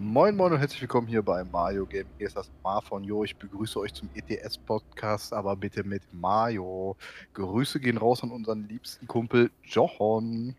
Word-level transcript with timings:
Moin 0.00 0.36
Moin 0.36 0.52
und 0.52 0.60
herzlich 0.60 0.80
willkommen 0.80 1.08
hier 1.08 1.22
bei 1.22 1.42
Mario 1.42 1.84
Game. 1.84 2.06
Hier 2.18 2.28
ist 2.28 2.36
das 2.36 2.48
Mar 2.62 2.80
von 2.82 3.02
Jo. 3.02 3.24
Ich 3.24 3.34
begrüße 3.34 3.80
euch 3.80 3.92
zum 3.92 4.08
ETS-Podcast, 4.14 5.32
aber 5.32 5.56
bitte 5.56 5.82
mit 5.82 6.02
Mario. 6.12 6.94
Grüße 7.34 7.80
gehen 7.80 7.96
raus 7.96 8.22
an 8.22 8.30
unseren 8.30 8.68
liebsten 8.68 9.08
Kumpel 9.08 9.50
Jochen. 9.64 10.54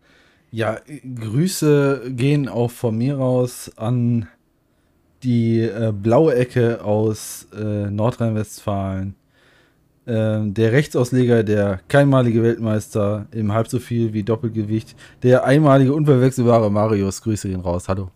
Ja, 0.50 0.78
Grüße 1.14 2.10
gehen 2.10 2.50
auch 2.50 2.70
von 2.70 2.98
mir 2.98 3.16
raus 3.16 3.72
an 3.76 4.28
die 5.22 5.60
äh, 5.60 5.90
blaue 5.90 6.34
Ecke 6.34 6.84
aus 6.84 7.48
äh, 7.56 7.90
Nordrhein-Westfalen. 7.90 9.14
Äh, 10.04 10.50
der 10.50 10.72
Rechtsausleger, 10.72 11.44
der 11.44 11.80
keinmalige 11.88 12.42
Weltmeister 12.42 13.26
im 13.30 13.54
halb 13.54 13.68
so 13.68 13.78
viel 13.78 14.12
wie 14.12 14.22
Doppelgewicht, 14.22 14.94
der 15.22 15.44
einmalige 15.44 15.94
unverwechselbare 15.94 16.70
Marius. 16.70 17.22
Grüße 17.22 17.48
gehen 17.48 17.60
raus. 17.60 17.88
Hallo. 17.88 18.10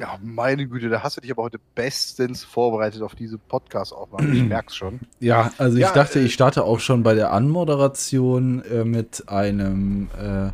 Ja, 0.00 0.18
meine 0.22 0.66
Güte, 0.66 0.88
da 0.88 1.02
hast 1.02 1.18
du 1.18 1.20
dich 1.20 1.30
aber 1.30 1.42
heute 1.42 1.60
bestens 1.74 2.42
vorbereitet 2.42 3.02
auf 3.02 3.14
diese 3.14 3.36
Podcast-Aufnahme. 3.36 4.34
Ich 4.34 4.42
merk's 4.48 4.74
schon. 4.74 5.00
Ja, 5.18 5.52
also 5.58 5.76
ich 5.76 5.82
ja, 5.82 5.92
dachte, 5.92 6.20
äh, 6.20 6.24
ich 6.24 6.32
starte 6.32 6.64
auch 6.64 6.80
schon 6.80 7.02
bei 7.02 7.14
der 7.14 7.32
Anmoderation 7.34 8.64
äh, 8.64 8.84
mit 8.84 9.28
einem 9.28 10.08
äh, 10.18 10.52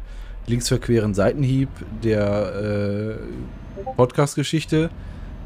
linksverqueren 0.50 1.14
Seitenhieb 1.14 1.68
der 2.02 3.18
äh, 3.20 3.84
Podcast-Geschichte. 3.96 4.90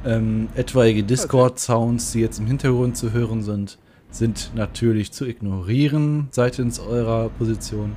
Ähm, 0.07 0.49
etwaige 0.55 1.03
Discord-Sounds, 1.03 2.13
die 2.13 2.21
jetzt 2.21 2.39
im 2.39 2.47
Hintergrund 2.47 2.97
zu 2.97 3.13
hören 3.13 3.43
sind, 3.43 3.77
sind 4.11 4.53
natürlich 4.55 5.13
zu 5.13 5.27
ignorieren 5.27 6.29
seitens 6.31 6.81
eurer 6.81 7.29
Position. 7.29 7.93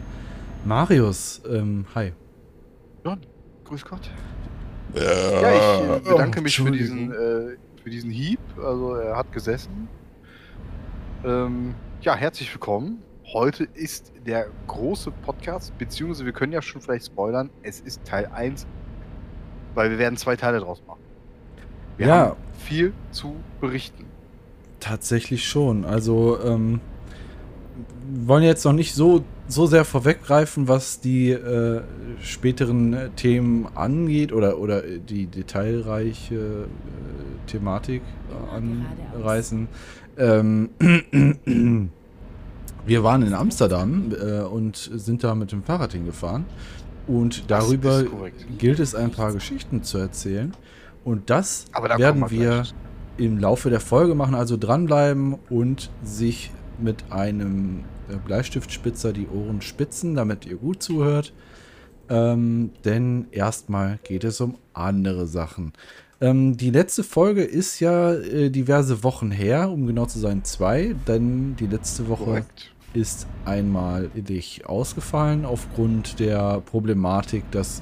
Marius, 0.65 1.41
ähm, 1.49 1.85
hi. 1.95 2.11
Ja, 3.05 3.17
grüß 3.63 3.85
Gott. 3.85 4.11
Ja, 4.93 5.95
ich 5.97 6.03
bedanke 6.03 6.41
mich 6.41 6.55
für 6.55 6.71
diesen, 6.71 7.11
äh, 7.11 7.57
für 7.81 7.89
diesen 7.89 8.11
Hieb. 8.11 8.39
Also 8.63 8.95
er 8.95 9.15
hat 9.15 9.31
gesessen. 9.31 9.87
Ähm, 11.25 11.73
ja, 12.01 12.15
herzlich 12.15 12.53
willkommen. 12.53 13.01
Heute 13.33 13.63
ist 13.73 14.11
der 14.25 14.47
große 14.67 15.09
Podcast, 15.11 15.75
beziehungsweise 15.77 16.25
wir 16.25 16.33
können 16.33 16.53
ja 16.53 16.61
schon 16.61 16.81
vielleicht 16.81 17.07
spoilern, 17.07 17.49
es 17.63 17.79
ist 17.79 18.03
Teil 18.05 18.27
1, 18.27 18.67
weil 19.73 19.89
wir 19.89 19.97
werden 19.97 20.17
zwei 20.17 20.35
Teile 20.35 20.59
draus 20.59 20.83
machen. 20.85 21.01
Wir 21.97 22.07
ja. 22.07 22.15
haben 22.15 22.37
viel 22.59 22.93
zu 23.11 23.35
berichten. 23.61 24.05
Tatsächlich 24.79 25.47
schon. 25.47 25.85
Also, 25.85 26.39
ähm, 26.43 26.81
wollen 28.13 28.43
jetzt 28.43 28.65
noch 28.65 28.73
nicht 28.73 28.93
so 28.93 29.23
so 29.53 29.65
sehr 29.65 29.85
vorweggreifen, 29.85 30.67
was 30.67 30.99
die 30.99 31.31
äh, 31.31 31.81
späteren 32.21 32.93
äh, 32.93 33.09
Themen 33.11 33.67
angeht 33.75 34.33
oder, 34.33 34.59
oder 34.59 34.81
die 34.81 35.27
detailreiche 35.27 36.35
äh, 36.35 37.47
Thematik 37.47 38.01
äh, 38.29 39.15
anreißen. 39.15 39.67
Ähm, 40.17 40.69
wir 42.85 43.03
waren 43.03 43.21
in 43.23 43.33
Amsterdam 43.33 44.11
äh, 44.19 44.41
und 44.41 44.75
sind 44.75 45.23
da 45.23 45.35
mit 45.35 45.51
dem 45.51 45.63
Fahrrad 45.63 45.93
hingefahren. 45.93 46.45
Und 47.07 47.51
darüber 47.51 48.05
gilt 48.57 48.79
es, 48.79 48.95
ein 48.95 49.11
paar 49.11 49.33
Geschichten 49.33 49.83
zu 49.83 49.97
erzählen. 49.97 50.53
Und 51.03 51.29
das 51.29 51.65
da 51.73 51.99
werden 51.99 52.29
wir 52.29 52.63
im 53.17 53.37
Laufe 53.37 53.69
der 53.69 53.81
Folge 53.81 54.15
machen. 54.15 54.35
Also 54.35 54.55
dranbleiben 54.57 55.35
und 55.49 55.89
sich 56.03 56.51
mit 56.79 57.11
einem 57.11 57.79
äh, 57.79 57.92
Bleistiftspitzer 58.17 59.13
die 59.13 59.27
Ohren 59.27 59.61
spitzen, 59.61 60.15
damit 60.15 60.45
ihr 60.45 60.57
gut 60.57 60.81
zuhört. 60.83 61.33
Ähm, 62.09 62.71
denn 62.83 63.27
erstmal 63.31 63.99
geht 64.03 64.23
es 64.23 64.41
um 64.41 64.55
andere 64.73 65.25
Sachen. 65.27 65.73
Ähm, 66.21 66.57
die 66.57 66.69
letzte 66.69 67.03
Folge 67.03 67.43
ist 67.43 67.79
ja 67.79 68.13
äh, 68.13 68.49
diverse 68.49 69.03
Wochen 69.03 69.31
her, 69.31 69.69
um 69.69 69.87
genau 69.87 70.05
zu 70.05 70.19
sein, 70.19 70.43
zwei. 70.43 70.95
Denn 71.07 71.55
die 71.55 71.67
letzte 71.67 72.07
Woche 72.07 72.23
Korrekt. 72.25 72.71
ist 72.93 73.27
einmal 73.45 74.09
dich 74.15 74.67
ausgefallen 74.67 75.45
aufgrund 75.45 76.19
der 76.19 76.61
Problematik, 76.61 77.49
dass 77.51 77.81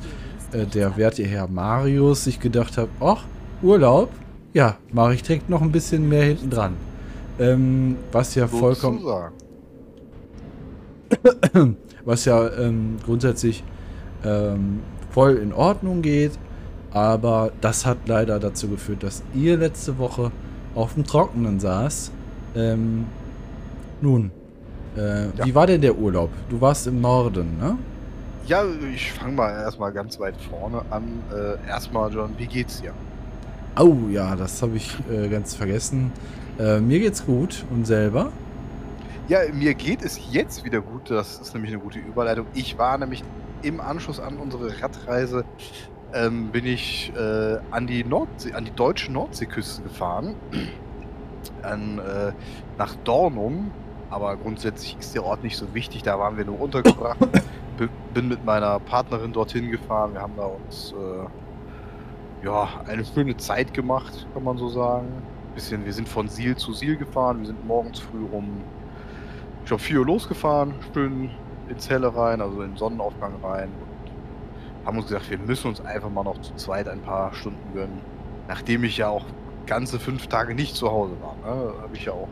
äh, 0.54 0.66
der 0.66 0.98
werte 0.98 1.24
Herr 1.24 1.48
Marius 1.48 2.24
sich 2.24 2.40
gedacht 2.40 2.78
hat, 2.78 2.90
ach, 3.00 3.26
Urlaub, 3.62 4.10
ja, 4.54 4.78
mache 4.92 5.14
ich 5.14 5.24
direkt 5.24 5.50
noch 5.50 5.62
ein 5.62 5.72
bisschen 5.72 6.10
mehr 6.10 6.26
hinten 6.26 6.50
dran. 6.50 6.74
Ähm, 7.40 7.96
was 8.12 8.36
ja 8.36 8.48
vollkommen, 8.48 9.00
was 12.06 12.26
ja 12.26 12.48
ähm, 12.58 12.98
grundsätzlich 13.06 13.64
ähm, 14.24 14.82
voll 15.12 15.38
in 15.38 15.54
Ordnung 15.54 16.02
geht. 16.02 16.34
Aber 16.92 17.52
das 17.62 17.86
hat 17.86 17.98
leider 18.08 18.40
dazu 18.40 18.68
geführt, 18.68 19.04
dass 19.04 19.24
ihr 19.34 19.58
letzte 19.58 19.98
Woche 19.98 20.32
auf 20.76 20.96
dem 20.96 21.06
Trockenen 21.06 21.60
saß. 21.60 22.12
Ähm, 22.56 23.06
nun, 24.02 24.32
äh, 24.98 25.26
ja. 25.26 25.46
wie 25.46 25.56
war 25.56 25.68
denn 25.68 25.82
der 25.82 25.98
Urlaub? 25.98 26.30
Du 26.50 26.60
warst 26.60 26.88
im 26.88 27.00
Norden, 27.00 27.58
ne? 27.60 27.78
Ja, 28.48 28.64
ich 28.94 29.14
fange 29.14 29.34
mal 29.34 29.52
erstmal 29.52 29.94
ganz 29.94 30.20
weit 30.20 30.36
vorne 30.50 30.82
an. 30.90 31.04
Äh, 31.32 31.70
erstmal, 31.70 32.12
John, 32.12 32.32
wie 32.38 32.48
geht's 32.48 32.82
dir? 32.82 32.92
Oh 33.80 33.96
ja, 34.12 34.36
das 34.36 34.62
habe 34.62 34.76
ich 34.76 34.98
äh, 35.10 35.30
ganz 35.30 35.56
vergessen. 35.56 36.12
Äh, 36.60 36.80
mir 36.82 37.00
geht's 37.00 37.26
gut 37.26 37.64
und 37.72 37.86
selber? 37.86 38.32
Ja, 39.32 39.40
mir 39.54 39.76
geht 39.76 40.04
es 40.04 40.20
jetzt 40.30 40.66
wieder 40.66 40.82
gut. 40.82 41.10
Das 41.10 41.40
ist 41.40 41.54
nämlich 41.54 41.72
eine 41.72 41.82
gute 41.82 42.00
Überleitung. 42.00 42.48
Ich 42.54 42.78
war 42.78 42.98
nämlich 42.98 43.24
im 43.62 43.80
Anschluss 43.80 44.20
an 44.20 44.36
unsere 44.36 44.82
Radreise 44.82 45.46
ähm, 46.14 46.52
bin 46.52 46.66
ich 46.66 47.14
äh, 47.16 47.58
an 47.72 47.88
die 47.88 48.04
Nordsee, 48.04 48.52
an 48.52 48.66
die 48.66 48.76
deutsche 48.76 49.10
Nordseeküste 49.10 49.84
gefahren. 49.84 50.36
An, 51.64 52.00
äh, 52.00 52.34
nach 52.78 52.94
Dornum. 53.06 53.72
Aber 54.10 54.36
grundsätzlich 54.36 54.98
ist 55.00 55.16
der 55.16 55.24
Ort 55.24 55.44
nicht 55.44 55.56
so 55.56 55.74
wichtig. 55.74 56.04
Da 56.04 56.20
waren 56.20 56.36
wir 56.36 56.44
nur 56.44 56.60
untergebracht. 56.60 57.18
bin 58.14 58.28
mit 58.28 58.44
meiner 58.44 58.82
Partnerin 58.82 59.32
dorthin 59.32 59.72
gefahren. 59.72 60.12
Wir 60.12 60.24
haben 60.24 60.34
da 60.36 60.44
uns 60.44 60.92
äh, 60.92 62.46
ja 62.46 62.68
eine 62.86 63.06
schöne 63.06 63.38
Zeit 63.38 63.74
gemacht, 63.74 64.28
kann 64.34 64.44
man 64.44 64.58
so 64.58 64.68
sagen. 64.68 65.08
Bisschen, 65.56 65.86
wir 65.86 65.94
sind 65.94 66.10
von 66.10 66.28
Siel 66.28 66.58
zu 66.58 66.74
Siel 66.74 66.98
gefahren. 66.98 67.40
Wir 67.40 67.48
sind 67.48 67.66
morgens 67.66 68.00
früh 68.00 68.26
um 68.30 68.62
ich 69.64 69.68
glaube 69.68 69.84
4 69.84 70.00
Uhr 70.00 70.06
losgefahren, 70.06 70.74
schön 70.94 71.30
ins 71.70 71.90
Helle 71.90 72.16
rein, 72.16 72.42
also 72.42 72.62
in 72.62 72.72
den 72.72 72.78
Sonnenaufgang 72.78 73.34
rein 73.44 73.70
und 73.70 74.86
haben 74.86 74.98
uns 74.98 75.08
gesagt, 75.08 75.30
wir 75.30 75.38
müssen 75.38 75.68
uns 75.68 75.82
einfach 75.82 76.10
mal 76.10 76.24
noch 76.24 76.42
zu 76.42 76.54
zweit 76.56 76.88
ein 76.88 77.02
paar 77.02 77.34
Stunden 77.34 77.74
gönnen. 77.74 78.02
Nachdem 78.48 78.84
ich 78.84 78.98
ja 78.98 79.10
auch 79.10 79.26
ganze 79.68 80.00
fünf 80.00 80.28
Tage 80.28 80.56
nicht 80.56 80.76
zu 80.76 80.92
Hause 80.92 81.14
war, 81.22 81.36
ne, 81.36 81.74
habe 81.82 81.96
ich 81.96 82.06
ja 82.06 82.14
auch 82.14 82.28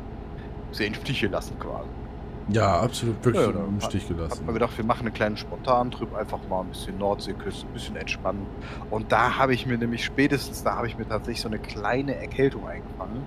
sehr 0.72 0.88
in 0.88 0.96
Stich 0.96 1.22
gelassen 1.22 1.58
quasi. 1.60 1.88
Ja, 2.52 2.80
absolut 2.80 3.24
wirklich 3.24 3.46
ja, 3.46 3.52
im 3.52 3.80
Stich 3.80 4.08
gelassen. 4.08 4.40
Hab 4.40 4.48
mir 4.48 4.54
gedacht, 4.54 4.76
wir 4.76 4.84
machen 4.84 5.06
einen 5.06 5.14
kleinen 5.14 5.38
spontanen 5.38 5.92
Trip, 5.92 6.14
einfach 6.16 6.40
mal 6.50 6.62
ein 6.62 6.70
bisschen 6.70 6.98
Nordseeküste, 6.98 7.68
ein 7.68 7.74
bisschen 7.74 7.96
entspannen. 7.96 8.48
Und 8.90 9.12
da 9.12 9.38
habe 9.38 9.54
ich 9.54 9.68
mir 9.68 9.78
nämlich 9.78 10.04
spätestens, 10.04 10.64
da 10.64 10.76
habe 10.76 10.88
ich 10.88 10.98
mir 10.98 11.08
tatsächlich 11.08 11.42
so 11.42 11.48
eine 11.48 11.60
kleine 11.60 12.16
Erkältung 12.16 12.68
eingefangen 12.68 13.24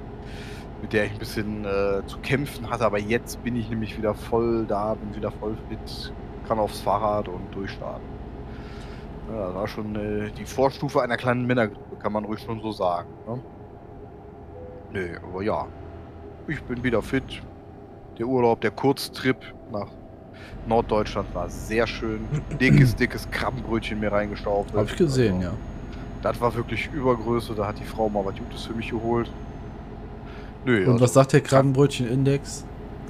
mit 0.83 0.93
der 0.93 1.07
ich 1.07 1.13
ein 1.13 1.19
bisschen 1.19 1.65
äh, 1.65 2.03
zu 2.07 2.19
kämpfen 2.19 2.69
hatte. 2.69 2.85
Aber 2.85 2.99
jetzt 2.99 3.43
bin 3.43 3.57
ich 3.57 3.71
nämlich 3.71 3.97
wieder 3.97 4.15
voll 4.15 4.67
da, 4.67 4.95
bin 4.95 5.15
wieder 5.15 5.31
voll 5.31 5.57
fit, 5.69 6.13
kann 6.47 6.59
aufs 6.59 6.81
Fahrrad 6.81 7.29
und 7.29 7.55
durchstarten. 7.55 8.07
Ja, 9.33 9.47
das 9.47 9.55
war 9.55 9.69
schon 9.69 9.97
äh, 9.97 10.31
die 10.33 10.45
Vorstufe 10.45 11.01
einer 11.01 11.17
kleinen 11.17 11.47
Männergruppe, 11.47 11.97
kann 11.97 12.13
man 12.13 12.25
ruhig 12.25 12.41
schon 12.41 12.61
so 12.61 12.73
sagen. 12.73 13.09
Ne? 13.27 13.41
Nee, 14.93 15.17
aber 15.23 15.43
ja. 15.43 15.67
Ich 16.49 16.61
bin 16.65 16.83
wieder 16.83 17.01
fit. 17.01 17.41
Der 18.19 18.27
Urlaub, 18.27 18.61
der 18.61 18.73
Kurztrip 18.73 19.37
nach 19.71 19.89
Norddeutschland 20.67 21.33
war 21.35 21.49
sehr 21.49 21.87
schön. 21.87 22.27
Dickes, 22.61 22.97
dickes 22.97 23.31
Krabbenbrötchen 23.31 24.01
mir 24.01 24.11
reingestaubt. 24.11 24.75
Hab 24.75 24.87
ich 24.87 24.97
gesehen, 24.97 25.37
also, 25.37 25.49
ja. 25.49 25.55
Das 26.23 26.41
war 26.41 26.55
wirklich 26.55 26.91
Übergröße, 26.93 27.55
da 27.55 27.69
hat 27.69 27.79
die 27.79 27.85
Frau 27.85 28.09
mal 28.09 28.25
was 28.25 28.37
Gutes 28.37 28.65
für 28.65 28.75
mich 28.75 28.91
geholt. 28.91 29.31
Nö, 30.65 30.85
Und 30.85 30.93
also 30.93 31.05
was 31.05 31.13
sagt 31.13 31.33
der 31.33 31.41
Krabbenbrötchen-Index? 31.41 32.65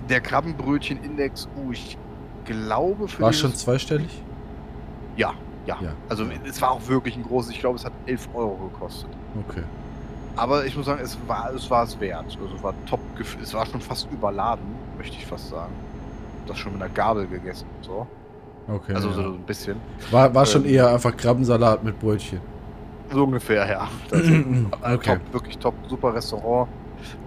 Der 0.09 0.21
Krabbenbrötchen-Index, 0.21 1.49
uh, 1.57 1.73
ich 1.73 1.97
glaube 2.45 3.09
für. 3.09 3.23
War 3.23 3.33
schon 3.33 3.55
zweistellig? 3.55 4.23
Ja, 5.17 5.35
ja, 5.67 5.79
ja. 5.81 5.93
Also 6.09 6.25
es 6.45 6.61
war 6.61 6.73
auch 6.73 6.89
wirklich 6.89 7.17
ein 7.17 7.23
großes, 7.23 7.53
ich 7.53 7.61
glaube, 7.61 7.79
es 7.79 7.85
hat 7.85 7.93
11 8.07 8.29
Euro 8.35 8.71
gekostet. 8.73 9.11
Okay. 9.49 9.63
Aber 10.35 10.65
ich 10.65 10.77
muss 10.77 10.87
sagen, 10.87 11.01
es 11.03 11.19
war 11.27 11.53
es, 11.55 11.71
war 11.71 11.85
es 11.85 12.01
wert. 12.01 12.25
Also 12.25 12.57
es 12.57 12.63
war 12.63 12.75
top, 12.87 13.01
es 13.43 13.53
war 13.53 13.67
schon 13.67 13.81
fast 13.81 14.11
überladen, 14.11 14.65
möchte 14.97 15.17
ich 15.17 15.27
fast 15.27 15.51
sagen. 15.51 15.73
Das 16.47 16.59
schon 16.59 16.73
mit 16.73 16.83
einer 16.83 16.93
Gabel 16.93 17.27
gegessen 17.27 17.67
und 17.77 17.85
so. 17.85 18.07
Okay. 18.67 18.95
Also 18.95 19.09
ja. 19.09 19.15
so 19.15 19.23
ein 19.23 19.43
bisschen. 19.43 19.77
War, 20.11 20.35
war 20.35 20.47
schon 20.47 20.65
ähm, 20.65 20.75
eher 20.75 20.89
einfach 20.89 21.17
Krabbensalat 21.17 21.85
mit 21.85 22.01
Brötchen. 22.01 22.41
So 23.13 23.25
ungefähr, 23.25 23.69
ja. 23.69 23.89
Also, 24.81 24.99
okay. 24.99 25.19
Top, 25.19 25.33
wirklich 25.33 25.59
top, 25.59 25.75
super 25.89 26.15
Restaurant 26.15 26.69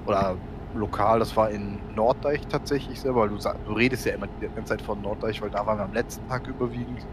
oder 0.05 0.35
lokal, 0.75 1.19
das 1.19 1.35
war 1.35 1.49
in 1.49 1.79
Norddeich 1.95 2.45
tatsächlich 2.47 2.99
selber, 2.99 3.21
weil 3.21 3.29
du, 3.29 3.37
du 3.37 3.73
redest 3.73 4.05
ja 4.05 4.13
immer 4.13 4.27
die 4.27 4.47
ganze 4.47 4.65
Zeit 4.65 4.81
von 4.81 5.01
Norddeich, 5.01 5.41
weil 5.41 5.49
da 5.49 5.65
waren 5.65 5.77
wir 5.77 5.85
am 5.85 5.93
letzten 5.93 6.27
Tag 6.27 6.47
überwiegend 6.47 7.05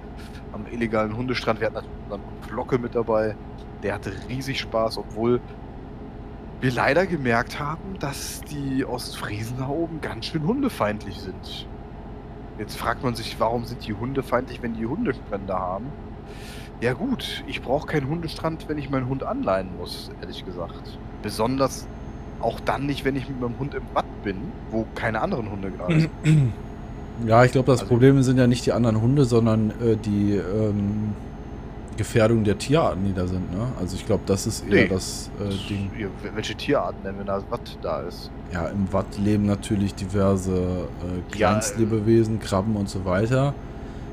am 0.52 0.66
illegalen 0.66 1.16
Hundestrand. 1.16 1.60
Wir 1.60 1.66
hatten 1.66 1.76
natürlich 1.76 1.98
unseren 2.04 2.20
Flocke 2.48 2.78
mit 2.78 2.94
dabei. 2.94 3.36
Der 3.82 3.94
hatte 3.94 4.12
riesig 4.28 4.60
Spaß, 4.60 4.98
obwohl 4.98 5.40
wir 6.60 6.72
leider 6.72 7.06
gemerkt 7.06 7.58
haben, 7.58 7.98
dass 7.98 8.40
die 8.42 8.84
Ostfriesen 8.84 9.58
da 9.58 9.68
oben 9.68 10.00
ganz 10.00 10.26
schön 10.26 10.44
hundefeindlich 10.46 11.18
sind. 11.18 11.66
Jetzt 12.58 12.76
fragt 12.76 13.02
man 13.02 13.14
sich, 13.14 13.40
warum 13.40 13.64
sind 13.64 13.86
die 13.86 13.94
hundefeindlich, 13.94 14.62
wenn 14.62 14.74
die 14.74 14.86
Hundestrände 14.86 15.54
haben? 15.54 15.86
Ja 16.80 16.92
gut, 16.92 17.42
ich 17.46 17.62
brauche 17.62 17.86
keinen 17.86 18.08
Hundestrand, 18.08 18.68
wenn 18.68 18.78
ich 18.78 18.90
meinen 18.90 19.08
Hund 19.08 19.24
anleihen 19.24 19.76
muss, 19.76 20.10
ehrlich 20.20 20.44
gesagt. 20.44 20.98
Besonders 21.22 21.88
auch 22.42 22.60
dann 22.60 22.86
nicht, 22.86 23.04
wenn 23.04 23.16
ich 23.16 23.28
mit 23.28 23.40
meinem 23.40 23.58
Hund 23.58 23.74
im 23.74 23.82
Bad 23.94 24.04
bin, 24.22 24.36
wo 24.70 24.86
keine 24.94 25.20
anderen 25.20 25.50
Hunde 25.50 25.70
gerade 25.70 26.00
sind. 26.00 26.10
Ja, 27.26 27.44
ich 27.44 27.52
glaube, 27.52 27.66
das 27.66 27.80
also, 27.80 27.90
Problem 27.90 28.22
sind 28.22 28.38
ja 28.38 28.46
nicht 28.46 28.64
die 28.66 28.72
anderen 28.72 29.00
Hunde, 29.00 29.24
sondern 29.26 29.70
äh, 29.70 29.96
die 29.96 30.32
ähm, 30.34 31.12
Gefährdung 31.96 32.42
der 32.42 32.58
Tierarten, 32.58 33.04
die 33.04 33.12
da 33.12 33.26
sind. 33.26 33.52
Ne? 33.52 33.66
Also 33.78 33.96
ich 33.96 34.06
glaube, 34.06 34.22
das 34.26 34.46
ist 34.46 34.64
eher 34.66 34.84
nee, 34.84 34.88
das 34.88 35.30
äh, 35.38 35.68
Ding. 35.68 35.90
Welche 36.34 36.54
Tierarten 36.54 36.98
denn, 37.04 37.18
wenn 37.18 37.26
da 37.26 37.42
Watt 37.50 37.78
da 37.82 38.00
ist? 38.00 38.30
Ja, 38.52 38.66
im 38.66 38.92
Watt 38.92 39.18
leben 39.18 39.46
natürlich 39.46 39.94
diverse 39.94 40.54
äh, 40.54 41.32
Kleinstlebewesen, 41.32 42.38
ja, 42.40 42.46
Krabben 42.46 42.76
und 42.76 42.88
so 42.88 43.04
weiter. 43.04 43.54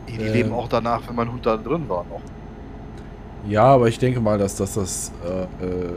Die, 0.08 0.18
die 0.18 0.26
leben 0.26 0.52
auch 0.52 0.68
danach, 0.68 1.08
wenn 1.08 1.16
mein 1.16 1.32
Hund 1.32 1.46
da 1.46 1.58
drin 1.58 1.88
war 1.88 2.06
noch. 2.10 2.22
Ja, 3.48 3.64
aber 3.64 3.88
ich 3.88 3.98
denke 3.98 4.20
mal, 4.20 4.38
dass 4.38 4.56
das 4.56 4.74
das 4.74 5.12
äh, 5.26 5.66
äh 5.66 5.90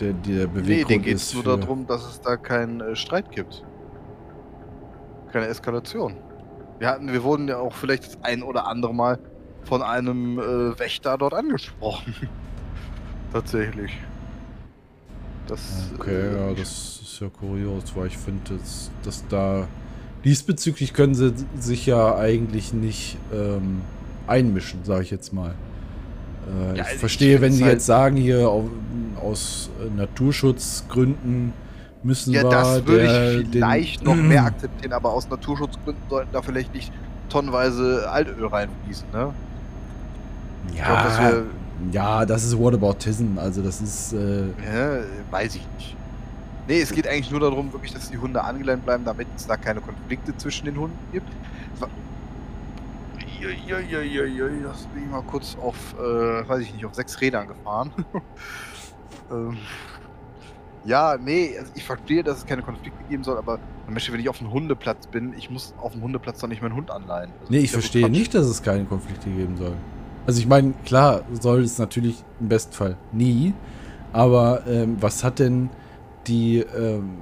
der, 0.00 0.12
der 0.12 0.46
Beweggrund 0.46 0.66
nee, 0.66 0.84
denen 0.84 1.04
geht 1.04 1.16
es 1.16 1.34
nur 1.34 1.44
darum, 1.44 1.86
dass 1.86 2.04
es 2.06 2.20
da 2.20 2.36
keinen 2.36 2.80
äh, 2.80 2.96
Streit 2.96 3.30
gibt. 3.30 3.64
Keine 5.32 5.46
Eskalation. 5.46 6.16
Wir 6.78 6.88
hatten, 6.88 7.12
wir 7.12 7.22
wurden 7.22 7.48
ja 7.48 7.58
auch 7.58 7.74
vielleicht 7.74 8.06
das 8.06 8.18
ein 8.22 8.42
oder 8.42 8.66
andere 8.66 8.94
Mal 8.94 9.18
von 9.64 9.82
einem 9.82 10.38
äh, 10.38 10.78
Wächter 10.78 11.18
dort 11.18 11.34
angesprochen. 11.34 12.14
Tatsächlich. 13.32 13.92
Das, 15.46 15.90
okay, 15.98 16.10
äh, 16.10 16.48
ja, 16.48 16.54
das 16.54 17.00
ist 17.02 17.20
ja 17.20 17.28
kurios, 17.28 17.84
weil 17.94 18.06
ich 18.06 18.16
finde, 18.16 18.54
dass, 18.54 18.90
dass 19.02 19.26
da 19.28 19.66
diesbezüglich 20.24 20.92
können 20.92 21.14
sie 21.14 21.34
sich 21.58 21.86
ja 21.86 22.16
eigentlich 22.16 22.72
nicht 22.72 23.18
ähm, 23.32 23.82
einmischen, 24.26 24.84
sage 24.84 25.02
ich 25.02 25.10
jetzt 25.10 25.32
mal. 25.32 25.54
Äh, 26.50 26.78
ja, 26.78 26.84
ich 26.92 26.98
verstehe, 26.98 27.36
ich 27.36 27.40
wenn 27.40 27.52
sie 27.52 27.64
halt 27.64 27.74
jetzt 27.74 27.86
sagen, 27.86 28.16
hier 28.16 28.48
auf, 28.48 28.64
aus 29.22 29.70
äh, 29.80 29.96
Naturschutzgründen 29.96 31.52
müssen 32.02 32.32
ja, 32.32 32.42
wir. 32.42 32.50
Ja, 32.50 32.62
das 32.62 32.86
würde 32.86 33.40
ich 33.42 33.48
vielleicht 33.50 34.04
noch 34.04 34.16
mehr 34.16 34.44
akzeptieren, 34.44 34.92
aber 34.92 35.12
aus 35.12 35.28
Naturschutzgründen 35.28 36.02
sollten 36.08 36.32
da 36.32 36.42
vielleicht 36.42 36.74
nicht 36.74 36.92
tonnenweise 37.28 38.10
Altöl 38.10 38.46
reinfließen, 38.46 39.06
ne? 39.12 39.32
Ja, 40.76 41.16
glaub, 41.16 41.44
ja, 41.92 42.26
das 42.26 42.44
ist 42.44 42.58
Whataboutism, 42.58 43.38
also 43.38 43.62
das 43.62 43.80
ist. 43.80 44.12
Äh, 44.12 44.48
ja, 44.48 45.00
weiß 45.30 45.54
ich 45.54 45.66
nicht. 45.76 45.96
Nee, 46.68 46.80
es 46.82 46.92
geht 46.92 47.08
eigentlich 47.08 47.30
nur 47.30 47.40
darum, 47.40 47.72
wirklich, 47.72 47.92
dass 47.92 48.10
die 48.10 48.18
Hunde 48.18 48.44
angeleint 48.44 48.84
bleiben, 48.84 49.04
damit 49.04 49.26
es 49.36 49.46
da 49.46 49.56
keine 49.56 49.80
Konflikte 49.80 50.36
zwischen 50.36 50.66
den 50.66 50.78
Hunden 50.78 50.98
gibt. 51.12 51.28
Uiuiuiui, 53.40 54.62
das 54.62 54.86
bin 54.86 55.04
ich 55.04 55.10
mal 55.10 55.22
kurz 55.22 55.56
auf, 55.60 55.94
äh, 55.98 56.48
weiß 56.48 56.60
ich 56.60 56.74
nicht, 56.74 56.84
auf 56.84 56.94
sechs 56.94 57.20
Rädern 57.20 57.48
gefahren. 57.48 57.90
ähm, 59.30 59.56
ja, 60.84 61.16
nee, 61.18 61.56
also 61.58 61.72
ich 61.74 61.84
verstehe, 61.84 62.22
dass 62.22 62.38
es 62.38 62.46
keine 62.46 62.62
Konflikte 62.62 63.02
geben 63.08 63.24
soll, 63.24 63.38
aber 63.38 63.58
zum 63.86 63.94
Beispiel, 63.94 64.14
wenn 64.14 64.20
ich 64.20 64.28
auf 64.28 64.38
dem 64.38 64.52
Hundeplatz 64.52 65.06
bin, 65.06 65.34
ich 65.36 65.50
muss 65.50 65.74
auf 65.80 65.92
dem 65.92 66.02
Hundeplatz 66.02 66.40
doch 66.40 66.48
nicht 66.48 66.62
meinen 66.62 66.74
Hund 66.74 66.90
anleihen. 66.90 67.30
Also 67.40 67.52
nee, 67.52 67.58
ich 67.58 67.72
verstehe 67.72 68.08
nicht, 68.08 68.34
dass 68.34 68.46
es 68.46 68.62
keine 68.62 68.84
Konflikte 68.84 69.30
geben 69.30 69.56
soll. 69.56 69.74
Also 70.26 70.40
ich 70.40 70.46
meine, 70.46 70.74
klar 70.84 71.22
soll 71.40 71.62
es 71.62 71.78
natürlich 71.78 72.22
im 72.40 72.48
besten 72.48 72.72
Fall 72.72 72.96
nie, 73.12 73.54
aber 74.12 74.66
ähm, 74.66 74.96
was 75.00 75.24
hat 75.24 75.38
denn 75.38 75.70
die, 76.26 76.58
ähm, 76.58 77.18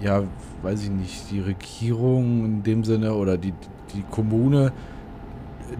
ja, 0.00 0.22
weiß 0.62 0.84
ich 0.84 0.90
nicht, 0.90 1.30
die 1.30 1.40
Regierung 1.40 2.44
in 2.44 2.62
dem 2.62 2.84
Sinne 2.84 3.14
oder 3.14 3.36
die, 3.36 3.52
die 3.94 4.04
Kommune 4.10 4.72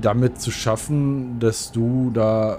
damit 0.01 0.41
zu 0.41 0.51
schaffen, 0.51 1.39
dass 1.39 1.73
du 1.73 2.11
da, 2.13 2.59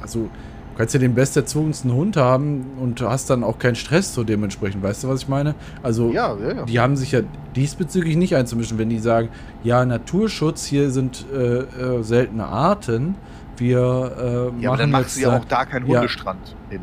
also 0.00 0.20
du 0.20 0.30
kannst 0.76 0.94
ja 0.94 1.00
den 1.00 1.14
besterzogensten 1.14 1.92
Hund 1.92 2.16
haben 2.16 2.66
und 2.80 3.00
hast 3.00 3.30
dann 3.30 3.42
auch 3.42 3.58
keinen 3.58 3.76
Stress 3.76 4.14
so 4.14 4.24
dementsprechend. 4.24 4.82
Weißt 4.82 5.04
du, 5.04 5.08
was 5.08 5.22
ich 5.22 5.28
meine? 5.28 5.54
Also, 5.82 6.10
ja, 6.12 6.36
ja, 6.36 6.54
ja. 6.54 6.64
die 6.64 6.80
haben 6.80 6.96
sich 6.96 7.12
ja 7.12 7.20
diesbezüglich 7.54 8.16
nicht 8.16 8.36
einzumischen, 8.36 8.78
wenn 8.78 8.90
die 8.90 8.98
sagen, 8.98 9.30
ja, 9.62 9.84
Naturschutz, 9.84 10.64
hier 10.66 10.90
sind 10.90 11.24
äh, 11.32 11.60
äh, 11.60 12.02
seltene 12.02 12.46
Arten. 12.46 13.14
Wir 13.56 14.52
äh, 14.58 14.62
ja, 14.62 14.68
aber 14.68 14.78
dann 14.78 14.90
machst 14.90 15.16
du 15.16 15.22
ja 15.22 15.38
auch 15.38 15.44
da 15.46 15.64
keinen 15.64 15.86
Hundestrand 15.86 16.54
hin. 16.68 16.82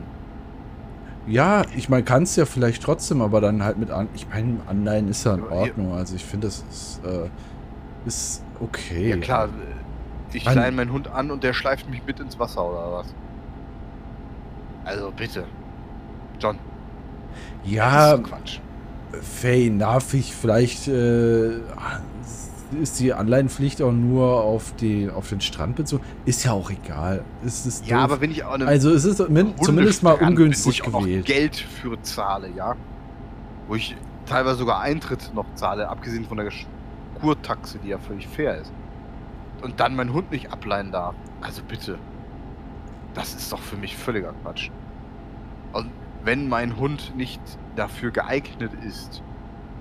Ja, 1.27 1.63
ich 1.75 1.88
meine, 1.88 2.04
kannst 2.04 2.36
ja 2.36 2.45
vielleicht 2.45 2.83
trotzdem, 2.83 3.21
aber 3.21 3.39
dann 3.39 3.63
halt 3.63 3.77
mit 3.77 3.92
an. 3.92 4.10
Ich 4.13 4.27
meine, 4.27 4.57
Anleihen 4.68 5.07
ist 5.07 5.24
ja 5.24 5.36
in 5.36 5.44
Ordnung. 5.44 5.94
Also 5.94 6.15
ich 6.15 6.25
finde, 6.25 6.48
das 6.48 6.65
ist, 6.69 7.01
äh, 7.06 7.30
ist 8.06 8.44
okay. 8.63 9.10
Ja 9.10 9.18
klar, 9.18 9.50
ich 10.31 10.45
leine 10.45 10.75
meinen 10.75 10.92
Hund 10.92 11.07
an 11.07 11.31
und 11.31 11.44
der 11.44 11.54
schleift 11.54 11.89
mich 11.89 12.01
mit 12.06 12.19
ins 12.19 12.39
Wasser 12.39 12.65
oder 12.65 12.92
was? 12.94 13.13
Also 14.86 15.12
bitte. 15.12 15.45
John. 16.39 16.57
Ja, 17.63 18.18
Quatsch. 18.18 18.60
Faye, 19.21 19.69
darf 19.77 20.13
ich 20.13 20.33
vielleicht 20.33 20.88
äh, 20.88 21.60
ist 22.81 23.00
die 23.00 23.13
Anleihenpflicht 23.13 23.81
auch 23.81 23.92
nur 23.92 24.44
auf, 24.44 24.74
die, 24.75 25.10
auf 25.10 25.30
den 25.30 25.42
Strand 25.42 25.75
bezogen? 25.75 26.04
Ist 26.25 26.44
ja 26.44 26.51
auch 26.51 26.69
egal. 26.69 27.24
Ist, 27.45 27.65
ist 27.65 27.86
ja, 27.86 28.00
aber 28.00 28.21
wenn 28.21 28.31
ich 28.31 28.44
auch 28.44 28.60
Also 28.60 28.92
es 28.92 29.06
ist 29.06 29.18
zumindest 29.18 30.04
mal 30.04 30.13
ungünstig 30.13 30.83
bin, 30.83 30.94
wo 30.94 31.00
ich 31.00 31.06
gewählt. 31.06 31.24
Auch 31.24 31.27
Geld 31.27 31.56
für 31.56 32.01
zahle, 32.01 32.50
ja. 32.56 32.75
Wo 33.68 33.75
ich 33.75 33.95
teilweise 34.25 34.57
sogar 34.57 34.81
Eintritt 34.81 35.31
noch 35.33 35.45
zahle, 35.56 35.88
abgesehen 35.89 36.25
von 36.25 36.38
der 36.38 36.48
Kurtaxe, 37.24 37.80
die 37.80 37.88
ja 37.88 37.98
völlig 37.98 38.28
fair 38.28 38.58
ist. 38.58 38.74
Und 39.62 39.80
dann 39.80 39.96
meinen 39.96 40.12
Hund 40.12 40.30
nicht 40.30 40.52
ableihen 40.52 40.92
darf. 40.92 41.16
Also 41.40 41.64
bitte. 41.64 41.98
Das 43.14 43.34
ist 43.34 43.50
doch 43.54 43.60
für 43.60 43.78
mich 43.78 43.96
völliger 43.96 44.34
Quatsch. 44.44 44.72
Und 45.72 45.90
wenn 46.25 46.50
mein 46.50 46.75
Hund 46.75 47.16
nicht 47.16 47.40
dafür 47.78 48.12
geeignet 48.12 48.74
ist 48.86 49.24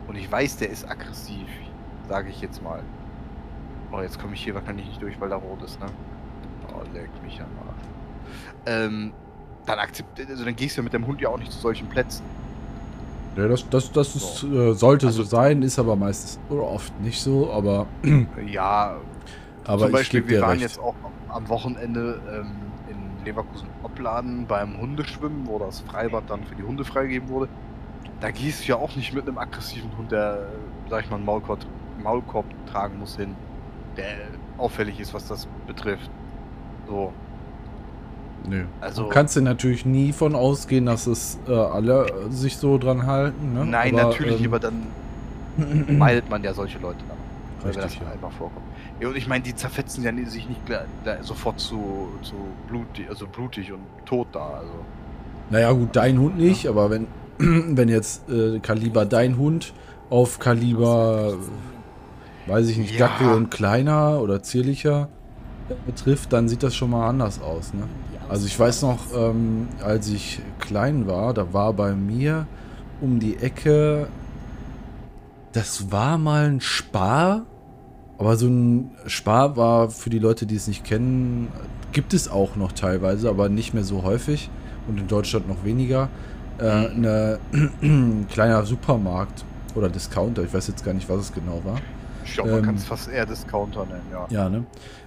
und 0.07 0.17
ich 0.17 0.31
weiß, 0.31 0.59
der 0.59 0.71
ist 0.71 0.89
aggressiv, 0.89 1.49
sage 2.09 2.29
ich 2.31 2.41
jetzt 2.41 2.63
mal. 2.63 2.81
Oh, 3.91 4.01
jetzt 4.01 4.21
komme 4.21 4.35
ich 4.35 4.45
hier 4.45 4.55
wahrscheinlich 4.55 4.87
nicht 4.87 5.03
durch, 5.03 5.21
weil 5.21 5.31
da 5.31 5.37
rot 5.37 5.63
ist, 5.63 5.81
ne? 5.81 5.87
Oh, 6.73 6.83
leck 6.95 7.11
mich 7.25 7.41
am 7.41 7.49
Arsch. 7.67 7.83
Ähm, 8.67 9.13
dann 9.67 9.81
akzeptiert, 9.81 10.31
also 10.31 10.45
dann 10.45 10.55
gehst 10.55 10.77
du 10.77 10.81
ja 10.81 10.85
mit 10.85 10.93
dem 10.93 11.09
Hund 11.09 11.21
ja 11.21 11.29
auch 11.29 11.39
nicht 11.39 11.51
zu 11.51 11.59
solchen 11.59 11.89
Plätzen. 11.89 12.25
Ja, 13.37 13.49
das, 13.49 13.69
das, 13.69 13.91
das 13.93 14.15
ist, 14.15 14.45
äh, 14.45 14.75
sollte 14.75 15.07
also, 15.07 15.23
so 15.23 15.29
sein, 15.29 15.63
ist 15.63 15.79
aber 15.79 15.97
meistens 15.97 16.39
oder 16.51 16.65
oft 16.65 16.99
nicht 17.01 17.21
so, 17.21 17.51
aber. 17.51 17.87
ja, 18.47 18.97
aber 19.65 19.85
zum 19.85 19.93
Beispiel, 19.93 20.29
wir 20.29 20.41
waren 20.43 20.51
recht. 20.51 20.63
jetzt 20.63 20.79
auch 20.79 20.95
am 21.29 21.49
Wochenende 21.49 22.21
ähm, 22.31 22.51
in 22.89 23.25
Leverkusen-Opladen 23.25 24.47
beim 24.47 24.79
Hundeschwimmen, 24.79 25.47
wo 25.47 25.59
das 25.59 25.81
Freibad 25.81 26.25
dann 26.29 26.45
für 26.45 26.55
die 26.55 26.63
Hunde 26.63 26.85
freigegeben 26.85 27.29
wurde. 27.29 27.49
Da 28.21 28.31
gehst 28.31 28.65
du 28.65 28.69
ja 28.69 28.77
auch 28.77 28.95
nicht 28.97 29.15
mit 29.15 29.27
einem 29.27 29.39
aggressiven 29.39 29.97
Hund, 29.97 30.13
der, 30.13 30.47
sag 30.91 31.05
ich 31.05 31.11
mal, 31.11 31.17
einen 31.17 31.25
Maulkorb, 31.25 31.61
Maulkorb 32.03 32.45
tragen 32.71 32.99
muss, 32.99 33.17
hin, 33.17 33.35
der 33.97 34.17
auffällig 34.59 35.01
ist, 35.01 35.15
was 35.15 35.27
das 35.27 35.49
betrifft. 35.67 36.11
So. 36.87 37.13
Nö. 38.49 38.65
Also, 38.81 39.05
du 39.05 39.09
kannst 39.09 39.37
du 39.37 39.41
natürlich 39.41 39.87
nie 39.87 40.13
von 40.13 40.35
ausgehen, 40.35 40.87
dass 40.87 41.07
es 41.07 41.39
äh, 41.49 41.53
alle 41.53 42.07
sich 42.31 42.57
so 42.57 42.79
dran 42.79 43.07
halten. 43.07 43.55
Ne? 43.55 43.65
Nein, 43.67 43.95
aber, 43.95 44.09
natürlich, 44.09 44.41
ähm, 44.41 44.47
aber 44.47 44.59
dann 44.59 44.87
meidet 45.99 46.29
man 46.29 46.43
ja 46.43 46.53
solche 46.55 46.79
Leute 46.79 46.99
dann. 47.09 47.19
Richtig, 47.65 47.77
wenn 47.77 47.83
das 47.83 47.95
ja. 47.95 48.13
einmal 48.13 48.31
vorkommt. 48.33 48.67
Ja, 49.01 49.09
und 49.09 49.17
ich 49.17 49.29
meine, 49.29 49.45
die 49.45 49.55
zerfetzen 49.55 50.03
ja 50.05 50.13
sich 50.29 50.49
nicht 50.49 50.61
sofort 51.23 51.61
zu, 51.61 52.09
zu 52.23 52.35
blutig, 52.69 53.09
also 53.09 53.27
blutig 53.27 53.73
und 53.73 53.81
tot 54.05 54.29
da. 54.33 54.47
Also. 54.59 54.73
Naja, 55.51 55.73
gut, 55.73 55.91
dein 55.95 56.19
Hund 56.19 56.39
nicht, 56.39 56.65
ja. 56.65 56.71
aber 56.71 56.91
wenn, 56.91 57.07
wenn 57.39 57.89
jetzt 57.89 58.29
äh, 58.29 58.59
Kaliber 58.59 59.05
dein 59.05 59.37
Hund 59.39 59.73
auf 60.11 60.39
Kaliber, 60.39 61.35
weiß 62.47 62.69
ich 62.69 62.79
nicht, 62.79 62.99
ja. 62.99 63.07
Dackel 63.07 63.33
und 63.33 63.51
kleiner 63.51 64.21
oder 64.21 64.43
zierlicher 64.43 65.09
betrifft, 65.87 66.33
dann 66.33 66.49
sieht 66.49 66.63
das 66.63 66.75
schon 66.75 66.91
mal 66.91 67.09
anders 67.09 67.41
aus. 67.41 67.73
Ne? 67.75 67.85
Also 68.33 68.47
ich 68.47 68.59
weiß 68.59 68.81
noch, 68.81 68.99
ähm, 69.15 69.69
als 69.85 70.09
ich 70.09 70.41
klein 70.59 71.07
war, 71.07 71.35
da 71.35 71.53
war 71.53 71.75
bei 71.75 71.93
mir 71.93 72.47
um 73.03 73.21
die 73.21 73.37
Ecke, 73.37 74.09
das 75.53 75.93
war 75.93 76.17
mal 76.17 76.47
ein 76.47 76.63
Spar, 76.63 77.43
aber 78.17 78.37
so 78.37 78.47
ein 78.47 78.93
Spar 79.05 79.59
war 79.59 79.91
für 79.91 80.09
die 80.09 80.19
Leute, 80.19 80.47
die 80.47 80.57
es 80.57 80.67
nicht 80.67 80.83
kennen, 80.83 81.49
gibt 81.93 82.15
es 82.15 82.31
auch 82.31 82.57
noch 82.57 82.73
teilweise, 82.73 83.29
aber 83.29 83.51
nicht 83.51 83.75
mehr 83.75 83.85
so 83.85 84.03
häufig 84.03 84.49
und 84.89 84.99
in 84.99 85.09
Deutschland 85.09 85.47
noch 85.47 85.63
weniger. 85.63 86.09
Äh, 86.57 86.71
eine, 86.71 87.39
ein 87.83 88.29
kleiner 88.33 88.65
Supermarkt 88.65 89.45
oder 89.75 89.91
Discounter, 89.91 90.43
ich 90.43 90.55
weiß 90.55 90.69
jetzt 90.69 90.83
gar 90.83 90.95
nicht, 90.95 91.07
was 91.11 91.21
es 91.21 91.35
genau 91.35 91.61
war. 91.65 91.77
Ich 92.25 92.33
glaube, 92.33 92.53
man 92.53 92.61
ähm, 92.61 92.65
kann 92.65 92.75
es 92.77 92.85
fast 92.85 93.11
eher 93.11 93.27
Discounter 93.27 93.85
nennen, 93.85 94.07
ja. 94.11 94.27
Ja, 94.31 94.49
ne? 94.49 94.65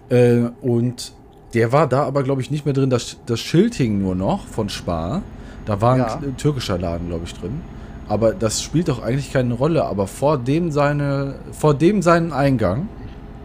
Äh, 0.09 0.51
und 0.61 1.11
der 1.55 1.71
war 1.71 1.87
da 1.87 2.03
aber, 2.03 2.21
glaube 2.23 2.41
ich, 2.41 2.51
nicht 2.51 2.65
mehr 2.65 2.73
drin. 2.73 2.89
Das, 2.89 3.17
das 3.25 3.39
Schild 3.39 3.73
hing 3.75 3.99
nur 3.99 4.13
noch 4.13 4.45
von 4.45 4.69
Spar. 4.69 5.21
Da 5.65 5.81
war 5.81 5.97
ja. 5.97 6.19
ein 6.21 6.37
türkischer 6.37 6.77
Laden, 6.77 7.07
glaube 7.07 7.23
ich, 7.25 7.33
drin. 7.33 7.61
Aber 8.07 8.33
das 8.33 8.61
spielt 8.61 8.89
doch 8.89 9.01
eigentlich 9.01 9.33
keine 9.33 9.53
Rolle. 9.55 9.85
Aber 9.85 10.05
vor 10.05 10.37
dem 10.37 10.69
seine, 10.69 11.35
vor 11.53 11.73
dem 11.73 12.01
seinen 12.01 12.33
Eingang, 12.33 12.89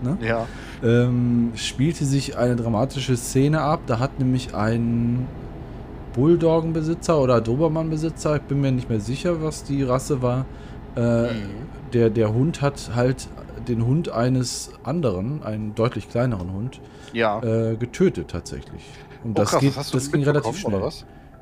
ne, 0.02 0.18
ja. 0.20 0.46
ähm, 0.82 1.52
spielte 1.54 2.04
sich 2.04 2.36
eine 2.36 2.56
dramatische 2.56 3.16
Szene 3.16 3.60
ab. 3.60 3.80
Da 3.86 4.00
hat 4.00 4.18
nämlich 4.18 4.54
ein 4.54 5.28
Bulldoggenbesitzer 6.12 7.18
oder 7.18 7.40
Dobermann-Besitzer, 7.40 8.36
ich 8.36 8.42
bin 8.42 8.60
mir 8.60 8.72
nicht 8.72 8.90
mehr 8.90 9.00
sicher, 9.00 9.42
was 9.42 9.62
die 9.62 9.84
Rasse 9.84 10.20
war. 10.20 10.44
Äh, 10.96 11.00
mhm. 11.00 11.28
der, 11.92 12.10
der 12.10 12.34
Hund 12.34 12.60
hat 12.60 12.90
halt 12.94 13.28
den 13.70 13.86
Hund 13.86 14.10
eines 14.10 14.70
anderen, 14.84 15.42
einen 15.42 15.74
deutlich 15.74 16.10
kleineren 16.10 16.52
Hund, 16.52 16.80
ja. 17.12 17.42
äh, 17.42 17.76
getötet 17.76 18.28
tatsächlich. 18.28 18.82
Und 19.24 19.32
oh, 19.32 19.34
das, 19.34 19.50
krass, 19.50 19.60
geht, 19.60 19.76
das, 19.76 19.90
das 19.90 20.12
ging 20.12 20.22
relativ 20.24 20.58
schnell. 20.58 20.90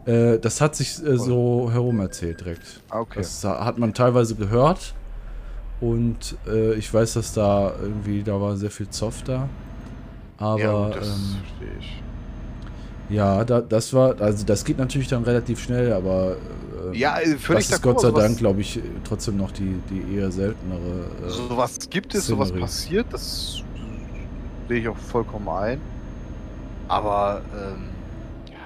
Äh, 0.06 0.38
das 0.38 0.61
hat 0.61 0.76
sich 0.76 1.04
äh, 1.04 1.16
so 1.16 1.70
herum 1.73 2.00
erzählt 2.00 2.40
direkt. 2.40 2.80
Ah, 2.90 3.00
okay. 3.00 3.20
Das 3.20 3.44
hat 3.44 3.78
man 3.78 3.94
teilweise 3.94 4.35
gehört. 4.35 4.94
Und 5.80 6.37
äh, 6.47 6.75
ich 6.75 6.92
weiß, 6.92 7.14
dass 7.14 7.32
da 7.32 7.73
irgendwie, 7.80 8.23
da 8.23 8.40
war 8.40 8.56
sehr 8.56 8.70
viel 8.70 8.88
Zoff 8.88 9.23
da. 9.23 9.49
Aber 10.38 10.61
ja, 10.61 10.88
das 10.90 11.08
ähm, 11.08 11.37
verstehe 11.40 11.78
ich. 11.78 12.02
Ja, 13.11 13.44
da, 13.44 13.61
das 13.61 13.94
war, 13.94 14.20
also 14.20 14.44
das 14.44 14.64
geht 14.64 14.78
natürlich 14.78 15.08
dann 15.08 15.25
relativ 15.25 15.61
schnell, 15.61 15.92
aber 15.92 16.37
äh, 16.92 16.97
ja, 16.97 17.18
äh, 17.18 17.37
völlig 17.37 17.66
das 17.66 17.76
ist 17.76 17.82
Gott 17.82 18.00
sei 18.00 18.11
Dank, 18.11 18.38
glaube 18.38 18.61
ich, 18.61 18.80
trotzdem 19.04 19.37
noch 19.37 19.50
die, 19.52 19.80
die 19.90 20.16
eher 20.16 20.30
seltenere. 20.30 21.06
Äh, 21.26 21.30
so 21.30 21.56
was 21.56 21.78
gibt 21.90 22.14
es, 22.14 22.25
Szenerie. 22.25 22.49
sowas 22.49 22.61
passiert, 22.61 23.06
das 23.11 23.62
sehe 24.68 24.80
ich 24.80 24.88
auch 24.88 24.97
vollkommen 24.97 25.49
ein. 25.49 25.80
Aber 26.88 27.42
ähm, 27.52 27.88
ja, 28.50 28.56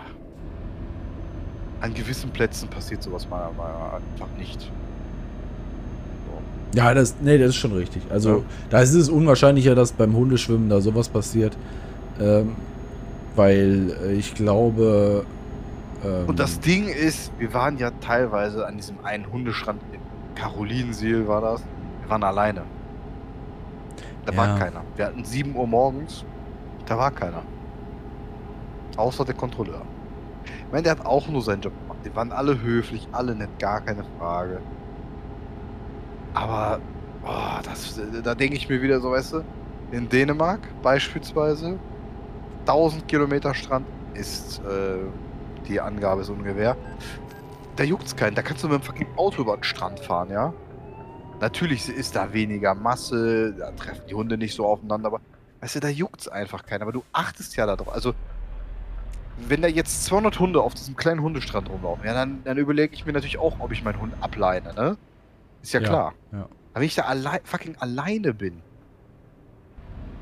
an 1.81 1.95
gewissen 1.95 2.31
Plätzen 2.31 2.69
passiert 2.69 3.03
sowas 3.03 3.27
meiner 3.29 3.51
Meinung 3.53 3.81
nach 3.81 3.95
einfach 3.95 4.29
nicht. 4.39 4.61
So. 4.61 6.79
Ja, 6.79 6.95
das, 6.95 7.17
nee, 7.21 7.39
das 7.39 7.51
ist 7.51 7.57
schon 7.57 7.73
richtig. 7.73 8.03
Also 8.11 8.31
ja. 8.31 8.43
da 8.71 8.81
ist 8.81 8.95
es 8.95 9.09
unwahrscheinlicher, 9.09 9.75
dass 9.75 9.93
beim 9.93 10.15
Hundeschwimmen 10.15 10.69
da 10.69 10.81
sowas 10.81 11.09
passiert. 11.09 11.57
Ähm, 12.21 12.53
weil 13.37 13.97
äh, 14.05 14.13
ich 14.13 14.35
glaube. 14.35 15.25
Ähm, 16.05 16.27
und 16.27 16.39
das 16.39 16.61
Ding 16.61 16.89
ist, 16.89 17.33
wir 17.39 17.53
waren 17.55 17.77
ja 17.79 17.91
teilweise 18.01 18.67
an 18.67 18.77
diesem 18.77 19.05
einen 19.05 19.31
Hundestrand 19.31 19.83
in 19.93 20.01
Karolinenseel 20.35 21.27
war 21.29 21.41
das. 21.41 21.63
Wir 22.01 22.11
waren 22.11 22.25
alleine. 22.25 22.63
Da 24.25 24.33
ja. 24.33 24.39
war 24.39 24.59
keiner. 24.59 24.83
Wir 24.97 25.07
hatten 25.07 25.25
7 25.25 25.55
Uhr 25.55 25.67
morgens. 25.67 26.25
Da 26.87 26.99
war 26.99 27.11
keiner. 27.11 27.43
Außer 28.97 29.25
der 29.25 29.35
Kontrolleur. 29.35 29.83
Ich 30.45 30.73
meine, 30.73 30.83
der 30.83 30.93
hat 30.93 31.07
auch 31.07 31.29
nur 31.29 31.43
seinen 31.43 31.63
Job 31.63 31.73
gemacht. 31.83 31.99
Die 32.05 32.15
waren 32.15 32.33
alle 32.33 32.61
höflich, 32.61 33.07
alle 33.13 33.35
nett, 33.35 33.51
gar 33.59 33.81
keine 33.81 34.05
Frage. 34.19 34.61
Aber, 36.35 36.81
oh, 37.25 37.61
das, 37.63 38.01
da 38.23 38.35
denke 38.35 38.57
ich 38.57 38.69
mir 38.69 38.81
wieder 38.83 39.01
so, 39.01 39.11
weißt 39.11 39.35
du, 39.35 39.45
in 39.93 40.09
Dänemark 40.09 40.61
beispielsweise, 40.83 41.79
1000 42.61 43.07
Kilometer 43.07 43.55
Strand 43.55 43.87
ist 44.15 44.61
äh, 44.61 45.05
die 45.69 45.81
Angabe 45.81 46.25
so 46.25 46.33
ungefähr. 46.33 46.77
Da 47.77 47.85
juckt's 47.85 48.17
keinen. 48.17 48.35
Da 48.35 48.43
kannst 48.43 48.63
du 48.63 48.69
mit 48.69 48.81
dem 48.81 48.83
fucking 48.83 49.09
Auto 49.17 49.43
über 49.43 49.57
den 49.57 49.65
Strand 49.65 50.01
fahren, 50.01 50.31
ja? 50.31 50.53
Natürlich 51.41 51.89
ist 51.89 52.15
da 52.15 52.33
weniger 52.33 52.75
Masse, 52.75 53.55
da 53.59 53.73
treffen 53.73 54.03
die 54.09 54.15
Hunde 54.15 54.39
nicht 54.39 54.55
so 54.55 54.67
aufeinander, 54.67 55.09
aber 55.09 55.21
weißt 55.61 55.77
du, 55.77 55.81
da 55.81 55.89
juckt's 55.89 56.29
einfach 56.29 56.65
keinen. 56.65 56.83
Aber 56.83 56.93
du 56.93 57.03
achtest 57.13 57.57
ja 57.57 57.67
darauf. 57.67 57.93
Also, 57.93 58.15
wenn 59.39 59.63
da 59.63 59.69
jetzt 59.69 60.05
200 60.05 60.39
Hunde 60.39 60.61
auf 60.61 60.75
diesem 60.75 60.95
kleinen 60.95 61.23
Hundestrand 61.23 61.69
rumlaufen, 61.71 62.05
ja, 62.05 62.15
dann, 62.15 62.45
dann 62.45 62.59
überlege 62.59 62.95
ich 62.95 63.07
mir 63.07 63.13
natürlich 63.13 63.39
auch, 63.39 63.59
ob 63.59 63.73
ich 63.73 63.83
meinen 63.83 64.01
Hund 64.01 64.15
ableine, 64.21 64.75
ne? 64.75 64.97
Ist 65.63 65.73
ja, 65.73 65.81
ja 65.81 65.89
klar. 65.89 66.15
Ja. 66.33 66.49
Aber 66.73 66.81
wenn 66.81 66.87
ich 66.87 66.95
da 66.95 67.03
allein, 67.03 67.41
fucking 67.45 67.77
alleine 67.77 68.35
bin, 68.35 68.63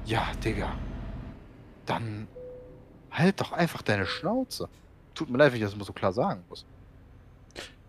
ja, 0.07 0.23
Digga 0.45 0.73
dann 1.91 2.29
halt 3.11 3.41
doch 3.41 3.53
einfach 3.53 3.83
deine 3.83 4.07
Schnauze. 4.07 4.69
Tut 5.21 5.29
mir 5.29 5.37
leid, 5.37 5.53
wenn 5.53 5.59
ich 5.59 5.65
das 5.65 5.75
immer 5.75 5.85
so 5.85 5.93
klar 5.93 6.15
sagen 6.15 6.43
muss. 6.49 6.65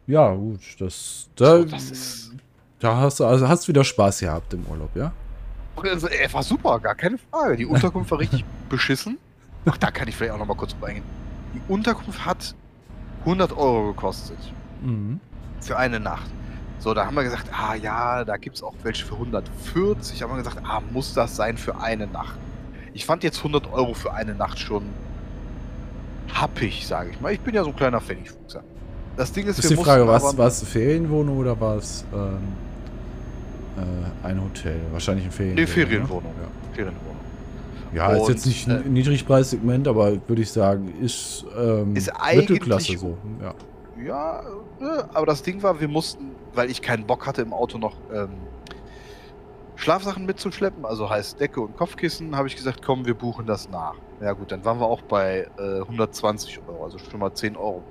Ja, 0.06 0.34
gut, 0.34 0.60
das, 0.80 1.30
da, 1.38 1.60
so, 1.60 1.64
das 1.64 1.90
ist, 1.90 2.32
da 2.78 2.98
hast 2.98 3.22
du 3.22 3.26
also 3.26 3.48
hast 3.48 3.70
wieder 3.70 3.86
Spaß 3.86 4.20
gehabt 4.20 4.54
im 4.54 4.66
Urlaub, 4.66 4.94
ja? 4.98 5.14
Also, 5.78 6.08
er 6.08 6.34
war 6.34 6.44
super, 6.44 6.78
gar 6.82 6.94
keine 6.94 7.18
Frage. 7.18 7.56
Die 7.56 7.66
Unterkunft 7.66 8.12
war 8.12 8.20
richtig 8.20 8.44
beschissen. 8.70 9.18
Ach, 9.64 9.78
da 9.78 9.92
kann 9.92 10.10
ich 10.10 10.16
vielleicht 10.18 10.34
auch 10.34 10.40
noch 10.40 10.46
mal 10.46 10.58
kurz 10.58 10.74
drauf 10.74 10.84
eingehen. 10.84 11.06
Die 11.54 11.62
Unterkunft 11.72 12.26
hat 12.26 12.54
100 13.22 13.54
Euro 13.54 13.94
gekostet. 13.94 14.38
Mhm. 14.82 15.22
Für 15.62 15.78
eine 15.78 16.02
Nacht. 16.02 16.30
So, 16.80 16.94
da 16.94 17.06
haben 17.06 17.16
wir 17.16 17.24
gesagt, 17.24 17.50
ah 17.54 17.76
ja, 17.76 18.26
da 18.26 18.36
gibt 18.36 18.58
es 18.58 18.64
auch 18.64 18.74
welche 18.84 19.06
für 19.06 19.14
140. 19.14 20.22
Haben 20.22 20.32
wir 20.32 20.44
gesagt, 20.44 20.58
ah, 20.66 20.82
muss 20.92 21.14
das 21.14 21.38
sein 21.38 21.58
für 21.58 21.80
eine 21.80 22.08
Nacht? 22.08 22.38
Ich 22.92 23.06
fand 23.06 23.24
jetzt 23.24 23.38
100 23.38 23.72
Euro 23.72 23.94
für 23.94 24.12
eine 24.12 24.36
Nacht 24.36 24.60
schon 24.60 24.84
happig, 26.34 26.86
sage 26.86 27.12
ich 27.12 27.22
mal. 27.22 27.34
Ich 27.34 27.40
bin 27.40 27.56
ja 27.56 27.64
so 27.64 27.70
ein 27.70 27.76
kleiner 27.76 28.02
Pfennigfuchser. 28.02 28.64
Das 29.18 29.32
Ding 29.32 29.48
ist, 29.48 29.60
ist 29.60 29.70
wir 29.70 29.78
die 29.78 29.84
Frage, 29.84 30.08
was 30.08 30.38
war 30.38 30.48
es 30.48 30.64
Ferienwohnung 30.64 31.38
oder 31.38 31.60
war 31.60 31.78
es 31.78 32.06
ähm, 32.14 32.38
äh, 33.78 34.28
ein 34.28 34.42
Hotel? 34.42 34.80
Wahrscheinlich 34.92 35.26
ein 35.26 35.32
Ferienwohnung. 35.32 35.66
Nee, 35.66 35.68
Ferienwohnung. 35.68 36.34
Ne? 36.38 36.44
Ja. 36.44 36.76
Ferienwohnung. 36.76 37.12
Ja, 37.94 38.08
Und, 38.10 38.22
ist 38.22 38.30
jetzt 38.30 38.46
nicht 38.46 38.70
ein 38.70 38.86
äh, 38.86 38.90
Niedrigpreissegment, 38.90 39.88
aber 39.88 40.14
würde 40.28 40.42
ich 40.42 40.52
sagen, 40.52 40.94
ist, 41.02 41.46
ähm, 41.58 41.96
ist 41.96 42.12
Mittelklasse 42.34 42.98
so. 42.98 43.18
Ja. 43.42 43.54
ja, 44.06 44.44
ne, 44.80 45.10
aber 45.14 45.26
das 45.26 45.44
Ding 45.44 45.62
war, 45.62 45.80
wir 45.80 45.90
mussten, 45.90 46.32
weil 46.54 46.72
ich 46.72 46.82
keinen 46.82 47.06
Bock 47.06 47.28
hatte 47.28 47.42
im 47.42 47.52
Auto 47.52 47.78
noch 47.78 47.98
ähm, 48.14 48.30
Schlafsachen 49.82 50.28
mitzuschleppen, 50.28 50.86
also 50.86 51.10
heißt 51.10 51.40
Decke 51.40 51.60
und 51.60 51.76
Kopfkissen, 51.76 52.36
habe 52.36 52.48
ich 52.48 52.56
gesagt, 52.56 52.84
komm, 52.86 53.08
wir 53.08 53.16
buchen 53.16 53.48
das 53.48 53.68
nach. 53.68 53.96
Ja 54.22 54.34
gut, 54.34 54.52
dann 54.52 54.64
waren 54.64 54.80
wir 54.80 54.86
auch 54.86 55.02
bei 55.02 55.48
äh, 55.58 55.82
120 55.82 56.60
Euro, 56.68 56.84
also 56.84 57.00
schon 57.00 57.20
mal 57.20 57.34
10 57.34 57.58
Euro. 57.58 57.82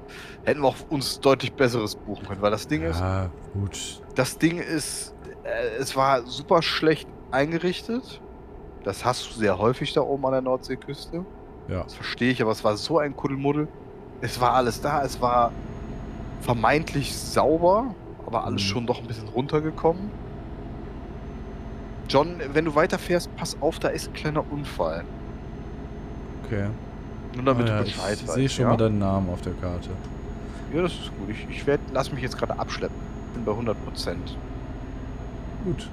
Hätten 0.44 0.60
wir 0.60 0.68
auch 0.68 0.76
uns 0.88 1.18
deutlich 1.18 1.52
besseres 1.52 1.96
buchen 1.96 2.28
können, 2.28 2.42
weil 2.42 2.52
das 2.52 2.68
Ding 2.68 2.82
ja, 2.82 2.90
ist. 2.90 3.00
Ja, 3.00 3.30
gut. 3.52 4.02
Das 4.14 4.38
Ding 4.38 4.58
ist, 4.58 5.16
äh, 5.42 5.80
es 5.80 5.96
war 5.96 6.24
super 6.26 6.62
schlecht 6.62 7.08
eingerichtet. 7.32 8.20
Das 8.84 9.04
hast 9.04 9.28
du 9.28 9.40
sehr 9.40 9.58
häufig 9.58 9.92
da 9.92 10.02
oben 10.02 10.24
an 10.26 10.32
der 10.32 10.42
Nordseeküste. 10.42 11.24
Ja. 11.66 11.82
Das 11.82 11.94
verstehe 11.94 12.30
ich, 12.30 12.40
aber 12.40 12.52
es 12.52 12.62
war 12.62 12.76
so 12.76 12.98
ein 12.98 13.16
Kuddelmuddel. 13.16 13.66
Es 14.20 14.40
war 14.40 14.52
alles 14.52 14.80
da, 14.80 15.02
es 15.02 15.20
war 15.20 15.50
vermeintlich 16.40 17.16
sauber, 17.16 17.96
aber 18.26 18.44
alles 18.44 18.62
mhm. 18.62 18.66
schon 18.66 18.86
doch 18.86 19.00
ein 19.00 19.08
bisschen 19.08 19.28
runtergekommen. 19.28 20.29
John, 22.10 22.40
wenn 22.52 22.64
du 22.64 22.74
weiterfährst, 22.74 23.34
pass 23.36 23.56
auf, 23.60 23.78
da 23.78 23.86
ist 23.86 24.08
ein 24.08 24.14
kleiner 24.14 24.44
Unfall. 24.50 25.04
Okay. 26.44 26.66
Nur 27.36 27.44
damit 27.44 27.68
ah, 27.68 27.70
ja, 27.70 27.78
du 27.78 27.84
Bescheid 27.84 28.14
ich 28.14 28.26
weißt. 28.26 28.28
Ich 28.28 28.34
sehe 28.34 28.48
schon 28.48 28.64
ja? 28.64 28.70
mal 28.70 28.76
deinen 28.76 28.98
Namen 28.98 29.30
auf 29.30 29.40
der 29.42 29.52
Karte. 29.52 29.90
Ja, 30.74 30.82
das 30.82 30.92
ist 30.92 31.12
gut. 31.16 31.30
Ich, 31.30 31.46
ich 31.48 31.64
werd, 31.68 31.80
lass 31.92 32.10
mich 32.10 32.20
jetzt 32.20 32.36
gerade 32.36 32.58
abschleppen. 32.58 32.96
Bin 33.34 33.44
bei 33.44 33.52
100 33.52 33.84
Prozent. 33.84 34.36
Gut. 35.64 35.88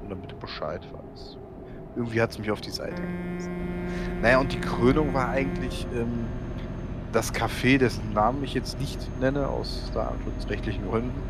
Nur 0.00 0.10
damit 0.10 0.32
du 0.32 0.36
Bescheid 0.36 0.80
weißt. 0.82 1.38
Irgendwie 1.94 2.20
hat 2.20 2.32
es 2.32 2.38
mich 2.40 2.50
auf 2.50 2.60
die 2.60 2.70
Seite 2.70 3.00
gesetzt. 3.00 3.48
Naja, 4.20 4.38
und 4.38 4.52
die 4.52 4.60
Krönung 4.60 5.14
war 5.14 5.28
eigentlich 5.28 5.86
ähm, 5.94 6.26
das 7.12 7.32
Café, 7.32 7.78
dessen 7.78 8.12
Namen 8.14 8.42
ich 8.42 8.52
jetzt 8.52 8.80
nicht 8.80 8.98
nenne, 9.20 9.46
aus 9.46 9.92
datenschutzrechtlichen 9.94 10.88
Gründen. 10.88 11.22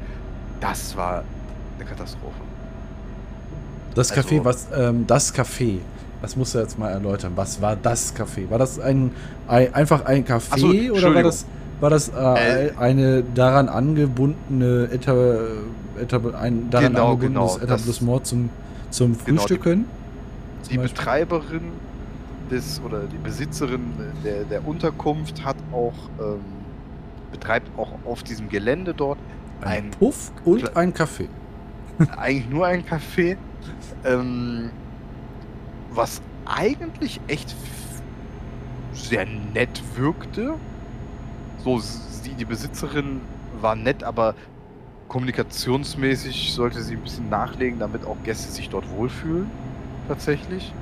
Das 0.60 0.96
war 0.96 1.22
eine 1.78 1.84
Katastrophe. 1.86 2.45
Das 3.96 4.12
also, 4.12 4.28
Café, 4.28 4.44
was, 4.44 4.68
ähm, 4.76 5.06
das 5.06 5.34
Café, 5.34 5.78
das 6.20 6.36
musst 6.36 6.54
du 6.54 6.58
jetzt 6.58 6.78
mal 6.78 6.90
erläutern. 6.90 7.32
Was 7.34 7.62
war 7.62 7.74
das 7.74 8.14
Café? 8.14 8.48
War 8.50 8.58
das 8.58 8.78
ein, 8.78 9.10
ein 9.48 9.74
einfach 9.74 10.04
ein 10.04 10.24
Café 10.24 10.88
so, 10.88 10.94
oder 10.94 11.14
war 11.14 11.22
das, 11.22 11.46
war 11.80 11.90
das 11.90 12.10
äh, 12.10 12.66
äh, 12.66 12.72
eine 12.78 13.22
daran 13.22 13.70
angebundene 13.70 14.90
Eta, 14.92 15.14
Eta, 15.98 16.20
ein 16.38 16.68
daran 16.70 16.92
genau, 16.92 17.12
angebundenes 17.12 17.54
genau, 17.54 17.64
Etablissement 17.64 18.26
zum, 18.26 18.50
zum 18.90 19.14
Frühstücken? 19.14 19.72
Genau, 19.72 19.86
die, 20.64 20.68
die 20.72 20.78
Betreiberin 20.78 21.62
des 22.50 22.82
oder 22.84 23.04
die 23.04 23.16
Besitzerin 23.16 23.80
der, 24.22 24.44
der 24.44 24.68
Unterkunft 24.68 25.42
hat 25.42 25.56
auch 25.72 25.94
ähm, 26.20 26.40
betreibt 27.32 27.70
auch 27.78 27.92
auf 28.04 28.22
diesem 28.22 28.50
Gelände 28.50 28.92
dort 28.92 29.18
ein, 29.62 29.68
ein 29.68 29.90
Puff 29.92 30.32
und 30.44 30.76
ein 30.76 30.92
Café. 30.92 31.28
Eigentlich 32.18 32.50
nur 32.50 32.66
ein 32.66 32.84
Café 32.84 33.38
ähm, 34.04 34.70
was 35.90 36.20
eigentlich 36.44 37.20
echt 37.26 37.54
sehr 38.92 39.26
nett 39.54 39.82
wirkte. 39.96 40.54
So, 41.64 41.78
sie, 41.78 42.34
die 42.34 42.44
Besitzerin 42.44 43.20
war 43.60 43.74
nett, 43.74 44.04
aber 44.04 44.34
kommunikationsmäßig 45.08 46.52
sollte 46.52 46.82
sie 46.82 46.96
ein 46.96 47.02
bisschen 47.02 47.28
nachlegen, 47.28 47.78
damit 47.78 48.04
auch 48.04 48.16
Gäste 48.24 48.50
sich 48.50 48.68
dort 48.68 48.88
wohlfühlen. 48.90 49.50
Tatsächlich. 50.08 50.72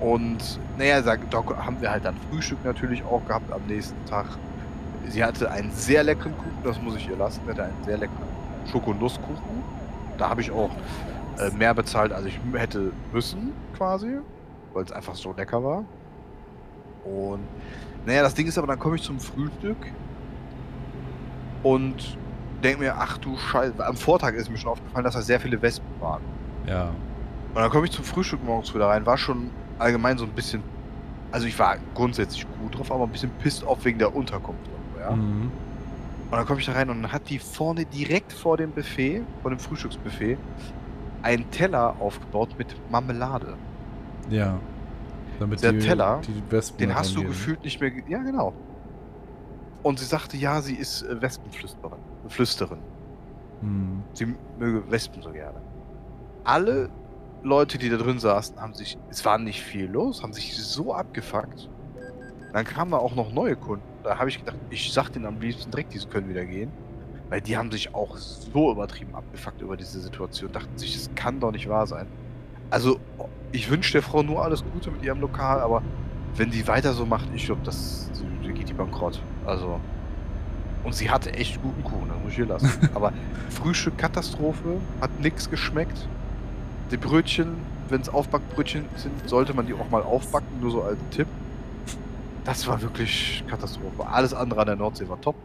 Und 0.00 0.58
naja, 0.78 1.02
da 1.02 1.44
haben 1.64 1.80
wir 1.80 1.90
halt 1.90 2.04
dann 2.04 2.16
Frühstück 2.30 2.64
natürlich 2.64 3.04
auch 3.04 3.24
gehabt 3.26 3.52
am 3.52 3.60
nächsten 3.68 4.04
Tag. 4.06 4.26
Sie 5.08 5.22
hatte 5.22 5.50
einen 5.50 5.70
sehr 5.72 6.02
leckeren 6.02 6.36
Kuchen, 6.36 6.58
das 6.64 6.80
muss 6.80 6.96
ich 6.96 7.08
ihr 7.08 7.16
lassen. 7.16 7.40
Hatte 7.46 7.64
einen 7.64 7.84
sehr 7.84 7.98
leckeren 7.98 8.28
Schokonusskuchen. 8.70 9.62
Da 10.16 10.30
habe 10.30 10.40
ich 10.40 10.50
auch 10.50 10.70
äh, 11.40 11.50
mehr 11.56 11.74
bezahlt, 11.74 12.12
als 12.12 12.26
ich 12.26 12.38
hätte 12.52 12.92
müssen, 13.12 13.52
quasi, 13.76 14.18
weil 14.72 14.84
es 14.84 14.92
einfach 14.92 15.14
so 15.14 15.32
lecker 15.32 15.62
war. 15.62 15.84
Und 17.04 17.40
naja, 18.06 18.22
das 18.22 18.34
Ding 18.34 18.46
ist 18.46 18.58
aber, 18.58 18.66
dann 18.66 18.78
komme 18.78 18.96
ich 18.96 19.02
zum 19.02 19.18
Frühstück 19.18 19.76
und 21.62 22.18
denke 22.62 22.80
mir, 22.80 22.94
ach 22.96 23.18
du 23.18 23.36
Scheiße, 23.36 23.84
am 23.84 23.96
Vortag 23.96 24.34
ist 24.34 24.50
mir 24.50 24.58
schon 24.58 24.72
aufgefallen, 24.72 25.04
dass 25.04 25.14
da 25.14 25.22
sehr 25.22 25.40
viele 25.40 25.60
Wespen 25.60 25.88
waren. 26.00 26.22
Ja. 26.66 26.90
Und 27.54 27.56
dann 27.56 27.70
komme 27.70 27.86
ich 27.86 27.92
zum 27.92 28.04
Frühstück 28.04 28.44
morgens 28.44 28.74
wieder 28.74 28.88
rein, 28.88 29.04
war 29.06 29.18
schon 29.18 29.50
allgemein 29.78 30.18
so 30.18 30.24
ein 30.24 30.32
bisschen, 30.32 30.62
also 31.32 31.46
ich 31.46 31.58
war 31.58 31.76
grundsätzlich 31.94 32.46
gut 32.60 32.78
drauf, 32.78 32.92
aber 32.92 33.04
ein 33.04 33.10
bisschen 33.10 33.30
pissed 33.42 33.64
off 33.64 33.84
wegen 33.84 33.98
der 33.98 34.14
Unterkunft. 34.14 34.68
Ja? 34.98 35.12
Mhm. 35.12 35.50
Und 36.30 36.36
dann 36.36 36.46
komme 36.46 36.60
ich 36.60 36.66
da 36.66 36.72
rein 36.72 36.90
und 36.90 37.02
dann 37.02 37.12
hat 37.12 37.28
die 37.28 37.38
vorne 37.38 37.84
direkt 37.86 38.32
vor 38.32 38.56
dem 38.56 38.70
Buffet, 38.70 39.22
vor 39.42 39.50
dem 39.50 39.58
Frühstücksbuffet, 39.58 40.38
einen 41.22 41.50
Teller 41.50 41.96
aufgebaut 42.00 42.50
mit 42.58 42.74
Marmelade. 42.90 43.56
Ja. 44.28 44.58
Damit 45.38 45.62
der 45.62 45.72
die, 45.72 45.78
Teller, 45.78 46.20
die 46.26 46.76
den 46.78 46.94
hast 46.94 47.16
du 47.16 47.22
gefühlt 47.22 47.64
nicht 47.64 47.80
mehr. 47.80 47.90
Ja, 48.08 48.18
genau. 48.18 48.52
Und 49.82 49.98
sie 49.98 50.04
sagte, 50.04 50.36
ja, 50.36 50.60
sie 50.60 50.74
ist 50.74 51.02
äh, 51.02 51.20
Wespenflüsterin. 51.20 51.98
Flüsterin. 52.28 52.78
Hm. 53.60 54.02
Sie 54.12 54.34
möge 54.58 54.90
Wespen 54.90 55.22
so 55.22 55.30
gerne. 55.30 55.60
Alle 56.44 56.90
Leute, 57.42 57.78
die 57.78 57.88
da 57.88 57.96
drin 57.96 58.18
saßen, 58.18 58.60
haben 58.60 58.74
sich, 58.74 58.98
es 59.08 59.24
war 59.24 59.38
nicht 59.38 59.62
viel 59.62 59.86
los, 59.86 60.22
haben 60.22 60.32
sich 60.32 60.56
so 60.56 60.92
abgefuckt. 60.92 61.70
Dann 62.52 62.64
kamen 62.64 62.92
auch 62.94 63.14
noch 63.14 63.32
neue 63.32 63.56
Kunden. 63.56 63.84
Da 64.02 64.18
habe 64.18 64.28
ich 64.28 64.38
gedacht, 64.38 64.56
ich 64.70 64.92
sag 64.92 65.10
denen 65.10 65.26
am 65.26 65.40
liebsten 65.40 65.70
direkt, 65.70 65.94
die 65.94 65.98
können 66.00 66.28
wieder 66.28 66.44
gehen. 66.44 66.70
Weil 67.30 67.40
die 67.40 67.56
haben 67.56 67.70
sich 67.70 67.94
auch 67.94 68.16
so 68.16 68.72
übertrieben 68.72 69.14
abgefuckt 69.14 69.62
über 69.62 69.76
diese 69.76 70.00
Situation. 70.00 70.50
Dachten 70.52 70.76
sich, 70.76 70.94
das 70.94 71.08
kann 71.14 71.38
doch 71.38 71.52
nicht 71.52 71.68
wahr 71.68 71.86
sein. 71.86 72.06
Also, 72.70 72.98
ich 73.52 73.70
wünsche 73.70 73.92
der 73.92 74.02
Frau 74.02 74.22
nur 74.22 74.44
alles 74.44 74.64
Gute 74.72 74.90
mit 74.90 75.02
ihrem 75.02 75.20
Lokal, 75.20 75.60
aber 75.60 75.82
wenn 76.36 76.50
die 76.50 76.66
weiter 76.66 76.92
so 76.92 77.06
macht, 77.06 77.28
ich 77.34 77.46
glaube, 77.46 77.62
das 77.64 78.10
die 78.42 78.52
geht 78.52 78.68
die 78.68 78.74
bankrott. 78.74 79.22
Also. 79.46 79.80
Und 80.82 80.94
sie 80.94 81.10
hatte 81.10 81.32
echt 81.34 81.62
guten 81.62 81.84
Kuchen, 81.84 82.08
das 82.08 82.18
muss 82.18 82.30
ich 82.30 82.36
hier 82.36 82.46
lassen. 82.46 82.90
aber 82.94 83.12
Frühstück 83.48 83.96
Katastrophe, 83.96 84.80
hat 85.00 85.20
nichts 85.20 85.48
geschmeckt. 85.50 86.08
Die 86.90 86.96
Brötchen, 86.96 87.58
wenn 87.88 88.00
es 88.00 88.08
Aufbackbrötchen 88.08 88.86
sind, 88.96 89.28
sollte 89.28 89.54
man 89.54 89.66
die 89.66 89.74
auch 89.74 89.88
mal 89.90 90.02
aufbacken, 90.02 90.60
nur 90.60 90.70
so 90.72 90.82
als 90.82 90.98
Tipp. 91.10 91.28
Das 92.44 92.66
war 92.66 92.82
wirklich 92.82 93.44
Katastrophe. 93.46 94.06
Alles 94.10 94.34
andere 94.34 94.62
an 94.62 94.66
der 94.66 94.76
Nordsee 94.76 95.08
war 95.08 95.20
top. 95.20 95.36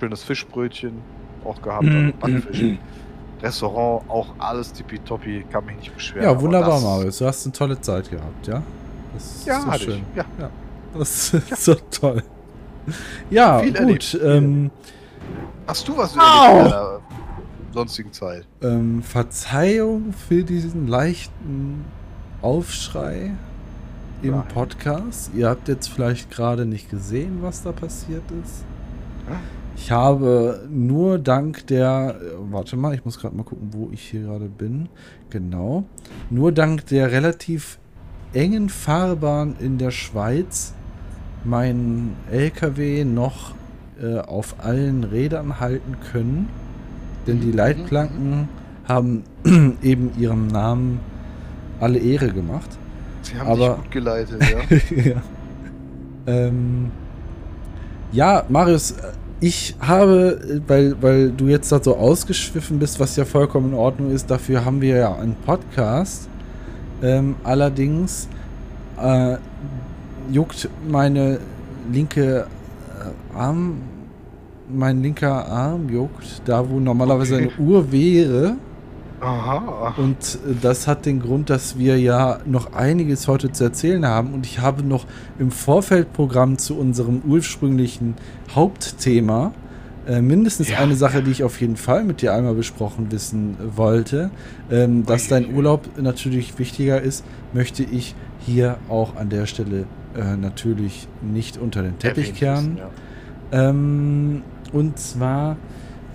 Schönes 0.00 0.22
Fischbrötchen 0.22 1.02
auch 1.44 1.60
gehabt, 1.62 1.84
mm, 1.84 2.10
Backfisch. 2.20 2.62
Mm, 2.62 2.78
Restaurant 3.42 4.08
auch 4.08 4.34
alles 4.38 4.72
tippitoppi, 4.72 5.44
kann 5.50 5.64
mich 5.66 5.76
nicht 5.76 5.94
beschweren. 5.94 6.24
Ja, 6.24 6.40
wunderbar, 6.40 6.80
Marius. 6.80 7.18
Du 7.18 7.26
hast 7.26 7.46
eine 7.46 7.52
tolle 7.52 7.80
Zeit 7.80 8.10
gehabt, 8.10 8.46
ja? 8.46 8.62
Das 9.14 9.44
ja, 9.44 9.60
so 9.60 9.72
schön. 9.78 10.02
Ich. 10.12 10.16
Ja. 10.16 10.24
ja. 10.38 10.50
Das 10.96 11.34
ist 11.34 11.50
ja. 11.50 11.56
so 11.56 11.74
toll. 11.74 12.22
Ja, 13.30 13.60
Viel 13.60 13.72
gut. 13.74 14.18
Ähm, 14.22 14.70
hast 15.66 15.86
du 15.86 15.96
was 15.96 16.14
in 16.14 16.18
deiner 16.18 17.00
sonstigen 17.72 18.12
Zeit? 18.12 18.46
Ähm, 18.62 19.02
Verzeihung 19.02 20.12
für 20.12 20.42
diesen 20.42 20.88
leichten 20.88 21.84
Aufschrei 22.40 23.32
im 24.22 24.30
Nein. 24.32 24.48
Podcast. 24.48 25.30
Ihr 25.34 25.48
habt 25.48 25.68
jetzt 25.68 25.88
vielleicht 25.88 26.30
gerade 26.30 26.64
nicht 26.64 26.90
gesehen, 26.90 27.38
was 27.42 27.62
da 27.62 27.72
passiert 27.72 28.24
ist. 28.42 28.64
Ich 29.80 29.92
habe 29.92 30.66
nur 30.68 31.18
dank 31.18 31.66
der, 31.68 32.16
warte 32.50 32.76
mal, 32.76 32.94
ich 32.94 33.04
muss 33.04 33.18
gerade 33.18 33.34
mal 33.34 33.44
gucken, 33.44 33.68
wo 33.70 33.88
ich 33.92 34.02
hier 34.02 34.22
gerade 34.22 34.46
bin. 34.46 34.88
Genau. 35.30 35.84
Nur 36.30 36.50
dank 36.52 36.86
der 36.86 37.12
relativ 37.12 37.78
engen 38.32 38.68
Fahrbahn 38.70 39.54
in 39.60 39.78
der 39.78 39.92
Schweiz 39.92 40.74
meinen 41.44 42.16
LKW 42.30 43.04
noch 43.04 43.54
äh, 44.02 44.18
auf 44.18 44.56
allen 44.58 45.04
Rädern 45.04 45.60
halten 45.60 45.96
können. 46.10 46.48
Denn 47.26 47.40
die 47.40 47.46
mhm. 47.46 47.56
Leitplanken 47.56 48.48
haben 48.86 49.22
eben 49.82 50.10
ihrem 50.18 50.48
Namen 50.48 50.98
alle 51.78 52.00
Ehre 52.00 52.30
gemacht. 52.30 52.76
Sie 53.22 53.38
haben 53.38 53.48
Aber, 53.48 53.68
dich 53.68 53.84
gut 53.84 53.90
geleitet, 53.92 54.42
ja. 54.42 55.02
ja. 55.12 55.22
Ähm, 56.26 56.90
ja, 58.10 58.44
Marius, 58.48 58.94
ich 59.40 59.76
habe, 59.80 60.60
weil, 60.66 60.96
weil 61.00 61.30
du 61.30 61.46
jetzt 61.46 61.70
da 61.70 61.82
so 61.82 61.96
ausgeschwiffen 61.96 62.78
bist, 62.78 62.98
was 62.98 63.16
ja 63.16 63.24
vollkommen 63.24 63.72
in 63.72 63.78
Ordnung 63.78 64.10
ist, 64.10 64.30
dafür 64.30 64.64
haben 64.64 64.80
wir 64.80 64.96
ja 64.96 65.14
einen 65.14 65.36
Podcast. 65.46 66.28
Ähm, 67.02 67.36
allerdings 67.44 68.28
äh, 69.00 69.36
juckt 70.32 70.68
meine 70.88 71.38
linke 71.92 72.46
Arm, 73.34 73.78
mein 74.68 75.02
linker 75.02 75.46
Arm 75.46 75.88
juckt, 75.88 76.42
da 76.44 76.68
wo 76.68 76.80
normalerweise 76.80 77.36
okay. 77.36 77.50
eine 77.56 77.68
Uhr 77.68 77.92
wäre. 77.92 78.56
Aha. 79.20 79.94
Und 79.96 80.38
äh, 80.46 80.54
das 80.60 80.86
hat 80.86 81.06
den 81.06 81.20
Grund, 81.20 81.50
dass 81.50 81.78
wir 81.78 81.98
ja 81.98 82.38
noch 82.44 82.72
einiges 82.72 83.28
heute 83.28 83.52
zu 83.52 83.64
erzählen 83.64 84.06
haben. 84.06 84.32
Und 84.34 84.46
ich 84.46 84.60
habe 84.60 84.82
noch 84.82 85.06
im 85.38 85.50
Vorfeldprogramm 85.50 86.58
zu 86.58 86.78
unserem 86.78 87.22
ursprünglichen 87.26 88.14
Hauptthema 88.54 89.52
äh, 90.08 90.22
mindestens 90.22 90.70
ja. 90.70 90.78
eine 90.78 90.94
Sache, 90.96 91.22
die 91.22 91.30
ich 91.30 91.42
auf 91.44 91.60
jeden 91.60 91.76
Fall 91.76 92.04
mit 92.04 92.22
dir 92.22 92.32
einmal 92.32 92.54
besprochen 92.54 93.12
wissen 93.12 93.56
wollte. 93.76 94.30
Ähm, 94.70 95.04
dass 95.04 95.28
dein 95.28 95.54
Urlaub 95.54 95.86
natürlich 96.00 96.58
wichtiger 96.58 97.00
ist, 97.00 97.24
möchte 97.52 97.82
ich 97.82 98.14
hier 98.40 98.78
auch 98.88 99.16
an 99.16 99.28
der 99.28 99.46
Stelle 99.46 99.84
äh, 100.16 100.36
natürlich 100.36 101.08
nicht 101.20 101.58
unter 101.58 101.82
den 101.82 101.98
Teppich 101.98 102.34
kehren. 102.34 102.78
Ja. 102.78 103.68
Ähm, 103.70 104.42
und 104.72 104.98
zwar 104.98 105.56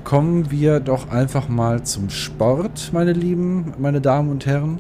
kommen 0.04 0.52
wir 0.52 0.80
doch 0.80 1.10
einfach 1.10 1.50
mal 1.50 1.84
zum 1.84 2.10
Sport, 2.10 2.92
meine 2.94 3.14
Lieben, 3.14 3.74
meine 3.78 4.02
Damen 4.02 4.30
und 4.30 4.46
Herren. 4.46 4.80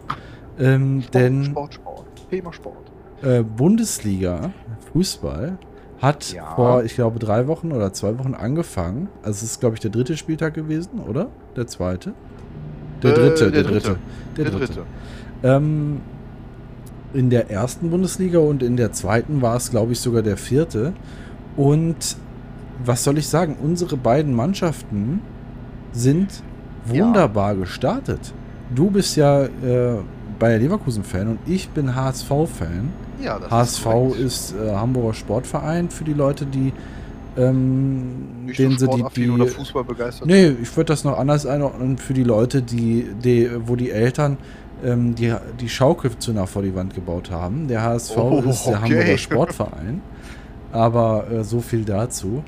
Ähm, 0.60 1.02
Sport, 1.02 1.14
denn 1.16 1.44
Sport, 1.46 1.74
Sport. 1.74 2.30
Thema 2.30 2.54
Sport. 2.54 2.92
Äh, 3.22 3.44
Bundesliga, 3.44 4.52
Fußball, 4.92 5.58
hat 6.02 6.34
ja. 6.34 6.56
vor, 6.56 6.84
ich 6.84 6.96
glaube, 6.96 7.20
drei 7.20 7.48
Wochen 7.48 7.72
oder 7.72 7.94
zwei 7.94 8.20
Wochen 8.20 8.34
angefangen. 8.34 9.08
Also 9.22 9.38
es 9.38 9.44
ist, 9.44 9.60
glaube 9.62 9.76
ich, 9.76 9.80
der 9.80 9.92
dritte 9.92 10.18
Spieltag 10.18 10.54
gewesen, 10.54 11.00
oder? 11.00 11.30
Der 11.56 11.68
zweite? 11.68 12.14
Der 13.02 13.12
äh, 13.12 13.16
dritte, 13.16 13.52
der, 13.52 13.64
der, 13.64 13.72
dritte. 13.72 13.88
dritte. 13.88 14.00
Der, 14.36 14.44
der 14.44 14.54
dritte. 14.54 14.74
dritte. 14.74 14.86
Ähm, 15.44 16.02
in 17.14 17.30
der 17.30 17.50
ersten 17.50 17.90
Bundesliga 17.90 18.40
und 18.40 18.64
in 18.64 18.76
der 18.76 18.92
zweiten 18.92 19.42
war 19.42 19.56
es, 19.56 19.70
glaube 19.70 19.94
ich, 19.94 20.00
sogar 20.00 20.24
der 20.24 20.38
vierte. 20.38 20.94
Und 21.56 22.18
was 22.84 23.04
soll 23.04 23.18
ich 23.18 23.28
sagen? 23.28 23.58
Unsere 23.62 23.98
beiden 23.98 24.34
Mannschaften 24.34 25.22
sind 25.92 26.44
wunderbar 26.86 27.54
ja. 27.54 27.60
gestartet. 27.60 28.34
Du 28.74 28.90
bist 28.90 29.16
ja 29.16 29.44
äh, 29.44 29.98
Bayer 30.40 30.60
Leverkusen-Fan 30.60 31.28
und 31.28 31.40
ich 31.46 31.70
bin 31.70 31.96
HSV-Fan. 31.96 32.90
Ja, 33.22 33.40
HSV 33.50 33.86
ist, 34.14 34.20
ist 34.20 34.56
äh, 34.56 34.74
Hamburger 34.74 35.14
Sportverein 35.14 35.90
für 35.90 36.04
die 36.04 36.14
Leute, 36.14 36.46
die 36.46 36.74
ähm, 37.36 38.48
denen 38.58 38.78
sie 38.78 38.88
die, 38.88 39.04
die 39.16 39.30
oder 39.30 39.48
Fußball 39.48 39.84
begeistert. 39.84 40.28
Nee, 40.28 40.50
ich 40.50 40.76
würde 40.78 40.90
das 40.90 41.04
noch 41.04 41.18
anders 41.18 41.46
einordnen 41.46 41.98
für 41.98 42.14
die 42.14 42.24
Leute, 42.24 42.62
die, 42.62 43.08
die 43.24 43.50
wo 43.66 43.76
die 43.76 43.90
Eltern 43.90 44.38
ähm, 44.84 45.16
die, 45.16 45.34
die 45.60 45.70
Schaukel 45.70 46.12
zu 46.18 46.34
nah 46.34 46.46
vor 46.46 46.62
die 46.62 46.76
Wand 46.76 46.94
gebaut 46.94 47.32
haben. 47.32 47.68
Der 47.68 47.82
HSV 47.82 48.18
oh, 48.18 48.44
ist 48.48 48.66
der 48.66 48.74
okay. 48.74 48.82
Hamburger 48.84 49.18
Sportverein. 49.18 50.02
Aber 50.74 51.32
äh, 51.32 51.44
so 51.46 51.62
viel 51.62 51.86
dazu. 51.86 52.44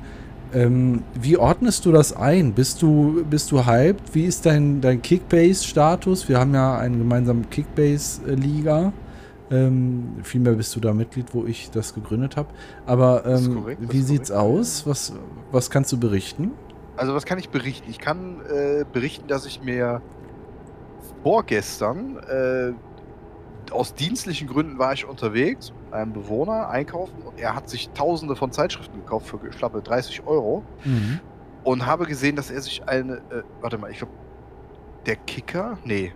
Ähm, 0.52 1.02
wie 1.14 1.36
ordnest 1.36 1.86
du 1.86 1.92
das 1.92 2.14
ein? 2.14 2.52
Bist 2.52 2.82
du, 2.82 3.24
bist 3.28 3.50
du 3.50 3.66
hyped? 3.66 4.14
Wie 4.14 4.24
ist 4.24 4.44
dein, 4.46 4.80
dein 4.80 5.00
Kickbase-Status? 5.00 6.28
Wir 6.28 6.38
haben 6.38 6.54
ja 6.54 6.78
einen 6.78 6.98
gemeinsamen 6.98 7.48
Kickbase-Liga. 7.48 8.92
Ähm, 9.50 10.16
vielmehr 10.22 10.54
bist 10.54 10.74
du 10.74 10.80
da 10.80 10.92
Mitglied, 10.92 11.32
wo 11.32 11.44
ich 11.44 11.70
das 11.70 11.94
gegründet 11.94 12.36
habe. 12.36 12.48
Aber 12.84 13.24
ähm, 13.26 13.54
korrekt, 13.54 13.80
wie 13.92 14.02
sieht's 14.02 14.30
korrekt. 14.30 14.44
aus? 14.44 14.86
Was, 14.86 15.12
was 15.52 15.70
kannst 15.70 15.92
du 15.92 15.98
berichten? 15.98 16.52
Also 16.96 17.14
was 17.14 17.26
kann 17.26 17.38
ich 17.38 17.50
berichten? 17.50 17.88
Ich 17.88 17.98
kann 17.98 18.40
äh, 18.48 18.84
berichten, 18.92 19.28
dass 19.28 19.46
ich 19.46 19.62
mir 19.62 20.00
vorgestern, 21.22 22.18
äh, 22.18 22.72
aus 23.72 23.94
dienstlichen 23.94 24.48
Gründen 24.48 24.78
war 24.78 24.92
ich 24.92 25.04
unterwegs, 25.04 25.72
einem 25.90 26.12
Bewohner 26.12 26.68
einkaufen 26.68 27.22
und 27.24 27.38
er 27.38 27.54
hat 27.54 27.68
sich 27.68 27.88
tausende 27.90 28.36
von 28.36 28.52
Zeitschriften 28.52 29.00
gekauft 29.00 29.28
für 29.28 29.52
schlappe 29.52 29.82
30 29.82 30.26
Euro 30.26 30.62
mhm. 30.84 31.20
und 31.64 31.86
habe 31.86 32.06
gesehen, 32.06 32.36
dass 32.36 32.50
er 32.50 32.60
sich 32.60 32.86
eine, 32.88 33.16
äh, 33.30 33.42
warte 33.60 33.78
mal, 33.78 33.90
ich 33.90 33.98
glaube, 33.98 34.12
der 35.06 35.16
Kicker, 35.16 35.78
nee. 35.84 36.12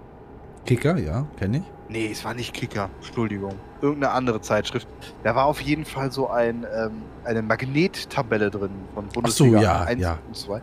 Kicker, 0.67 0.99
ja, 0.99 1.27
kenne 1.39 1.59
ich. 1.59 1.65
Nee, 1.89 2.11
es 2.13 2.25
war 2.25 2.35
nicht 2.35 2.55
Kicker, 2.55 2.89
Entschuldigung. 2.97 3.55
Irgendeine 3.81 4.13
andere 4.13 4.41
Zeitschrift. 4.41 4.87
Da 5.25 5.35
war 5.35 5.47
auf 5.47 5.61
jeden 5.61 5.85
Fall 5.85 6.13
so 6.13 6.29
ein, 6.29 6.67
ähm, 6.73 7.03
eine 7.25 7.43
Magnettabelle 7.43 8.51
drin 8.51 8.71
von 8.95 9.09
Bundesliga 9.09 9.59
Ach 9.59 9.63
so, 9.63 9.65
ja, 9.65 9.81
1 9.83 10.01
ja. 10.01 10.19
und 10.27 10.37
2. 10.37 10.61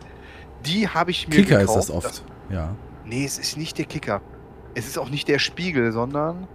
Die 0.64 0.88
habe 0.88 1.10
ich 1.10 1.28
mir 1.28 1.36
Kicker 1.36 1.58
gekauft. 1.58 1.78
ist 1.78 1.88
das 1.88 1.94
oft, 1.94 2.06
das, 2.06 2.24
ja. 2.50 2.74
Nee, 3.04 3.24
es 3.24 3.38
ist 3.38 3.56
nicht 3.56 3.76
der 3.76 3.84
Kicker. 3.84 4.22
Es 4.74 4.86
ist 4.86 4.98
auch 4.98 5.10
nicht 5.10 5.28
der 5.28 5.38
Spiegel, 5.38 5.92
sondern 5.92 6.46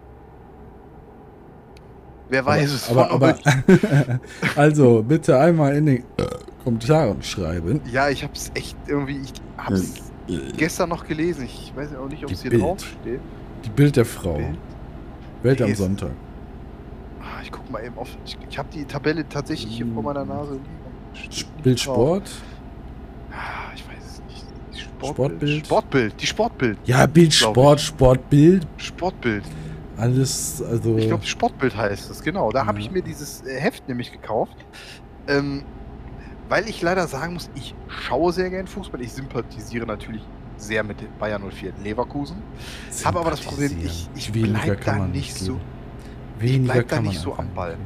Wer 2.33 2.45
weiß 2.47 2.89
aber, 2.89 3.11
es 3.11 3.11
aber, 3.11 3.37
aber 3.37 4.19
Also, 4.55 5.03
bitte 5.03 5.37
einmal 5.37 5.75
in 5.75 5.85
den 5.85 6.03
Kommentaren 6.63 7.21
schreiben. 7.21 7.79
Ja, 7.91 8.09
ich 8.09 8.23
hab's 8.23 8.49
echt 8.55 8.75
irgendwie. 8.87 9.19
Ich 9.21 9.33
hab's 9.55 10.11
äh, 10.27 10.39
gestern 10.57 10.89
noch 10.89 11.05
gelesen. 11.05 11.45
Ich 11.45 11.71
weiß 11.75 11.95
auch 11.95 12.09
nicht, 12.09 12.23
ob 12.25 12.31
es 12.31 12.41
hier 12.41 12.49
Bild. 12.49 12.63
draufsteht. 12.63 13.19
Die 13.65 13.69
Bild 13.69 13.95
der 13.95 14.05
Frau. 14.05 14.33
Bild. 14.33 14.57
Welt 15.43 15.61
am 15.61 15.75
Sonntag. 15.75 16.09
Ah, 17.21 17.39
ich 17.43 17.51
guck 17.51 17.69
mal 17.69 17.83
eben 17.85 17.95
auf. 17.99 18.09
Ich, 18.25 18.35
ich 18.49 18.57
habe 18.57 18.69
die 18.73 18.85
Tabelle 18.85 19.29
tatsächlich 19.29 19.75
hier 19.75 19.85
vor 19.93 20.01
meiner 20.01 20.25
Nase 20.25 20.53
liegen. 20.53 21.53
Bild 21.61 21.79
Sport. 21.79 22.31
Ah, 23.31 23.71
ich 23.75 23.83
weiß 23.87 24.03
es 24.03 24.21
nicht. 24.27 24.83
Sportbild. 24.89 25.65
Sportbild. 25.67 26.13
Die 26.19 26.25
Sportbild. 26.25 26.77
Ja, 26.85 27.05
Bild 27.05 27.31
Sport, 27.31 27.79
Sportbild. 27.79 28.65
Sportbild. 28.77 29.43
Alles, 29.97 30.61
also. 30.61 30.97
Ich 30.97 31.07
glaube, 31.07 31.25
Sportbild 31.25 31.75
heißt 31.75 32.09
es, 32.09 32.21
genau. 32.21 32.51
Da 32.51 32.61
ja. 32.61 32.65
habe 32.65 32.79
ich 32.79 32.91
mir 32.91 33.01
dieses 33.01 33.43
äh, 33.43 33.59
Heft 33.59 33.87
nämlich 33.87 34.11
gekauft. 34.11 34.57
Ähm, 35.27 35.63
weil 36.49 36.67
ich 36.67 36.81
leider 36.81 37.07
sagen 37.07 37.33
muss, 37.33 37.49
ich 37.55 37.73
schaue 37.87 38.33
sehr 38.33 38.49
gern 38.49 38.67
Fußball. 38.67 39.01
Ich 39.01 39.13
sympathisiere 39.13 39.85
natürlich 39.85 40.23
sehr 40.57 40.83
mit 40.83 40.97
Bayern 41.19 41.41
04 41.49 41.73
Leverkusen. 41.83 42.37
Habe 43.03 43.19
aber 43.19 43.31
das 43.31 43.41
Problem, 43.41 43.77
ich, 43.83 44.09
ich 44.15 44.31
bleibe 44.31 44.77
da 44.83 45.07
nicht 45.07 45.35
so. 45.35 45.59
Weniger 46.39 46.63
ich 46.63 46.71
bleib 46.71 46.87
da 46.89 47.01
nicht 47.01 47.19
so 47.19 47.35
am 47.35 47.53
Ball. 47.53 47.77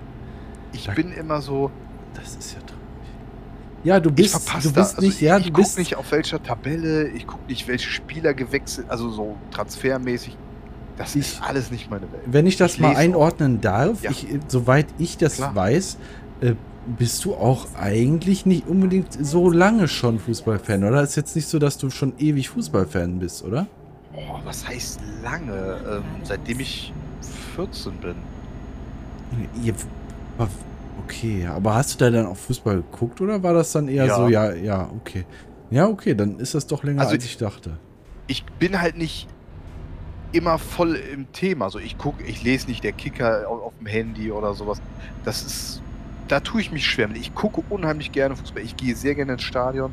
Ich 0.73 0.85
da, 0.85 0.93
bin 0.93 1.11
immer 1.11 1.41
so. 1.41 1.71
Das 2.13 2.35
ist 2.35 2.53
ja 2.53 2.59
traurig. 2.61 2.77
Ja, 3.83 3.99
du 3.99 4.11
bist, 4.11 4.35
du 4.35 4.73
bist 4.73 4.77
also 4.77 5.01
nicht, 5.01 5.21
ja, 5.21 5.37
ich, 5.37 5.47
ich 5.47 5.53
gucke 5.53 5.79
nicht 5.79 5.95
auf 5.95 6.11
welcher 6.11 6.41
Tabelle, 6.41 7.07
ich 7.09 7.27
gucke 7.27 7.45
nicht, 7.47 7.67
welche 7.67 7.89
Spieler 7.89 8.33
gewechselt, 8.33 8.89
also 8.89 9.09
so 9.09 9.37
transfermäßig. 9.51 10.35
Das 10.97 11.15
ich, 11.15 11.21
ist 11.21 11.41
alles 11.41 11.71
nicht 11.71 11.89
meine 11.89 12.11
Welt. 12.11 12.23
Wenn 12.25 12.47
ich 12.47 12.57
das 12.57 12.73
ich 12.73 12.79
mal 12.79 12.95
einordnen 12.95 13.57
auch. 13.57 13.61
darf, 13.61 14.03
ja. 14.03 14.11
ich, 14.11 14.27
soweit 14.47 14.87
ich 14.97 15.17
das 15.17 15.35
Klar. 15.35 15.55
weiß, 15.55 15.97
äh, 16.41 16.53
bist 16.97 17.23
du 17.25 17.35
auch 17.35 17.67
eigentlich 17.75 18.45
nicht 18.45 18.67
unbedingt 18.67 19.13
so 19.25 19.51
lange 19.51 19.87
schon 19.87 20.19
Fußballfan, 20.19 20.83
oder? 20.83 21.03
Ist 21.03 21.15
jetzt 21.15 21.35
nicht 21.35 21.47
so, 21.47 21.59
dass 21.59 21.77
du 21.77 21.89
schon 21.89 22.13
ewig 22.17 22.49
Fußballfan 22.49 23.19
bist, 23.19 23.43
oder? 23.43 23.67
Oh, 24.15 24.39
was 24.43 24.67
heißt 24.67 24.99
lange? 25.21 25.77
Ähm, 25.89 26.03
seitdem 26.23 26.59
ich 26.59 26.93
14 27.55 27.93
bin. 27.97 28.15
Okay, 31.03 31.45
aber 31.45 31.75
hast 31.75 31.93
du 31.93 32.05
da 32.05 32.09
dann 32.09 32.25
auch 32.25 32.37
Fußball 32.37 32.77
geguckt 32.77 33.21
oder 33.21 33.41
war 33.43 33.53
das 33.53 33.71
dann 33.71 33.87
eher 33.87 34.05
ja. 34.05 34.15
so, 34.15 34.27
ja, 34.29 34.53
ja, 34.53 34.89
okay. 34.95 35.25
Ja, 35.69 35.87
okay, 35.87 36.15
dann 36.15 36.39
ist 36.39 36.53
das 36.53 36.65
doch 36.65 36.83
länger, 36.83 37.01
also 37.01 37.13
als 37.13 37.25
ich 37.25 37.37
dachte. 37.37 37.77
Ich 38.27 38.45
bin 38.45 38.79
halt 38.81 38.97
nicht 38.97 39.27
immer 40.37 40.57
voll 40.57 40.95
im 40.95 41.31
Thema. 41.33 41.65
Also 41.65 41.79
ich 41.79 41.97
gucke, 41.97 42.23
ich 42.23 42.43
lese 42.43 42.67
nicht 42.67 42.83
der 42.83 42.91
Kicker 42.91 43.49
auf, 43.49 43.61
auf, 43.61 43.73
dem 43.79 43.87
Handy 43.87 44.31
oder 44.31 44.53
sowas. 44.53 44.81
Das 45.25 45.43
ist, 45.43 45.81
da 46.27 46.39
tue 46.39 46.61
ich 46.61 46.71
mich 46.71 46.85
schwer. 46.85 47.09
Ich 47.13 47.33
gucke 47.33 47.63
unheimlich 47.69 48.11
gerne 48.11 48.35
Fußball. 48.35 48.63
Ich 48.63 48.77
gehe 48.77 48.95
sehr 48.95 49.15
gerne 49.15 49.33
ins 49.33 49.43
Stadion. 49.43 49.91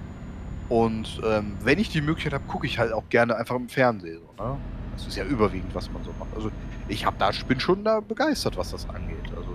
Und 0.69 1.21
ähm, 1.27 1.53
wenn 1.63 1.79
ich 1.79 1.91
die 1.91 2.01
Möglichkeit 2.01 2.35
habe, 2.35 2.45
gucke 2.47 2.67
ich 2.67 2.79
halt 2.79 2.93
auch 2.93 3.05
gerne 3.11 3.37
einfach 3.37 3.57
im 3.57 3.69
Fernsehen. 3.69 4.21
So, 4.39 4.45
ne? 4.45 4.57
Das 4.97 5.07
ist 5.07 5.17
ja 5.17 5.25
überwiegend, 5.25 5.75
was 5.75 5.91
man 5.91 6.03
so 6.05 6.11
macht. 6.19 6.35
Also 6.35 6.51
ich 6.89 7.05
habe 7.05 7.17
da, 7.19 7.31
bin 7.47 7.61
schon 7.61 7.85
da 7.85 8.01
begeistert, 8.01 8.57
was 8.57 8.71
das 8.71 8.89
angeht. 8.89 9.17
Also, 9.31 9.49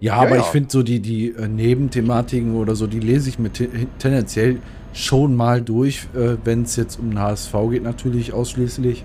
ja, 0.00 0.14
ja 0.16 0.22
aber 0.22 0.36
ja. 0.36 0.40
ich 0.42 0.46
finde 0.46 0.70
so 0.70 0.82
die, 0.82 1.00
die 1.00 1.30
äh, 1.30 1.48
Nebenthematiken 1.48 2.54
oder 2.54 2.74
so, 2.74 2.86
die 2.86 3.00
lese 3.00 3.28
ich 3.28 3.38
mir 3.38 3.50
tendenziell 3.52 4.60
schon 4.92 5.34
mal 5.34 5.60
durch, 5.60 6.06
äh, 6.14 6.36
wenn 6.44 6.62
es 6.62 6.76
jetzt 6.76 6.98
um 6.98 7.10
den 7.10 7.18
HSV 7.18 7.52
geht, 7.70 7.82
natürlich 7.82 8.32
ausschließlich. 8.32 9.04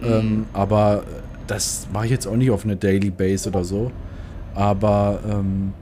Mhm. 0.00 0.06
Ähm, 0.06 0.46
aber 0.52 1.02
das 1.46 1.88
mache 1.92 2.06
ich 2.06 2.10
jetzt 2.10 2.26
auch 2.26 2.36
nicht 2.36 2.50
auf 2.50 2.64
eine 2.64 2.76
Daily 2.76 3.10
Base 3.10 3.48
oder 3.48 3.64
so. 3.64 3.90
Aber 4.54 5.20
ähm, 5.28 5.72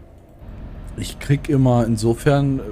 ich 0.96 1.18
krieg 1.18 1.48
immer 1.48 1.84
insofern 1.86 2.58
äh, 2.58 2.62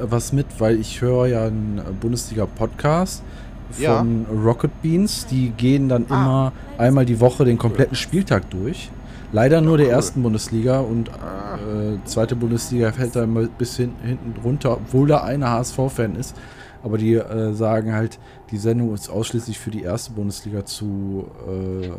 was 0.00 0.32
mit, 0.32 0.46
weil 0.58 0.78
ich 0.78 1.00
höre 1.00 1.26
ja 1.26 1.46
einen 1.46 1.80
Bundesliga-Podcast 2.00 3.22
von 3.70 3.82
ja. 3.82 4.04
Rocket 4.44 4.82
Beans. 4.82 5.26
Die 5.26 5.50
gehen 5.50 5.88
dann 5.88 6.06
ah. 6.08 6.14
immer 6.14 6.52
einmal 6.78 7.06
die 7.06 7.20
Woche 7.20 7.44
den 7.44 7.58
kompletten 7.58 7.96
Spieltag 7.96 8.50
durch. 8.50 8.90
Leider 9.32 9.60
nur 9.60 9.78
der 9.78 9.90
ersten 9.90 10.22
Bundesliga 10.22 10.78
und 10.78 11.10
ah. 11.10 11.56
äh, 11.56 11.98
zweite 12.04 12.36
Bundesliga 12.36 12.92
fällt 12.92 13.16
da 13.16 13.24
immer 13.24 13.40
ein 13.40 13.48
bisschen 13.58 13.92
hinten 14.02 14.34
runter, 14.44 14.72
obwohl 14.72 15.08
da 15.08 15.24
einer 15.24 15.50
HSV-Fan 15.50 16.14
ist. 16.16 16.36
Aber 16.84 16.98
die 16.98 17.14
äh, 17.14 17.54
sagen 17.54 17.94
halt, 17.94 18.18
die 18.50 18.58
Sendung 18.58 18.92
ist 18.92 19.08
ausschließlich 19.08 19.58
für 19.58 19.70
die 19.70 19.82
erste 19.82 20.12
Bundesliga 20.12 20.66
zu, 20.66 21.26
äh, 21.48 21.90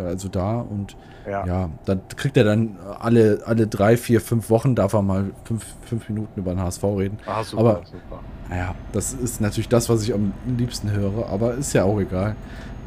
also 0.00 0.28
da 0.28 0.60
und 0.60 0.96
ja. 1.28 1.46
ja. 1.46 1.70
dann 1.84 2.00
kriegt 2.16 2.38
er 2.38 2.44
dann 2.44 2.78
alle, 2.98 3.42
alle 3.44 3.66
drei, 3.66 3.98
vier, 3.98 4.22
fünf 4.22 4.48
Wochen 4.48 4.74
darf 4.74 4.94
er 4.94 5.02
mal 5.02 5.32
fünf, 5.44 5.66
fünf 5.82 6.08
Minuten 6.08 6.40
über 6.40 6.54
den 6.54 6.60
HSV 6.60 6.82
reden. 6.84 7.18
Ah, 7.26 7.44
super, 7.44 7.60
aber 7.60 7.82
super. 7.84 8.20
Naja, 8.48 8.74
das 8.92 9.12
ist 9.12 9.42
natürlich 9.42 9.68
das, 9.68 9.90
was 9.90 10.02
ich 10.02 10.14
am 10.14 10.32
liebsten 10.46 10.90
höre, 10.90 11.28
aber 11.28 11.54
ist 11.54 11.74
ja 11.74 11.84
auch 11.84 12.00
egal. 12.00 12.34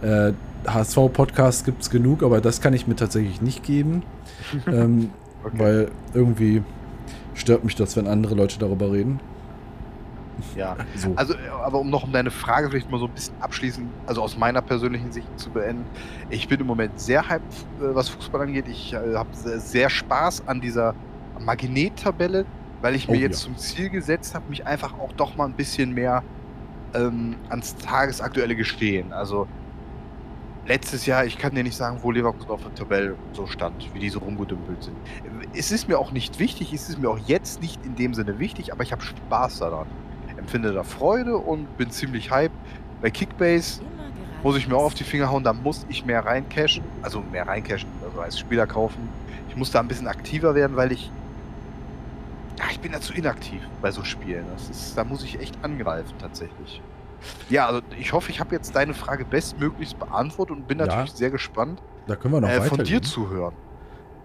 Äh, 0.01 0.33
HSV-Podcasts 0.67 1.63
gibt 1.63 1.83
es 1.83 1.91
genug, 1.91 2.23
aber 2.23 2.41
das 2.41 2.61
kann 2.61 2.73
ich 2.73 2.87
mir 2.87 2.95
tatsächlich 2.95 3.43
nicht 3.43 3.63
geben. 3.63 4.01
ähm, 4.67 5.11
okay. 5.43 5.59
Weil 5.59 5.91
irgendwie 6.15 6.63
stört 7.35 7.63
mich 7.63 7.75
das, 7.75 7.95
wenn 7.95 8.07
andere 8.07 8.33
Leute 8.33 8.57
darüber 8.57 8.91
reden. 8.91 9.19
Ja, 10.56 10.76
so. 10.95 11.13
also, 11.15 11.36
aber 11.63 11.80
um 11.80 11.89
noch 11.89 12.04
um 12.04 12.12
deine 12.12 12.32
Frage 12.32 12.69
vielleicht 12.69 12.89
mal 12.89 13.00
so 13.00 13.08
ein 13.08 13.13
bisschen 13.13 13.36
abschließend, 13.41 13.89
also 14.06 14.21
aus 14.21 14.38
meiner 14.38 14.62
persönlichen 14.62 15.12
Sicht 15.12 15.28
zu 15.38 15.50
beenden. 15.50 15.86
Ich 16.30 16.48
bin 16.48 16.60
im 16.60 16.67
Moment 16.67 17.00
sehr 17.00 17.28
hyped, 17.28 17.54
äh, 17.80 17.95
was 17.95 18.10
Fußball 18.10 18.41
angeht. 18.41 18.67
Ich 18.67 18.93
äh, 18.93 19.15
habe 19.15 19.30
sehr 19.34 19.89
Spaß 19.89 20.48
an 20.48 20.62
dieser 20.62 20.95
Magnet-Tabelle, 21.39 22.45
weil 22.82 22.95
ich 22.95 23.08
mir 23.08 23.17
oh, 23.17 23.21
jetzt 23.21 23.41
ja. 23.41 23.48
zum 23.48 23.58
Ziel 23.58 23.89
gesetzt 23.89 24.36
habe, 24.36 24.50
mich 24.50 24.65
einfach 24.65 24.93
auch 25.00 25.12
doch 25.13 25.36
mal 25.36 25.45
ein 25.45 25.54
bisschen 25.54 25.93
mehr 25.93 26.24
ähm, 26.93 27.36
ans 27.50 27.76
tagesaktuelle 27.76 28.56
Gestehen. 28.56 29.13
Also 29.13 29.48
letztes 30.67 31.06
Jahr, 31.06 31.26
ich 31.26 31.38
kann 31.38 31.54
dir 31.54 31.63
nicht 31.63 31.76
sagen, 31.76 32.00
wo 32.02 32.12
Leverkusen 32.12 32.50
auf 32.50 32.62
der 32.62 32.74
Tabelle 32.74 33.15
so 33.34 33.45
stand, 33.48 33.93
wie 33.93 34.00
die 34.00 34.10
so 34.10 34.19
rumgedümpelt 34.19 34.84
sind. 34.84 34.95
Es 35.54 35.71
ist 35.71 35.88
mir 35.88 36.00
auch 36.00 36.12
nicht 36.12 36.39
wichtig, 36.39 36.74
es 36.74 36.89
ist 36.89 37.00
mir 37.00 37.10
auch 37.10 37.19
jetzt 37.19 37.62
nicht 37.62 37.86
in 37.86 37.95
dem 37.95 38.13
Sinne 38.13 38.39
wichtig, 38.39 38.71
aber 38.71 38.84
ich 38.84 38.91
habe 38.91 39.02
Spaß 39.02 39.60
daran. 39.60 39.88
Empfinde 40.45 40.73
da 40.73 40.84
Freude 40.84 41.38
und 41.38 41.75
bin 41.77 41.89
ziemlich 41.89 42.29
hype. 42.29 42.51
Bei 43.01 43.10
Kickbase 43.10 43.81
muss 44.43 44.55
ich 44.55 44.67
mir 44.67 44.75
auch 44.75 44.86
auf 44.86 44.93
die 44.93 45.03
Finger 45.03 45.31
hauen, 45.31 45.43
da 45.43 45.53
muss 45.53 45.88
ich 45.89 46.05
mehr 46.05 46.23
reincashen, 46.23 46.84
also 47.01 47.23
mehr 47.31 47.47
reincashen, 47.47 47.89
also 48.08 48.21
als 48.21 48.38
Spieler 48.38 48.67
kaufen. 48.67 49.10
Ich 49.49 49.55
muss 49.55 49.71
da 49.71 49.79
ein 49.79 49.88
bisschen 49.88 50.08
aktiver 50.08 50.53
werden, 50.53 50.75
weil 50.75 50.91
ich 50.91 51.10
ja, 52.60 52.65
ich 52.71 52.79
bin 52.79 52.91
da 52.91 53.01
zu 53.01 53.12
inaktiv 53.13 53.60
bei 53.81 53.89
so 53.91 54.03
Spielen. 54.03 54.45
Das 54.53 54.69
ist, 54.69 54.95
da 54.95 55.03
muss 55.03 55.23
ich 55.23 55.39
echt 55.39 55.58
angreifen 55.63 56.13
tatsächlich. 56.19 56.81
Ja, 57.49 57.65
also 57.65 57.81
ich 57.99 58.13
hoffe, 58.13 58.29
ich 58.29 58.39
habe 58.39 58.53
jetzt 58.55 58.75
deine 58.75 58.93
Frage 58.93 59.25
bestmöglichst 59.25 59.97
beantwortet 59.97 60.55
und 60.55 60.67
bin 60.67 60.77
ja, 60.77 60.86
natürlich 60.86 61.13
sehr 61.13 61.31
gespannt, 61.31 61.81
da 62.08 62.15
können 62.15 62.36
wir 62.36 62.41
noch 62.41 62.49
äh, 62.49 62.62
von 62.62 62.84
dir 62.84 63.01
zu 63.01 63.29
hören. 63.29 63.55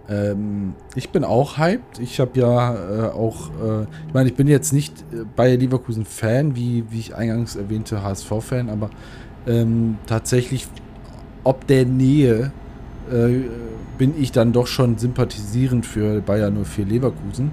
Ähm, 0.09 0.75
ich 0.95 1.11
bin 1.11 1.25
auch 1.25 1.59
hyped. 1.59 1.99
Ich 1.99 2.21
habe 2.21 2.39
ja 2.39 2.75
äh, 2.75 3.11
auch, 3.11 3.51
äh, 3.51 3.83
ich 4.09 4.15
meine, 4.15 4.29
ich 4.29 4.35
bin 4.35 4.49
jetzt 4.49 4.73
nicht 4.73 4.95
äh, 5.13 5.25
bei 5.37 5.55
Leverkusen 5.55 6.05
Fan, 6.05 6.57
wie, 6.57 6.85
wie 6.91 6.99
ich 6.99 7.15
eingangs 7.15 7.57
erwähnte, 7.57 8.03
HSV-Fan, 8.03 8.69
aber 8.69 8.91
ähm, 9.47 9.99
tatsächlich, 10.07 10.67
ob 11.45 11.67
der 11.67 11.87
Nähe, 11.87 12.53
äh, 13.11 13.41
bin 13.99 14.15
ich 14.19 14.33
dann 14.33 14.53
doch 14.53 14.67
schon 14.67 14.97
sympathisierend 14.97 15.85
für 15.85 16.23
Bayern 16.23 16.65
04 16.65 16.87
Leverkusen 16.87 17.51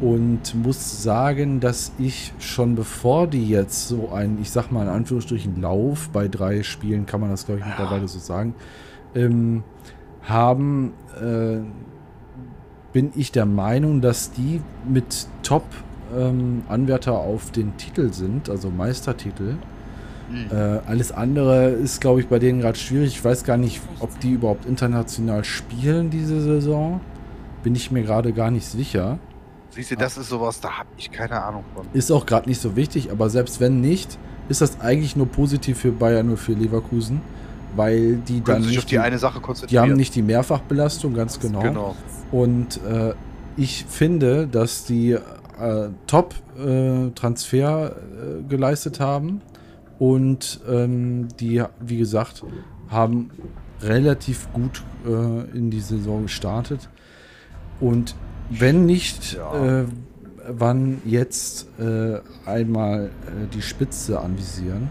und 0.00 0.54
muss 0.54 1.02
sagen, 1.02 1.58
dass 1.58 1.92
ich 1.98 2.32
schon 2.38 2.76
bevor 2.76 3.26
die 3.26 3.48
jetzt 3.48 3.88
so 3.88 4.10
ein, 4.12 4.38
ich 4.40 4.50
sag 4.50 4.70
mal 4.70 4.82
in 4.82 4.88
Anführungsstrichen, 4.88 5.60
Lauf 5.60 6.08
bei 6.10 6.28
drei 6.28 6.62
Spielen, 6.62 7.06
kann 7.06 7.20
man 7.20 7.30
das 7.30 7.44
glaube 7.44 7.60
ich 7.60 7.66
mittlerweile 7.66 8.06
so 8.06 8.20
sagen, 8.20 8.54
ähm, 9.14 9.64
haben, 10.22 10.92
äh, 11.20 11.60
bin 12.92 13.12
ich 13.14 13.32
der 13.32 13.46
Meinung, 13.46 14.00
dass 14.00 14.32
die 14.32 14.60
mit 14.88 15.26
Top-Anwärter 15.42 17.12
ähm, 17.12 17.16
auf 17.16 17.50
den 17.50 17.76
Titel 17.76 18.12
sind, 18.12 18.50
also 18.50 18.70
Meistertitel. 18.70 19.56
Mhm. 20.30 20.46
Äh, 20.50 20.80
alles 20.86 21.12
andere 21.12 21.70
ist, 21.70 22.00
glaube 22.00 22.20
ich, 22.20 22.28
bei 22.28 22.38
denen 22.38 22.60
gerade 22.60 22.78
schwierig. 22.78 23.08
Ich 23.08 23.24
weiß 23.24 23.44
gar 23.44 23.56
nicht, 23.56 23.80
ob 24.00 24.18
die 24.20 24.32
überhaupt 24.32 24.66
international 24.66 25.44
spielen 25.44 26.10
diese 26.10 26.40
Saison. 26.40 27.00
Bin 27.62 27.74
ich 27.74 27.90
mir 27.90 28.02
gerade 28.02 28.32
gar 28.32 28.50
nicht 28.50 28.66
sicher. 28.66 29.18
Siehst 29.70 29.92
du, 29.92 29.96
das 29.96 30.16
ist 30.16 30.28
sowas, 30.28 30.60
da 30.60 30.78
habe 30.78 30.88
ich 30.96 31.12
keine 31.12 31.42
Ahnung 31.42 31.64
von. 31.74 31.86
Ist 31.92 32.10
auch 32.10 32.26
gerade 32.26 32.48
nicht 32.48 32.60
so 32.60 32.74
wichtig, 32.74 33.12
aber 33.12 33.30
selbst 33.30 33.60
wenn 33.60 33.80
nicht, 33.80 34.18
ist 34.48 34.60
das 34.60 34.80
eigentlich 34.80 35.14
nur 35.14 35.26
positiv 35.26 35.78
für 35.78 35.92
Bayern, 35.92 36.26
nur 36.26 36.36
für 36.36 36.52
Leverkusen. 36.52 37.20
Weil 37.76 38.16
die 38.16 38.42
dann 38.42 38.62
sich 38.62 38.70
nicht 38.70 38.78
auf 38.78 38.84
die, 38.84 38.90
die, 38.90 38.98
eine 38.98 39.18
Sache 39.18 39.40
konzentrieren. 39.40 39.84
Die 39.84 39.90
haben 39.90 39.96
nicht 39.96 40.14
die 40.14 40.22
Mehrfachbelastung, 40.22 41.14
ganz 41.14 41.40
genau. 41.40 41.60
genau. 41.60 41.96
Und 42.32 42.80
äh, 42.84 43.14
ich 43.56 43.84
finde, 43.88 44.46
dass 44.46 44.84
die 44.84 45.12
äh, 45.12 45.88
Top-Transfer 46.06 47.96
äh, 47.96 48.42
geleistet 48.48 49.00
haben 49.00 49.42
und 49.98 50.60
ähm, 50.68 51.28
die, 51.38 51.62
wie 51.80 51.98
gesagt, 51.98 52.42
haben 52.88 53.30
relativ 53.82 54.52
gut 54.52 54.82
äh, 55.06 55.56
in 55.56 55.70
die 55.70 55.80
Saison 55.80 56.22
gestartet. 56.22 56.88
Und 57.80 58.14
wenn 58.50 58.86
nicht, 58.86 59.34
ja. 59.34 59.80
äh, 59.80 59.84
wann 60.48 61.00
jetzt 61.04 61.68
äh, 61.78 62.20
einmal 62.46 63.06
äh, 63.06 63.46
die 63.54 63.62
Spitze 63.62 64.20
anvisieren. 64.20 64.90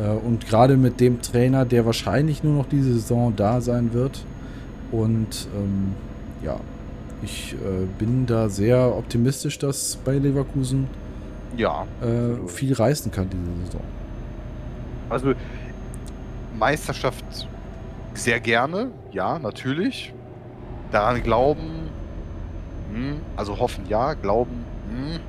Äh, 0.00 0.10
und 0.10 0.46
gerade 0.46 0.76
mit 0.76 1.00
dem 1.00 1.20
Trainer, 1.22 1.64
der 1.64 1.86
wahrscheinlich 1.86 2.42
nur 2.42 2.54
noch 2.54 2.68
diese 2.68 2.94
Saison 2.94 3.34
da 3.36 3.60
sein 3.60 3.92
wird. 3.92 4.24
Und 4.90 5.48
ähm, 5.54 5.94
ja, 6.42 6.56
ich 7.22 7.54
äh, 7.54 7.86
bin 7.98 8.26
da 8.26 8.48
sehr 8.48 8.96
optimistisch, 8.96 9.58
dass 9.58 9.96
bei 9.96 10.18
Leverkusen 10.18 10.88
ja, 11.56 11.86
äh, 12.00 12.48
viel 12.48 12.72
reißen 12.72 13.12
kann 13.12 13.28
diese 13.30 13.66
Saison. 13.66 13.82
Also 15.08 15.34
Meisterschaft 16.58 17.24
sehr 18.14 18.40
gerne, 18.40 18.90
ja, 19.12 19.38
natürlich. 19.38 20.12
Daran 20.92 21.22
glauben, 21.22 21.88
hm, 22.92 23.20
also 23.36 23.58
hoffen 23.58 23.84
ja, 23.88 24.14
glauben. 24.14 24.64
Hm. 24.90 25.20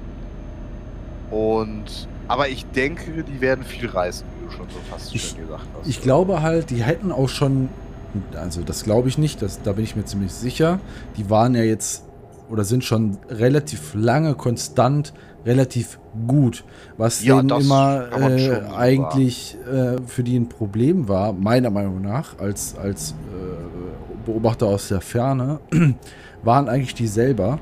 Und 1.38 2.08
aber 2.28 2.50
ich 2.50 2.66
denke, 2.68 3.24
die 3.24 3.42
werden 3.42 3.66
viel 3.66 3.90
reißen, 3.90 4.26
schon 4.52 4.68
so 4.70 4.80
fast 4.90 5.16
ich, 5.16 5.30
schön 5.30 5.42
gesagt 5.42 5.66
hast. 5.78 5.88
Ich 5.88 6.02
glaube 6.02 6.42
halt, 6.42 6.70
die 6.70 6.84
hätten 6.84 7.12
auch 7.12 7.30
schon, 7.30 7.70
also 8.36 8.62
das 8.62 8.84
glaube 8.84 9.08
ich 9.08 9.18
nicht, 9.18 9.42
das, 9.42 9.62
da 9.62 9.74
bin 9.74 9.84
ich 9.84 9.96
mir 9.96 10.06
ziemlich 10.06 10.32
sicher. 10.32 10.80
Die 11.18 11.30
waren 11.30 11.56
ja 11.56 11.64
jetzt 11.64 12.06
oder 12.50 12.66
sind 12.66 12.84
schon 12.84 13.18
relativ 13.30 13.94
lange 13.94 14.36
konstant 14.36 15.14
relativ 15.46 16.00
gut, 16.28 16.64
was 16.98 17.24
ja, 17.24 17.42
denen 17.42 17.62
immer 17.62 18.10
äh, 18.12 18.62
eigentlich 18.76 19.58
äh, 19.66 19.98
für 20.06 20.24
die 20.24 20.38
ein 20.38 20.50
Problem 20.50 21.08
war, 21.08 21.34
meiner 21.34 21.70
Meinung 21.70 22.02
nach, 22.02 22.38
als, 22.40 22.78
als 22.78 23.12
äh, 23.12 24.26
Beobachter 24.26 24.68
aus 24.68 24.90
der 24.90 25.02
Ferne, 25.02 25.60
waren 26.44 26.70
eigentlich 26.70 26.94
die 26.94 27.08
selber. 27.08 27.60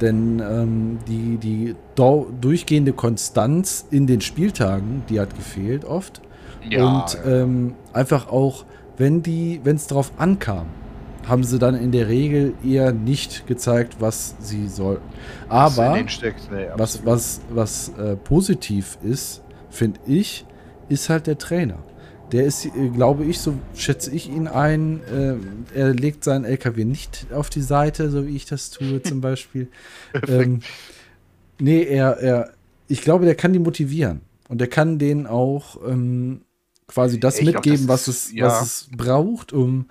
Denn 0.00 0.40
ähm, 0.40 0.98
die, 1.08 1.38
die 1.38 1.74
durchgehende 2.40 2.92
Konstanz 2.92 3.86
in 3.90 4.06
den 4.06 4.20
Spieltagen, 4.20 5.02
die 5.08 5.20
hat 5.20 5.34
gefehlt 5.34 5.84
oft. 5.84 6.20
Ja, 6.68 6.84
und 6.84 7.14
ja. 7.14 7.42
Ähm, 7.42 7.74
einfach 7.92 8.28
auch, 8.28 8.64
wenn 8.96 9.22
die, 9.22 9.60
wenn 9.64 9.76
es 9.76 9.86
darauf 9.86 10.12
ankam, 10.18 10.66
haben 11.26 11.42
sie 11.42 11.58
dann 11.58 11.74
in 11.74 11.92
der 11.92 12.08
Regel 12.08 12.54
eher 12.64 12.92
nicht 12.92 13.46
gezeigt, 13.46 13.96
was 13.98 14.36
sie 14.38 14.68
sollten. 14.68 15.02
Aber 15.48 15.92
was, 15.92 16.20
nee, 16.50 16.66
was, 16.76 17.04
was, 17.04 17.40
was 17.50 17.88
äh, 17.98 18.16
positiv 18.16 18.98
ist, 19.02 19.42
finde 19.70 19.98
ich, 20.06 20.46
ist 20.88 21.08
halt 21.08 21.26
der 21.26 21.38
Trainer. 21.38 21.78
Der 22.32 22.44
ist, 22.44 22.66
äh, 22.66 22.88
glaube 22.88 23.24
ich, 23.24 23.38
so 23.38 23.54
schätze 23.74 24.10
ich 24.10 24.28
ihn 24.28 24.48
ein, 24.48 25.00
äh, 25.04 25.78
er 25.78 25.94
legt 25.94 26.24
seinen 26.24 26.44
LKW 26.44 26.84
nicht 26.84 27.26
auf 27.32 27.50
die 27.50 27.62
Seite, 27.62 28.10
so 28.10 28.26
wie 28.26 28.36
ich 28.36 28.46
das 28.46 28.70
tue 28.70 29.02
zum 29.04 29.20
Beispiel. 29.20 29.68
ähm, 30.26 30.60
nee, 31.58 31.82
er, 31.82 32.18
er, 32.18 32.52
ich 32.88 33.02
glaube, 33.02 33.24
der 33.24 33.34
kann 33.34 33.52
die 33.52 33.58
motivieren. 33.58 34.22
Und 34.48 34.60
der 34.60 34.68
kann 34.68 34.98
denen 34.98 35.26
auch 35.26 35.76
ähm, 35.86 36.42
quasi 36.86 37.18
das 37.18 37.38
ich 37.38 37.46
mitgeben, 37.46 37.86
glaub, 37.86 37.88
das 37.88 38.08
was, 38.08 38.08
es, 38.08 38.32
ja. 38.32 38.46
was 38.46 38.62
es 38.62 38.88
braucht, 38.96 39.52
um 39.52 39.86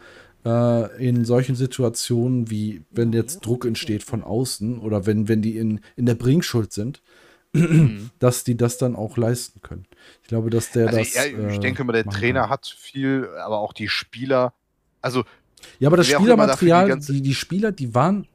äh, 0.46 1.06
in 1.06 1.26
solchen 1.26 1.56
Situationen, 1.56 2.50
wie 2.50 2.84
wenn 2.92 3.12
jetzt 3.12 3.46
Druck 3.46 3.66
entsteht 3.66 4.04
von 4.04 4.24
außen 4.24 4.80
oder 4.80 5.06
wenn, 5.06 5.28
wenn 5.28 5.42
die 5.42 5.58
in, 5.58 5.82
in 5.96 6.06
der 6.06 6.16
Bringschuld 6.16 6.72
sind. 6.72 7.02
Dass 8.20 8.44
die 8.44 8.58
das 8.58 8.78
dann 8.78 8.96
auch 8.96 9.18
leisten 9.18 9.62
können. 9.62 9.86
Ich 10.22 10.28
glaube, 10.28 10.50
dass 10.50 10.72
der 10.72 10.88
also 10.88 11.00
das. 11.00 11.14
Ja, 11.14 11.26
ich 11.26 11.58
äh, 11.58 11.60
denke 11.60 11.84
mal, 11.84 11.94
der 11.94 12.06
Trainer 12.06 12.42
kann. 12.42 12.50
hat 12.50 12.68
viel, 12.68 13.30
aber 13.44 13.60
auch 13.60 13.74
die 13.74 13.88
Spieler. 13.88 14.54
Also. 15.02 15.24
Ja, 15.80 15.90
aber 15.90 15.98
das 15.98 16.08
Spielermaterial, 16.08 17.00
die, 17.00 17.14
die, 17.14 17.22
die, 17.22 17.36
Spieler, 17.36 17.72
die 17.72 17.96
waren, 17.96 18.28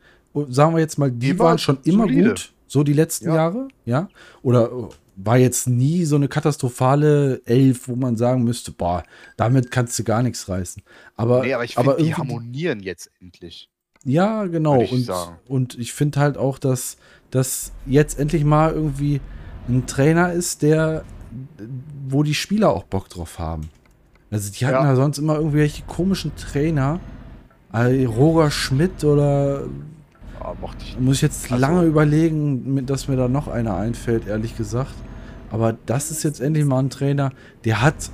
sagen 0.48 0.74
wir 0.74 0.80
jetzt 0.80 0.98
mal, 0.98 1.11
die, 1.11 1.18
die 1.18 1.38
waren 1.38 1.59
schon 1.59 1.78
immer 1.85 2.04
solide. 2.04 2.30
gut, 2.30 2.52
so 2.66 2.83
die 2.83 2.92
letzten 2.92 3.28
ja. 3.28 3.37
Jahre, 3.37 3.68
ja. 3.85 4.09
Oder 4.42 4.90
war 5.16 5.37
jetzt 5.37 5.68
nie 5.68 6.04
so 6.04 6.16
eine 6.16 6.28
katastrophale 6.28 7.42
Elf, 7.44 7.88
wo 7.88 7.96
man 7.96 8.16
sagen 8.16 8.42
müsste, 8.42 8.72
boah, 8.72 9.04
damit 9.37 9.70
kannst 9.70 9.98
du 9.98 10.04
gar 10.04 10.22
nichts 10.22 10.48
reißen. 10.48 10.83
Aber, 11.16 11.42
nee, 11.42 11.52
aber 11.52 11.64
ich 11.64 11.74
finde, 11.74 11.96
die 11.98 12.14
harmonieren 12.14 12.80
jetzt 12.80 13.11
endlich. 13.20 13.68
Ja, 14.04 14.46
genau. 14.46 14.80
Und, 14.80 15.11
und 15.46 15.78
ich 15.78 15.92
finde 15.92 16.20
halt 16.20 16.38
auch, 16.38 16.59
dass, 16.59 16.96
dass 17.30 17.72
jetzt 17.86 18.18
endlich 18.18 18.44
mal 18.44 18.72
irgendwie 18.72 19.20
ein 19.68 19.86
Trainer 19.86 20.32
ist, 20.32 20.62
der, 20.62 21.04
wo 22.08 22.22
die 22.22 22.34
Spieler 22.34 22.70
auch 22.70 22.84
Bock 22.84 23.08
drauf 23.08 23.38
haben. 23.38 23.70
Also 24.30 24.50
die 24.52 24.66
hatten 24.66 24.84
ja, 24.84 24.90
ja 24.90 24.96
sonst 24.96 25.18
immer 25.18 25.36
irgendwelche 25.36 25.82
komischen 25.84 26.34
Trainer. 26.36 27.00
Also 27.70 28.10
Roger 28.10 28.50
Schmidt 28.50 29.04
oder 29.04 29.62
ja, 30.40 30.54
ich 30.80 30.98
muss 30.98 31.16
ich 31.16 31.22
jetzt 31.22 31.50
also, 31.52 31.60
lange 31.60 31.84
überlegen, 31.84 32.86
dass 32.86 33.08
mir 33.08 33.16
da 33.16 33.28
noch 33.28 33.48
einer 33.48 33.76
einfällt, 33.76 34.26
ehrlich 34.26 34.56
gesagt. 34.56 34.94
Aber 35.50 35.76
das 35.86 36.10
ist 36.10 36.22
jetzt 36.22 36.40
endlich 36.40 36.64
mal 36.64 36.78
ein 36.78 36.90
Trainer, 36.90 37.32
der 37.64 37.82
hat, 37.82 38.10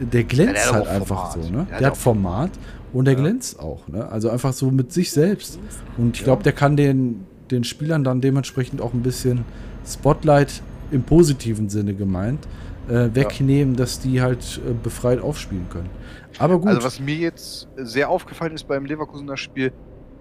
der 0.00 0.24
glänzt 0.24 0.66
ja, 0.66 0.72
der 0.72 0.72
halt 0.72 0.88
einfach 0.88 1.32
Format. 1.32 1.44
so, 1.44 1.50
ne? 1.50 1.66
Der, 1.70 1.78
der 1.78 1.86
hat 1.88 1.96
Format 1.96 2.50
und 2.92 3.04
der 3.06 3.14
glänzt 3.14 3.58
auch, 3.58 3.86
ne? 3.88 4.08
Also 4.08 4.30
einfach 4.30 4.52
so 4.52 4.70
mit 4.70 4.92
sich 4.92 5.12
selbst. 5.12 5.58
Und 5.96 6.16
ich 6.16 6.24
glaube, 6.24 6.42
der 6.42 6.52
kann 6.52 6.76
den, 6.76 7.24
den 7.52 7.64
Spielern 7.64 8.04
dann 8.04 8.20
dementsprechend 8.20 8.80
auch 8.80 8.92
ein 8.92 9.02
bisschen 9.02 9.44
Spotlight 9.86 10.62
im 10.90 11.02
positiven 11.02 11.68
Sinne 11.68 11.94
gemeint 11.94 12.46
äh, 12.88 13.08
wegnehmen, 13.14 13.76
dass 13.76 14.00
die 14.00 14.20
halt 14.20 14.60
äh, 14.66 14.72
befreit 14.72 15.20
aufspielen 15.20 15.68
können. 15.70 15.90
Aber 16.38 16.58
gut. 16.58 16.68
Also 16.68 16.82
was 16.82 17.00
mir 17.00 17.16
jetzt 17.16 17.68
sehr 17.76 18.08
aufgefallen 18.08 18.54
ist 18.54 18.64
beim 18.64 18.84
Leverkusener 18.84 19.36
Spiel, 19.36 19.72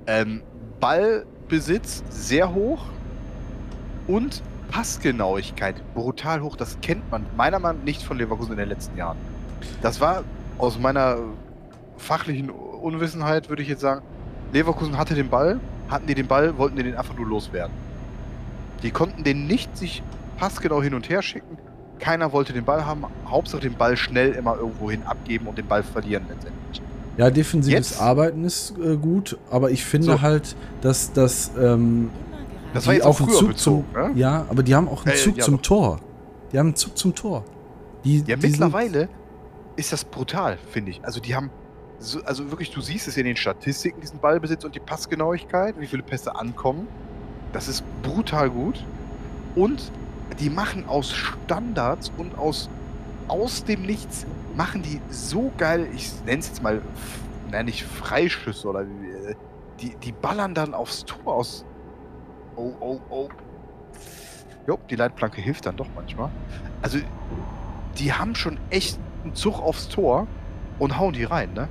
ähm, 0.08 0.42
Ballbesitz 0.80 2.04
sehr 2.10 2.54
hoch 2.54 2.86
und 4.08 4.42
Passgenauigkeit 4.70 5.76
brutal 5.94 6.42
hoch. 6.42 6.56
Das 6.56 6.80
kennt 6.82 7.10
man 7.12 7.26
meiner 7.36 7.60
Meinung 7.60 7.80
nach 7.80 7.86
nicht 7.86 8.04
von 8.04 8.18
Leverkusen 8.18 8.54
in 8.54 8.58
den 8.58 8.70
letzten 8.70 8.98
Jahren. 8.98 9.18
Das 9.82 10.00
war 10.00 10.24
aus 10.58 10.80
meiner 10.80 11.18
fachlichen 11.98 12.50
Unwissenheit, 12.50 13.50
würde 13.50 13.62
ich 13.62 13.70
jetzt 13.70 13.82
sagen, 13.82 14.02
Leverkusen 14.54 14.98
hatte 14.98 15.14
den 15.14 15.30
Ball, 15.30 15.60
hatten 15.92 16.08
die 16.08 16.16
den 16.16 16.28
Ball, 16.28 16.58
wollten 16.58 16.78
die 16.78 16.84
den 16.84 16.96
einfach 16.96 17.16
nur 17.16 17.28
loswerden. 17.28 17.74
Die 18.82 18.92
konnten 18.92 19.24
den 19.24 19.46
nicht 19.46 19.78
sich 19.78 20.02
passgenau 20.38 20.82
hin 20.82 20.94
und 20.94 21.10
her 21.10 21.22
schicken. 21.22 21.58
Keiner 22.00 22.32
wollte 22.32 22.54
den 22.54 22.66
Ball 22.66 22.86
haben. 22.86 23.06
Hauptsache 23.28 23.62
den 23.62 23.76
Ball 23.76 23.96
schnell 23.96 24.32
immer 24.32 24.56
irgendwo 24.58 24.90
hin 24.90 25.04
abgeben 25.04 25.46
und 25.46 25.58
den 25.58 25.68
Ball 25.68 25.84
verlieren 25.84 26.26
letztendlich. 26.28 26.82
Ja, 27.18 27.30
defensives 27.30 27.92
Jetzt? 27.92 28.02
Arbeiten 28.02 28.44
ist 28.44 28.74
äh, 28.80 28.96
gut, 28.96 29.38
aber 29.52 29.70
ich 29.70 29.86
finde 29.86 30.08
so. 30.08 30.22
halt, 30.22 30.56
dass 30.82 31.14
das 31.14 31.52
ähm, 31.60 32.10
das 32.74 32.88
war 32.88 32.94
jetzt 32.94 33.06
auch, 33.06 33.20
ein 33.20 33.30
Zug 33.30 33.50
bezogen, 33.50 33.86
zum, 33.94 34.02
ne? 34.02 34.12
Ja, 34.16 34.46
aber 34.50 34.64
die 34.64 34.74
haben 34.74 34.88
auch 34.88 35.06
einen 35.06 35.16
äh, 35.16 35.18
Zug 35.18 35.38
ja, 35.38 35.44
zum 35.44 35.58
doch. 35.58 35.62
Tor. 35.62 36.00
Die 36.52 36.58
haben 36.58 36.68
einen 36.68 36.76
Zug 36.76 36.98
zum 36.98 37.14
Tor. 37.14 37.44
Die, 38.04 38.24
ja, 38.26 38.36
die 38.36 38.48
mittlerweile 38.48 39.10
ist 39.76 39.92
das 39.92 40.06
brutal, 40.06 40.58
finde 40.72 40.92
ich. 40.92 41.04
Also 41.04 41.20
die 41.20 41.36
haben, 41.36 41.50
so, 42.02 42.22
also 42.24 42.50
wirklich, 42.50 42.72
du 42.72 42.82
siehst 42.82 43.08
es 43.08 43.18
in 43.18 43.26
den 43.26 43.36
Statistiken, 43.36 44.02
diesen 44.02 44.20
Ballbesitz 44.20 44.64
und 44.66 44.76
die 44.76 44.80
Passgenauigkeit, 44.80 45.80
wie 45.80 45.88
viele 45.88 46.04
Pässe 46.04 46.36
ankommen. 46.36 46.88
Das 47.54 47.68
ist 47.68 47.84
brutal 48.02 48.50
gut. 48.50 48.84
Und 49.56 49.92
die 50.40 50.50
machen 50.50 50.88
aus 50.88 51.12
Standards 51.12 52.12
und 52.18 52.38
aus, 52.38 52.70
aus 53.28 53.64
dem 53.64 53.84
Nichts, 53.84 54.26
machen 54.56 54.82
die 54.82 55.00
so 55.10 55.52
geil, 55.58 55.88
ich 55.94 56.12
nenne 56.26 56.40
es 56.40 56.48
jetzt 56.48 56.64
mal, 56.64 56.82
nenne 57.52 57.70
ich 57.70 57.84
Freischüsse 57.84 58.68
oder 58.68 58.82
äh, 58.82 59.36
die, 59.80 59.96
die 60.04 60.12
ballern 60.12 60.54
dann 60.54 60.74
aufs 60.74 61.06
Tor 61.06 61.36
aus 61.36 61.66
Oh, 62.56 62.74
oh, 62.80 63.00
oh. 63.10 63.30
Jo, 64.68 64.78
die 64.90 64.96
Leitplanke 64.96 65.42
hilft 65.42 65.66
dann 65.66 65.78
doch 65.78 65.88
manchmal. 65.96 66.30
Also, 66.82 67.00
die 67.98 68.14
haben 68.14 68.36
schon 68.36 68.60
echt 68.70 69.00
einen 69.24 69.36
Zug 69.36 69.60
aufs 69.60 69.88
Tor 69.88 70.28
und 70.80 71.00
hauen 71.00 71.14
die 71.14 71.24
rein, 71.24 71.54
ne? 71.54 71.68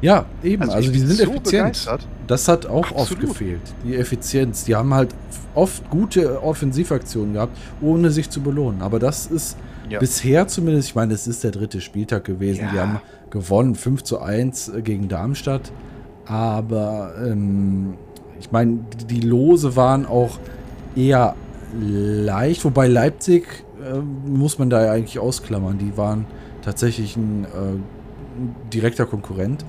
Ja, 0.00 0.26
eben. 0.42 0.62
Also, 0.62 0.74
also 0.74 0.92
die 0.92 0.98
sind 0.98 1.16
so 1.16 1.22
effizient. 1.24 1.44
Begeistert. 1.44 2.06
Das 2.26 2.46
hat 2.46 2.66
auch 2.66 2.90
Absolut. 2.90 3.00
oft 3.00 3.20
gefehlt. 3.20 3.60
Die 3.84 3.96
Effizienz. 3.96 4.64
Die 4.64 4.76
haben 4.76 4.92
halt 4.94 5.14
oft 5.54 5.88
gute 5.90 6.42
Offensivaktionen 6.42 7.34
gehabt, 7.34 7.56
ohne 7.80 8.10
sich 8.10 8.30
zu 8.30 8.40
belohnen. 8.40 8.82
Aber 8.82 8.98
das 8.98 9.26
ist 9.26 9.56
ja. 9.88 9.98
bisher 9.98 10.46
zumindest, 10.46 10.88
ich 10.88 10.94
meine, 10.94 11.14
es 11.14 11.26
ist 11.26 11.42
der 11.42 11.50
dritte 11.50 11.80
Spieltag 11.80 12.24
gewesen. 12.24 12.66
Ja. 12.66 12.70
Die 12.72 12.78
haben 12.78 13.00
gewonnen 13.30 13.74
5 13.74 14.02
zu 14.02 14.20
1 14.20 14.72
gegen 14.84 15.08
Darmstadt. 15.08 15.72
Aber 16.26 17.14
ähm, 17.24 17.94
ich 18.38 18.52
meine, 18.52 18.80
die 19.08 19.20
Lose 19.20 19.74
waren 19.74 20.06
auch 20.06 20.38
eher 20.94 21.34
leicht, 21.80 22.64
wobei 22.64 22.86
Leipzig 22.88 23.64
äh, 23.82 23.98
muss 23.98 24.58
man 24.58 24.70
da 24.70 24.84
ja 24.84 24.92
eigentlich 24.92 25.18
ausklammern. 25.18 25.78
Die 25.78 25.96
waren 25.96 26.26
tatsächlich 26.62 27.16
ein 27.16 27.44
äh, 27.44 27.78
ein 27.97 27.97
direkter 28.72 29.06
Konkurrent. 29.06 29.64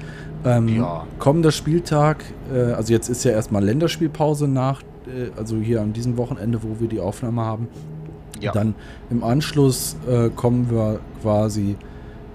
Ähm, 0.45 0.67
ja. 0.67 1.05
Kommender 1.19 1.51
Spieltag, 1.51 2.23
äh, 2.53 2.73
also 2.73 2.93
jetzt 2.93 3.09
ist 3.09 3.23
ja 3.23 3.31
erstmal 3.31 3.63
Länderspielpause 3.63 4.47
nach, 4.47 4.81
äh, 5.07 5.31
also 5.37 5.57
hier 5.57 5.81
an 5.81 5.93
diesem 5.93 6.17
Wochenende, 6.17 6.63
wo 6.63 6.79
wir 6.79 6.87
die 6.87 6.99
Aufnahme 6.99 7.43
haben. 7.43 7.67
Ja. 8.39 8.53
Dann 8.53 8.75
im 9.09 9.23
Anschluss 9.23 9.97
äh, 10.07 10.29
kommen 10.29 10.69
wir 10.71 10.99
quasi 11.21 11.75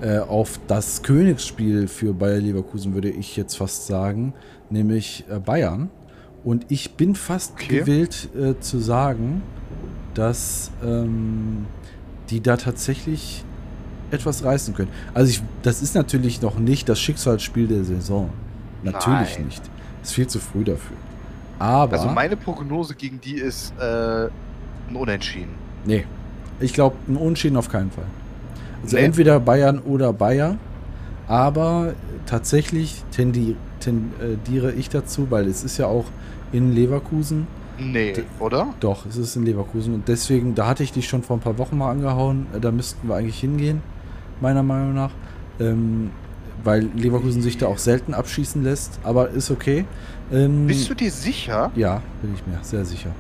äh, 0.03 0.19
auf 0.19 0.61
das 0.67 1.03
Königsspiel 1.03 1.89
für 1.89 2.13
Bayer 2.13 2.41
Leverkusen, 2.41 2.95
würde 2.95 3.09
ich 3.09 3.37
jetzt 3.37 3.57
fast 3.57 3.87
sagen, 3.87 4.35
nämlich 4.69 5.25
äh, 5.31 5.39
Bayern. 5.39 5.91
Und 6.43 6.67
ich 6.69 6.97
bin 6.97 7.15
fast 7.15 7.55
okay. 7.55 7.81
gewillt 7.81 8.29
äh, 8.37 8.61
zu 8.61 8.79
sagen, 8.81 9.43
dass 10.13 10.71
ähm, 10.85 11.65
die 12.29 12.43
da 12.43 12.57
tatsächlich 12.57 13.45
etwas 14.15 14.45
reißen 14.45 14.75
können. 14.75 14.91
Also 15.13 15.31
ich, 15.31 15.43
das 15.63 15.83
ist 15.83 15.95
natürlich 15.95 16.41
noch 16.41 16.59
nicht 16.59 16.89
das 16.89 17.01
Schicksalsspiel 17.01 17.67
der 17.67 17.85
Saison. 17.85 18.31
Natürlich 18.83 19.37
Nein. 19.37 19.47
nicht. 19.47 19.63
Ist 20.03 20.13
viel 20.13 20.27
zu 20.27 20.39
früh 20.39 20.65
dafür. 20.65 20.97
Aber. 21.59 21.93
Also 21.93 22.09
meine 22.09 22.37
Prognose 22.37 22.95
gegen 22.95 23.21
die 23.21 23.35
ist 23.35 23.73
äh, 23.79 24.25
ein 24.89 24.97
Unentschieden. 24.97 25.55
Nee. 25.85 26.05
Ich 26.61 26.73
glaube, 26.73 26.97
ein 27.09 27.17
Unentschieden 27.17 27.57
auf 27.57 27.69
keinen 27.69 27.91
Fall. 27.91 28.07
Also 28.83 28.97
nee. 28.97 29.03
entweder 29.03 29.41
Bayern 29.41 29.79
oder 29.81 30.13
Bayer. 30.13 30.57
Aber 31.27 31.95
tatsächlich 32.27 33.03
tendiere 33.11 34.73
ich 34.77 34.91
dazu, 34.91 35.31
weil 35.31 35.47
es 35.49 35.65
ist 35.65 35.79
ja 35.79 35.87
auch 35.87 36.05
in 36.53 36.75
Leverkusen. 36.75 37.47
Nee, 37.79 38.15
oder? 38.39 38.73
Doch, 38.81 39.05
es 39.07 39.17
ist 39.17 39.35
in 39.35 39.45
Leverkusen. 39.45 39.95
Und 39.95 40.07
deswegen, 40.07 40.55
da 40.55 40.67
hatte 40.67 40.83
ich 40.83 40.93
dich 40.93 41.09
schon 41.09 41.23
vor 41.23 41.37
ein 41.37 41.41
paar 41.41 41.59
Wochen 41.59 41.77
mal 41.77 41.91
angehauen. 41.91 42.47
Äh, 42.55 42.61
da 42.61 42.71
müssten 42.71 43.09
wir 43.09 43.17
eigentlich 43.17 43.41
hingehen, 43.41 43.83
meiner 44.41 44.63
Meinung 44.63 44.95
nach. 44.95 45.11
Ähm, 45.61 46.11
weil 46.63 46.89
Leverkusen 46.95 47.43
sich 47.43 47.59
da 47.59 47.67
auch 47.67 47.79
selten 47.79 48.15
abschießen 48.15 48.63
lässt. 48.63 48.99
Aber 49.03 49.31
ist 49.31 49.51
okay. 49.51 49.85
Ähm, 50.33 50.67
Bist 50.67 50.89
du 50.89 50.95
dir 50.95 51.11
sicher? 51.11 51.71
Ja, 51.75 52.01
bin 52.23 52.35
ich 52.35 52.47
mir 52.47 52.59
sehr 52.63 52.85
sicher. 52.85 53.11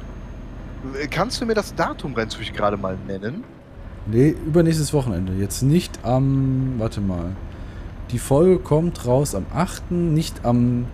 Äh, 1.00 1.06
kannst 1.08 1.40
du 1.40 1.46
mir 1.46 1.54
das 1.54 1.74
Datum 1.74 2.14
rein 2.14 2.30
zufällig 2.30 2.54
gerade 2.54 2.76
mal 2.76 2.96
nennen? 3.06 3.44
Nee, 4.06 4.34
übernächstes 4.46 4.92
Wochenende. 4.92 5.34
Jetzt 5.34 5.62
nicht 5.62 5.98
am. 6.02 6.74
Warte 6.78 7.00
mal. 7.00 7.32
Die 8.10 8.18
Folge 8.18 8.58
kommt 8.58 9.06
raus 9.06 9.34
am 9.34 9.46
8., 9.54 9.90
nicht 9.90 10.44
am 10.44 10.86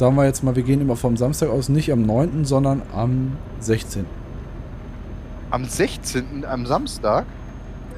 sagen 0.00 0.16
wir 0.16 0.24
jetzt 0.24 0.42
mal, 0.42 0.56
wir 0.56 0.62
gehen 0.62 0.80
immer 0.80 0.96
vom 0.96 1.18
Samstag 1.18 1.50
aus, 1.50 1.68
nicht 1.68 1.92
am 1.92 2.02
9., 2.02 2.46
sondern 2.46 2.80
am 2.94 3.32
16. 3.60 4.06
Am 5.50 5.64
16., 5.66 6.46
am 6.46 6.64
Samstag? 6.64 7.26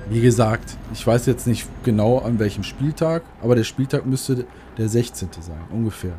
Wie 0.08 0.20
gesagt, 0.20 0.76
ich 0.92 1.06
weiß 1.06 1.26
jetzt 1.26 1.46
nicht 1.46 1.68
genau 1.84 2.18
an 2.18 2.38
welchem 2.38 2.64
Spieltag, 2.64 3.22
aber 3.42 3.54
der 3.54 3.64
Spieltag 3.64 4.06
müsste 4.06 4.46
der 4.78 4.88
16. 4.88 5.28
sein, 5.40 5.60
ungefähr. 5.70 6.14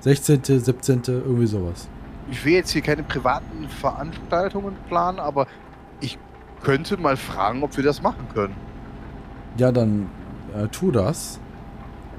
16., 0.00 0.42
17., 0.60 1.02
irgendwie 1.06 1.46
sowas. 1.46 1.88
Ich 2.30 2.44
will 2.44 2.54
jetzt 2.54 2.70
hier 2.70 2.82
keine 2.82 3.02
privaten 3.02 3.68
Veranstaltungen 3.80 4.76
planen, 4.88 5.18
aber 5.18 5.46
ich 6.00 6.18
könnte 6.62 6.96
mal 6.96 7.16
fragen, 7.16 7.62
ob 7.62 7.76
wir 7.76 7.84
das 7.84 8.02
machen 8.02 8.26
können. 8.32 8.54
Ja, 9.58 9.72
dann 9.72 10.08
äh, 10.54 10.68
tu 10.68 10.90
das 10.90 11.40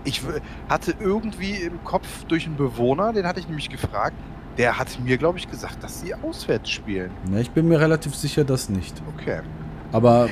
ich 0.04 0.22
hatte 0.70 0.96
irgendwie 1.00 1.54
im 1.56 1.84
Kopf 1.84 2.24
durch 2.28 2.46
einen 2.46 2.58
Bewohner, 2.58 3.14
den 3.14 3.26
hatte 3.26 3.40
ich 3.40 3.48
nämlich 3.48 3.70
gefragt, 3.70 4.16
der 4.58 4.78
hat 4.78 5.00
mir, 5.04 5.18
glaube 5.18 5.38
ich, 5.38 5.50
gesagt, 5.50 5.84
dass 5.84 6.02
sie 6.02 6.14
auswärts 6.14 6.70
spielen. 6.70 7.12
Ne, 7.30 7.42
ich 7.42 7.52
bin 7.52 7.68
mir 7.68 7.80
relativ 7.80 8.16
sicher, 8.16 8.44
dass 8.44 8.70
nicht. 8.70 9.02
Okay. 9.16 9.42
Aber. 9.92 10.30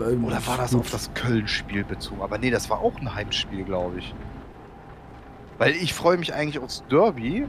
Ähm, 0.00 0.24
Oder 0.24 0.46
war 0.46 0.58
das 0.58 0.74
auf 0.74 0.90
das 0.90 1.12
Köln-Spiel 1.14 1.84
bezogen? 1.84 2.22
Aber 2.22 2.38
nee, 2.38 2.50
das 2.50 2.68
war 2.70 2.80
auch 2.80 2.96
ein 3.00 3.14
Heimspiel, 3.14 3.64
glaube 3.64 3.98
ich. 3.98 4.14
Weil 5.58 5.72
ich 5.72 5.94
freue 5.94 6.18
mich 6.18 6.34
eigentlich 6.34 6.58
aufs 6.62 6.84
Derby 6.90 7.46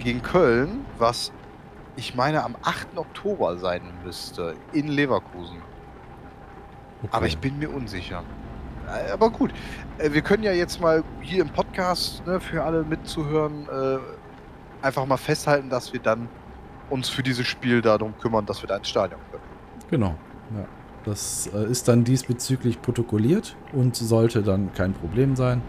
gegen 0.00 0.22
Köln, 0.22 0.84
was 0.98 1.32
ich 1.96 2.14
meine 2.14 2.42
am 2.42 2.56
8. 2.62 2.96
Oktober 2.96 3.58
sein 3.58 3.82
müsste, 4.04 4.54
in 4.72 4.88
Leverkusen. 4.88 5.58
Okay. 7.02 7.08
Aber 7.12 7.26
ich 7.26 7.38
bin 7.38 7.58
mir 7.58 7.70
unsicher. 7.70 8.24
Äh, 8.88 9.12
aber 9.12 9.30
gut, 9.30 9.52
äh, 9.98 10.12
wir 10.12 10.22
können 10.22 10.42
ja 10.42 10.52
jetzt 10.52 10.80
mal 10.80 11.04
hier 11.20 11.42
im 11.42 11.50
Podcast 11.50 12.26
ne, 12.26 12.40
für 12.40 12.62
alle 12.64 12.82
mitzuhören 12.82 13.68
äh, 13.68 13.98
einfach 14.82 15.06
mal 15.06 15.16
festhalten, 15.16 15.70
dass 15.70 15.92
wir 15.92 16.00
dann 16.00 16.28
uns 16.88 17.08
für 17.08 17.22
dieses 17.22 17.46
Spiel 17.46 17.80
darum 17.80 18.14
kümmern, 18.18 18.46
dass 18.46 18.62
wir 18.62 18.68
da 18.68 18.76
ins 18.76 18.88
Stadion 18.88 19.20
können. 19.30 19.44
Genau. 19.90 20.14
Ja. 20.56 20.66
Das 21.04 21.48
äh, 21.54 21.70
ist 21.70 21.88
dann 21.88 22.04
diesbezüglich 22.04 22.82
protokolliert 22.82 23.56
und 23.72 23.96
sollte 23.96 24.42
dann 24.42 24.72
kein 24.74 24.92
Problem 24.92 25.36
sein. 25.36 25.62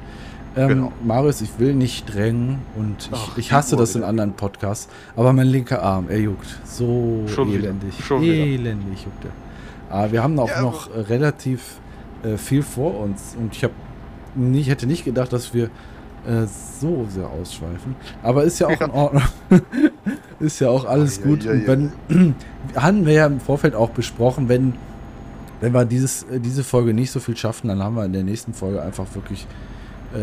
Ähm, 0.56 0.68
genau. 0.68 0.92
Marius, 1.04 1.42
ich 1.42 1.60
will 1.60 1.74
nicht 1.74 2.14
drängen 2.14 2.60
und 2.76 3.10
ich, 3.10 3.10
Ach, 3.14 3.38
ich 3.38 3.52
hasse 3.54 3.78
das 3.78 3.96
in 3.96 4.04
anderen 4.04 4.34
Podcasts, 4.34 4.90
aber 5.16 5.32
mein 5.32 5.48
linker 5.48 5.82
Arm, 5.82 6.10
er 6.10 6.20
juckt. 6.20 6.60
So 6.66 7.24
Schon 7.28 7.54
elendig. 7.54 7.94
Schon 8.04 8.22
elendig 8.22 9.06
juckt 9.06 9.26
er. 9.26 9.32
Aber 9.96 10.12
wir 10.12 10.24
haben 10.24 10.38
auch 10.40 10.50
ja, 10.50 10.62
noch 10.62 10.90
relativ 10.94 11.80
äh, 12.24 12.38
viel 12.38 12.64
vor 12.64 13.00
uns. 13.00 13.36
Und 13.40 13.56
ich 13.56 13.64
habe 13.64 13.74
nicht, 14.36 14.70
hätte 14.70 14.88
nicht 14.88 15.06
gedacht, 15.06 15.32
dass 15.34 15.54
wir 15.54 15.66
äh, 15.66 16.46
so 16.80 17.06
sehr 17.10 17.28
ausschweifen. 17.28 17.96
Aber 18.24 18.44
ist 18.44 18.60
ja 18.60 18.68
auch 18.68 18.82
in 18.82 18.92
Ordnung. 18.92 19.24
ist 20.40 20.60
ja 20.60 20.70
auch 20.70 20.86
alles 20.86 21.18
ja, 21.18 21.24
gut. 21.24 21.44
Ja, 21.44 21.52
Und 21.52 21.68
wenn, 21.68 22.36
hatten 22.76 23.06
wir 23.06 23.14
ja 23.14 23.26
im 23.26 23.40
Vorfeld 23.40 23.76
auch 23.76 23.90
besprochen, 23.90 24.50
wenn, 24.50 24.74
wenn 25.62 25.74
wir 25.74 25.86
dieses, 25.86 26.24
äh, 26.24 26.40
diese 26.40 26.64
Folge 26.64 26.94
nicht 26.94 27.12
so 27.12 27.20
viel 27.20 27.38
schaffen, 27.38 27.70
dann 27.70 27.82
haben 27.82 27.96
wir 27.96 28.06
in 28.06 28.14
der 28.14 28.24
nächsten 28.24 28.54
Folge 28.54 28.82
einfach 28.82 29.06
wirklich 29.16 29.48
äh, 30.14 30.18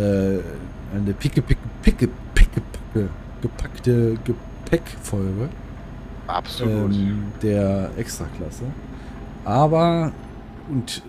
eine 0.94 1.14
picke, 1.18 1.40
picke, 1.40 1.60
picke, 1.82 2.08
picke, 2.34 2.60
picke 2.92 3.08
gepackte 3.40 4.18
Gepäckfolge. 4.24 5.48
Absolut. 6.26 6.92
Ähm, 6.92 7.32
der 7.42 7.90
Extraklasse. 7.96 8.64
Aber, 9.44 10.12
und 10.68 11.02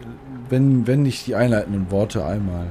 wenn, 0.49 0.87
wenn 0.87 1.05
ich 1.05 1.25
die 1.25 1.35
einleitenden 1.35 1.91
Worte 1.91 2.25
einmal 2.25 2.67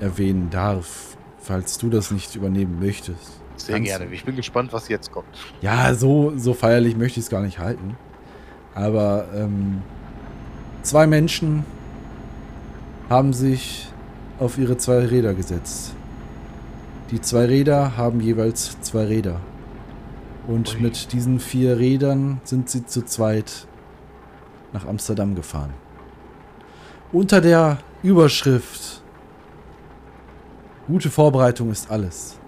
erwähnen 0.00 0.50
darf, 0.50 1.16
falls 1.38 1.78
du 1.78 1.88
das 1.88 2.10
nicht 2.10 2.34
übernehmen 2.36 2.78
möchtest. 2.80 3.40
Sehr 3.56 3.80
gerne. 3.80 4.06
Ich 4.12 4.24
bin 4.24 4.36
gespannt, 4.36 4.72
was 4.72 4.88
jetzt 4.88 5.10
kommt. 5.10 5.28
Ja, 5.62 5.94
so, 5.94 6.32
so 6.36 6.52
feierlich 6.52 6.96
möchte 6.96 7.20
ich 7.20 7.26
es 7.26 7.30
gar 7.30 7.40
nicht 7.40 7.58
halten. 7.58 7.96
Aber 8.74 9.26
ähm, 9.34 9.82
zwei 10.86 11.06
Menschen 11.06 11.64
haben 13.10 13.32
sich 13.32 13.88
auf 14.38 14.58
ihre 14.58 14.76
zwei 14.76 15.04
Räder 15.06 15.34
gesetzt. 15.34 15.94
Die 17.10 17.20
zwei 17.20 17.44
Räder 17.44 17.96
haben 17.96 18.20
jeweils 18.20 18.80
zwei 18.80 19.04
Räder. 19.04 19.40
Und 20.46 20.80
mit 20.80 21.12
diesen 21.12 21.40
vier 21.40 21.78
Rädern 21.78 22.40
sind 22.44 22.70
sie 22.70 22.86
zu 22.86 23.04
zweit 23.04 23.66
nach 24.72 24.86
Amsterdam 24.86 25.34
gefahren 25.34 25.74
unter 27.12 27.40
der 27.40 27.78
Überschrift 28.02 29.02
Gute 30.86 31.10
Vorbereitung 31.10 31.72
ist 31.72 31.90
alles. 31.90 32.38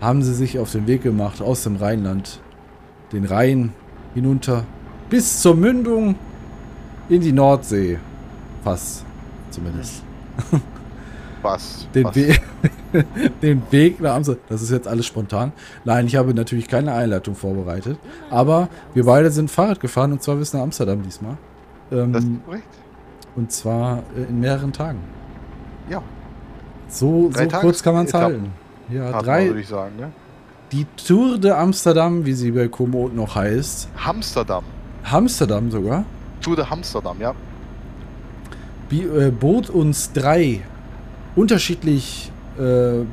Haben 0.00 0.22
sie 0.22 0.34
sich 0.34 0.58
auf 0.58 0.72
den 0.72 0.88
Weg 0.88 1.02
gemacht 1.02 1.40
aus 1.40 1.62
dem 1.62 1.76
Rheinland, 1.76 2.40
den 3.12 3.24
Rhein 3.24 3.72
hinunter 4.14 4.64
bis 5.08 5.40
zur 5.40 5.54
Mündung 5.54 6.16
in 7.12 7.20
die 7.20 7.32
Nordsee. 7.32 7.98
Fast, 8.64 9.04
zumindest. 9.50 10.02
Was? 11.42 11.86
Den, 11.92 12.06
We 12.14 12.36
den 13.42 13.62
Weg 13.70 14.00
nach 14.00 14.14
Amsterdam. 14.14 14.42
Das 14.48 14.62
ist 14.62 14.70
jetzt 14.70 14.86
alles 14.86 15.06
spontan. 15.06 15.52
Nein, 15.84 16.06
ich 16.06 16.16
habe 16.16 16.32
natürlich 16.32 16.68
keine 16.68 16.92
Einleitung 16.94 17.34
vorbereitet. 17.34 17.98
Aber 18.30 18.68
wir 18.94 19.04
beide 19.04 19.30
sind 19.30 19.50
Fahrrad 19.50 19.80
gefahren 19.80 20.12
und 20.12 20.22
zwar 20.22 20.36
bis 20.36 20.54
nach 20.54 20.60
Amsterdam 20.60 21.02
diesmal. 21.02 21.36
Ähm, 21.90 22.12
das 22.12 22.24
ist 22.24 22.44
korrekt. 22.46 22.64
Und 23.34 23.50
zwar 23.50 24.04
äh, 24.16 24.22
in 24.28 24.40
mehreren 24.40 24.72
Tagen. 24.72 25.00
Ja. 25.90 26.00
So, 26.88 27.30
so 27.34 27.48
kurz 27.60 27.82
kann 27.82 27.94
man 27.94 28.06
es 28.06 28.14
halten. 28.14 28.52
Ja, 28.88 29.12
Hat 29.12 29.26
drei. 29.26 29.46
würde 29.48 29.60
ich 29.60 29.68
sagen, 29.68 29.96
ne? 29.96 30.12
Die 30.70 30.86
Tour 31.06 31.38
de 31.38 31.50
Amsterdam, 31.50 32.24
wie 32.24 32.32
sie 32.32 32.52
bei 32.52 32.68
Komoot 32.68 33.14
noch 33.14 33.34
heißt. 33.34 33.88
Amsterdam. 34.06 34.64
Amsterdam 35.10 35.70
sogar. 35.70 36.04
Tour 36.42 36.56
de 36.56 36.64
Amsterdam, 36.68 37.16
ja. 37.20 37.34
Bi 38.88 39.02
äh, 39.02 39.30
bot 39.30 39.70
uns 39.70 40.12
drei 40.12 40.62
unterschiedlich 41.34 42.30
äh, 42.58 43.04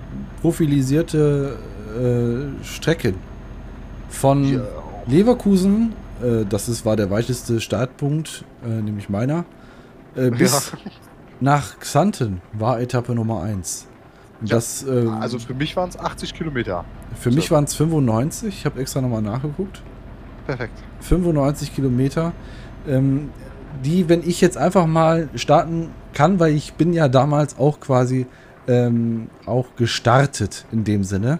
profilisierte 0.41 1.57
äh, 1.95 2.63
Strecken. 2.63 3.15
Von 4.09 4.53
ja. 4.53 4.61
Leverkusen, 5.07 5.93
äh, 6.21 6.45
das 6.45 6.67
ist, 6.67 6.85
war 6.85 6.95
der 6.95 7.09
weiteste 7.09 7.61
Startpunkt, 7.61 8.43
äh, 8.65 8.67
nämlich 8.67 9.09
meiner, 9.09 9.45
äh, 10.15 10.29
bis 10.31 10.71
ja. 10.71 10.91
nach 11.39 11.79
Xanten 11.79 12.41
war 12.53 12.81
Etappe 12.81 13.13
Nummer 13.13 13.43
1. 13.43 13.87
Ja, 14.41 14.55
das, 14.55 14.83
ähm, 14.83 15.09
also 15.09 15.37
für 15.37 15.53
mich 15.53 15.75
waren 15.75 15.89
es 15.89 15.99
80 15.99 16.33
Kilometer. 16.33 16.85
Für 17.15 17.29
so. 17.29 17.35
mich 17.35 17.51
waren 17.51 17.65
es 17.65 17.75
95. 17.75 18.47
Ich 18.59 18.65
habe 18.65 18.79
extra 18.79 19.01
nochmal 19.01 19.21
nachgeguckt. 19.21 19.81
Perfekt. 20.45 20.81
95 21.01 21.75
Kilometer. 21.75 22.33
Ähm, 22.87 23.29
die, 23.83 24.09
wenn 24.09 24.27
ich 24.27 24.41
jetzt 24.41 24.57
einfach 24.57 24.87
mal 24.87 25.29
starten 25.35 25.91
kann, 26.13 26.39
weil 26.39 26.53
ich 26.53 26.73
bin 26.73 26.91
ja 26.93 27.07
damals 27.07 27.57
auch 27.57 27.79
quasi 27.79 28.27
ähm, 28.67 29.29
auch 29.45 29.75
gestartet 29.75 30.65
in 30.71 30.83
dem 30.83 31.03
Sinne. 31.03 31.39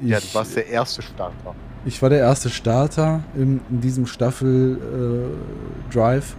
Ich, 0.00 0.08
ja, 0.08 0.18
du 0.20 0.26
warst 0.32 0.56
der 0.56 0.68
erste 0.68 1.02
Starter. 1.02 1.54
Ich 1.84 2.00
war 2.02 2.10
der 2.10 2.20
erste 2.20 2.50
Starter 2.50 3.24
in, 3.36 3.60
in 3.70 3.80
diesem 3.80 4.06
Staffel-Drive. 4.06 6.32
Äh, 6.32 6.36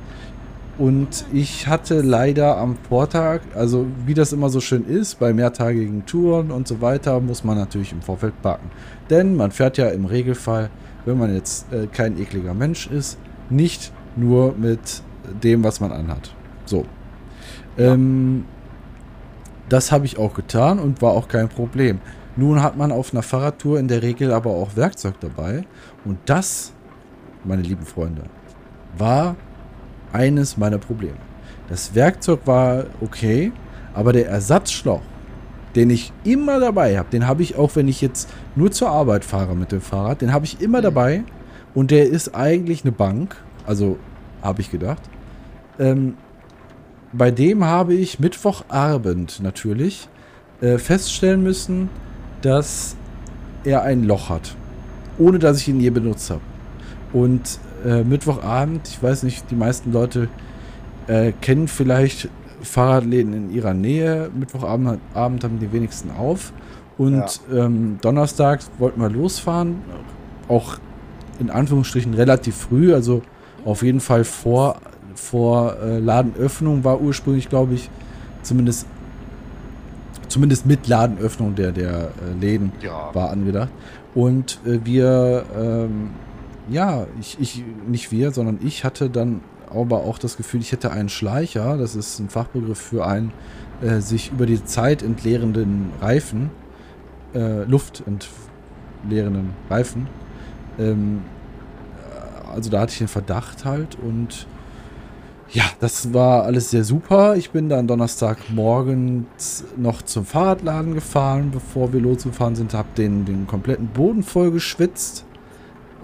und 0.82 1.26
ich 1.34 1.68
hatte 1.68 2.00
leider 2.02 2.58
am 2.58 2.78
Vortag, 2.88 3.42
also 3.54 3.86
wie 4.06 4.14
das 4.14 4.32
immer 4.32 4.50
so 4.50 4.62
schön 4.62 4.86
ist, 4.86 5.20
bei 5.20 5.34
mehrtagigen 5.34 6.06
Touren 6.06 6.52
und 6.52 6.70
so 6.70 6.80
weiter, 6.80 7.20
muss 7.20 7.44
man 7.44 7.58
natürlich 7.58 7.92
im 7.92 8.02
Vorfeld 8.02 8.42
backen. 8.42 8.72
Denn 9.10 9.36
man 9.36 9.52
fährt 9.52 9.78
ja 9.78 9.90
im 9.90 10.06
Regelfall, 10.06 10.70
wenn 11.06 11.18
man 11.18 11.36
jetzt 11.36 11.74
äh, 11.74 11.88
kein 11.88 12.18
ekliger 12.18 12.54
Mensch 12.54 12.88
ist, 12.88 13.18
nicht 13.50 13.92
nur 14.16 14.54
mit 14.56 15.02
dem, 15.44 15.64
was 15.64 15.80
man 15.80 15.92
anhat. 15.92 16.34
So. 16.66 16.86
Ja. 17.78 17.94
Ähm, 17.94 18.46
das 19.70 19.92
habe 19.92 20.06
ich 20.06 20.18
auch 20.18 20.34
getan 20.34 20.80
und 20.80 21.02
war 21.02 21.12
auch 21.12 21.28
kein 21.28 21.48
Problem. 21.48 22.00
Nun 22.36 22.64
hat 22.64 22.78
man 22.78 22.92
auf 22.92 23.14
einer 23.14 23.22
Fahrradtour 23.22 23.80
in 23.80 23.88
der 23.88 24.02
Regel 24.02 24.32
aber 24.32 24.50
auch 24.50 24.76
Werkzeug 24.76 25.16
dabei. 25.20 25.64
Und 26.06 26.18
das, 26.26 26.74
meine 27.44 27.62
lieben 27.62 27.86
Freunde, 27.86 28.24
war 28.98 29.36
eines 30.12 30.58
meiner 30.58 30.80
Probleme. 30.80 31.18
Das 31.70 31.94
Werkzeug 31.94 32.42
war 32.46 32.86
okay, 33.02 33.52
aber 33.94 34.14
der 34.14 34.28
Ersatzschlauch, 34.28 35.02
den 35.76 35.92
ich 35.92 36.12
immer 36.24 36.60
dabei 36.60 36.98
habe, 36.98 37.10
den 37.12 37.28
habe 37.28 37.44
ich 37.44 37.56
auch, 37.56 37.76
wenn 37.76 37.88
ich 37.88 38.02
jetzt 38.02 38.30
nur 38.56 38.72
zur 38.72 38.90
Arbeit 38.90 39.24
fahre 39.24 39.56
mit 39.56 39.72
dem 39.72 39.82
Fahrrad, 39.82 40.22
den 40.22 40.34
habe 40.34 40.46
ich 40.46 40.62
immer 40.62 40.80
mhm. 40.80 40.84
dabei 40.84 41.24
und 41.76 41.92
der 41.92 42.08
ist 42.08 42.34
eigentlich 42.34 42.84
eine 42.84 42.92
Bank, 42.92 43.36
also 43.70 44.00
habe 44.42 44.62
ich 44.62 44.72
gedacht. 44.72 45.02
Ähm, 45.78 46.18
bei 47.14 47.30
dem 47.30 47.64
habe 47.64 47.94
ich 47.94 48.20
Mittwochabend 48.20 49.42
natürlich 49.44 50.10
äh, 50.60 50.80
feststellen 50.80 51.44
müssen, 51.44 51.90
dass 52.42 52.96
er 53.64 53.84
ein 53.84 54.04
Loch 54.06 54.30
hat, 54.30 54.56
ohne 55.20 55.38
dass 55.38 55.60
ich 55.60 55.68
ihn 55.68 55.80
je 55.80 55.92
benutzt 55.92 56.32
habe. 56.32 56.42
Und 57.14 57.60
äh, 57.86 58.04
Mittwochabend, 58.04 58.88
ich 58.88 59.02
weiß 59.04 59.22
nicht, 59.22 59.52
die 59.52 59.56
meisten 59.56 59.92
Leute 59.92 60.30
äh, 61.06 61.32
kennen 61.40 61.68
vielleicht 61.68 62.28
Fahrradläden 62.64 63.34
in 63.34 63.54
ihrer 63.54 63.76
Nähe. 63.76 64.32
Mittwochabend 64.34 65.00
Abend 65.14 65.44
haben 65.44 65.60
die 65.60 65.72
wenigsten 65.72 66.10
auf. 66.10 66.54
Und 66.98 67.42
ja. 67.52 67.66
ähm, 67.66 68.00
Donnerstag 68.02 68.62
wollten 68.80 69.00
wir 69.00 69.10
losfahren. 69.10 69.78
Auch 70.48 70.78
in 71.40 71.52
Anführungsstrichen 71.52 72.16
relativ 72.16 72.56
früh, 72.56 72.94
also 72.94 73.22
auf 73.66 73.84
jeden 73.84 74.00
Fall 74.00 74.24
vor, 74.24 74.78
vor 75.16 75.78
äh, 75.82 76.00
Ladenöffnung 76.00 76.84
war 76.84 77.02
ursprünglich, 77.02 77.50
glaube 77.50 77.76
ich, 77.76 77.90
zumindest 78.42 78.88
zumindest 80.28 80.68
mit 80.68 80.88
Ladenöffnung 80.88 81.56
der, 81.56 81.72
der 81.72 82.12
äh, 82.22 82.40
Läden 82.40 82.72
ja. 82.82 83.10
war 83.14 83.32
angedacht. 83.32 83.70
Und 84.14 84.60
äh, 84.66 84.80
wir 84.84 85.44
ähm, 85.58 86.12
ja, 86.70 87.08
ich, 87.20 87.38
ich, 87.40 87.64
nicht 87.88 88.12
wir, 88.12 88.32
sondern 88.32 88.60
ich 88.64 88.84
hatte 88.84 89.10
dann 89.10 89.42
aber 89.70 89.98
auch 89.98 90.18
das 90.18 90.38
Gefühl, 90.38 90.62
ich 90.62 90.72
hätte 90.72 90.92
einen 90.92 91.10
Schleicher, 91.10 91.78
das 91.78 91.96
ist 91.96 92.20
ein 92.20 92.30
Fachbegriff 92.30 92.80
für 92.80 93.06
einen 93.06 93.32
äh, 93.82 94.00
sich 94.00 94.32
über 94.32 94.46
die 94.46 94.64
Zeit 94.64 95.04
entleerenden 95.04 95.92
Reifen, 96.02 96.50
äh, 97.34 97.64
Luft 97.64 98.04
entleerenden 98.06 99.52
Reifen. 99.70 100.08
Ähm, 100.78 101.22
also 102.52 102.70
da 102.70 102.82
hatte 102.82 102.92
ich 102.92 102.98
den 103.00 103.08
Verdacht 103.08 103.66
halt 103.66 103.98
und 104.02 104.48
ja, 105.52 105.64
das 105.80 106.14
war 106.14 106.44
alles 106.44 106.70
sehr 106.70 106.84
super. 106.84 107.36
Ich 107.36 107.50
bin 107.50 107.70
dann 107.70 107.88
Donnerstagmorgens 107.88 109.64
noch 109.78 110.04
zum 110.04 110.26
Fahrradladen 110.26 110.94
gefahren, 110.94 111.50
bevor 111.52 111.92
wir 111.92 112.00
losgefahren 112.02 112.56
sind, 112.56 112.74
habe 112.74 112.90
den, 112.96 113.26
den 113.26 113.48
kompletten 113.48 113.88
Boden 113.88 114.22
voll 114.22 114.52
geschwitzt 114.52 115.26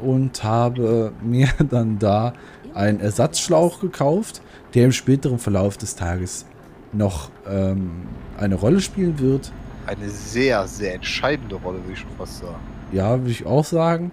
und 0.02 0.44
habe 0.44 1.14
mir 1.24 1.50
dann 1.70 2.00
da 2.00 2.34
einen 2.74 3.00
Ersatzschlauch 3.00 3.80
gekauft, 3.80 4.42
der 4.74 4.86
im 4.86 4.92
späteren 4.92 5.38
Verlauf 5.38 5.78
des 5.78 5.96
Tages 5.96 6.46
noch 6.92 7.30
ähm, 7.48 7.92
eine 8.38 8.56
Rolle 8.56 8.82
spielen 8.82 9.20
wird. 9.20 9.52
Eine 9.86 10.10
sehr, 10.10 10.68
sehr 10.68 10.96
entscheidende 10.96 11.56
Rolle, 11.56 11.78
würde 11.80 11.94
ich 11.94 12.00
schon 12.00 12.10
fast 12.18 12.40
sagen. 12.40 12.60
Ja, 12.92 13.20
würde 13.20 13.32
ich 13.32 13.46
auch 13.46 13.64
sagen. 13.64 14.12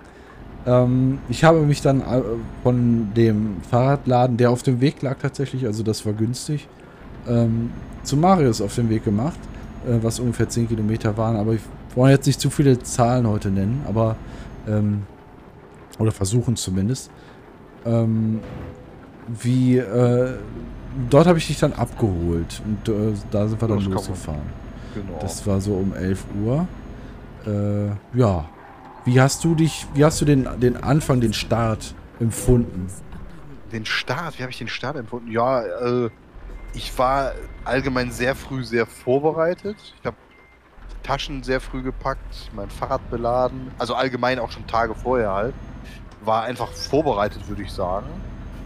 Ähm, 0.66 1.18
ich 1.28 1.44
habe 1.44 1.60
mich 1.60 1.82
dann 1.82 2.00
äh, 2.00 2.22
von 2.62 3.12
dem 3.14 3.56
Fahrradladen, 3.70 4.36
der 4.36 4.50
auf 4.50 4.62
dem 4.62 4.80
Weg 4.80 5.02
lag 5.02 5.18
tatsächlich, 5.20 5.66
also 5.66 5.82
das 5.82 6.06
war 6.06 6.12
günstig, 6.12 6.68
ähm, 7.28 7.70
zu 8.02 8.16
Marius 8.16 8.60
auf 8.60 8.74
den 8.74 8.88
Weg 8.88 9.04
gemacht, 9.04 9.38
äh, 9.86 9.98
was 10.02 10.20
ungefähr 10.20 10.48
10 10.48 10.68
Kilometer 10.68 11.16
waren. 11.16 11.36
Aber 11.36 11.54
ich 11.54 11.62
wollte 11.94 12.14
jetzt 12.14 12.26
nicht 12.26 12.40
zu 12.40 12.50
viele 12.50 12.78
Zahlen 12.80 13.26
heute 13.26 13.50
nennen, 13.50 13.82
aber 13.88 14.16
ähm, 14.68 15.02
oder 15.98 16.12
versuchen 16.12 16.56
zumindest. 16.56 17.10
Ähm, 17.84 18.40
wie, 19.28 19.78
äh, 19.78 20.34
dort 21.10 21.26
habe 21.26 21.38
ich 21.38 21.46
dich 21.46 21.58
dann 21.58 21.72
abgeholt 21.72 22.62
und 22.64 22.88
äh, 22.88 23.12
da 23.30 23.46
sind 23.48 23.60
wir 23.60 23.68
dann 23.68 23.80
losgefahren. 23.80 24.40
Genau. 24.94 25.18
Das 25.20 25.46
war 25.46 25.60
so 25.60 25.74
um 25.74 25.94
11 25.94 26.24
Uhr. 26.44 26.66
Äh, 27.46 28.18
ja. 28.18 28.44
Wie 29.04 29.20
hast 29.20 29.44
du 29.44 29.54
dich, 29.54 29.86
wie 29.94 30.04
hast 30.04 30.20
du 30.20 30.24
den, 30.24 30.48
den 30.60 30.82
Anfang, 30.82 31.20
den 31.20 31.32
Start 31.32 31.94
empfunden? 32.20 32.86
Den 33.72 33.86
Start, 33.86 34.38
wie 34.38 34.42
habe 34.42 34.52
ich 34.52 34.58
den 34.58 34.68
Start 34.68 34.96
empfunden? 34.96 35.30
Ja, 35.30 35.62
äh, 35.62 36.10
ich 36.74 36.96
war 36.98 37.32
allgemein 37.64 38.10
sehr 38.10 38.34
früh 38.34 38.64
sehr 38.64 38.86
vorbereitet. 38.86 39.76
Ich 40.00 40.06
habe 40.06 40.16
Taschen 41.02 41.42
sehr 41.42 41.60
früh 41.60 41.82
gepackt, 41.82 42.50
mein 42.54 42.70
Fahrrad 42.70 43.10
beladen. 43.10 43.72
Also 43.78 43.94
allgemein 43.94 44.38
auch 44.38 44.50
schon 44.50 44.66
Tage 44.66 44.94
vorher 44.94 45.32
halt 45.32 45.54
war 46.24 46.44
einfach 46.44 46.70
vorbereitet, 46.70 47.48
würde 47.48 47.62
ich 47.62 47.70
sagen. 47.70 48.06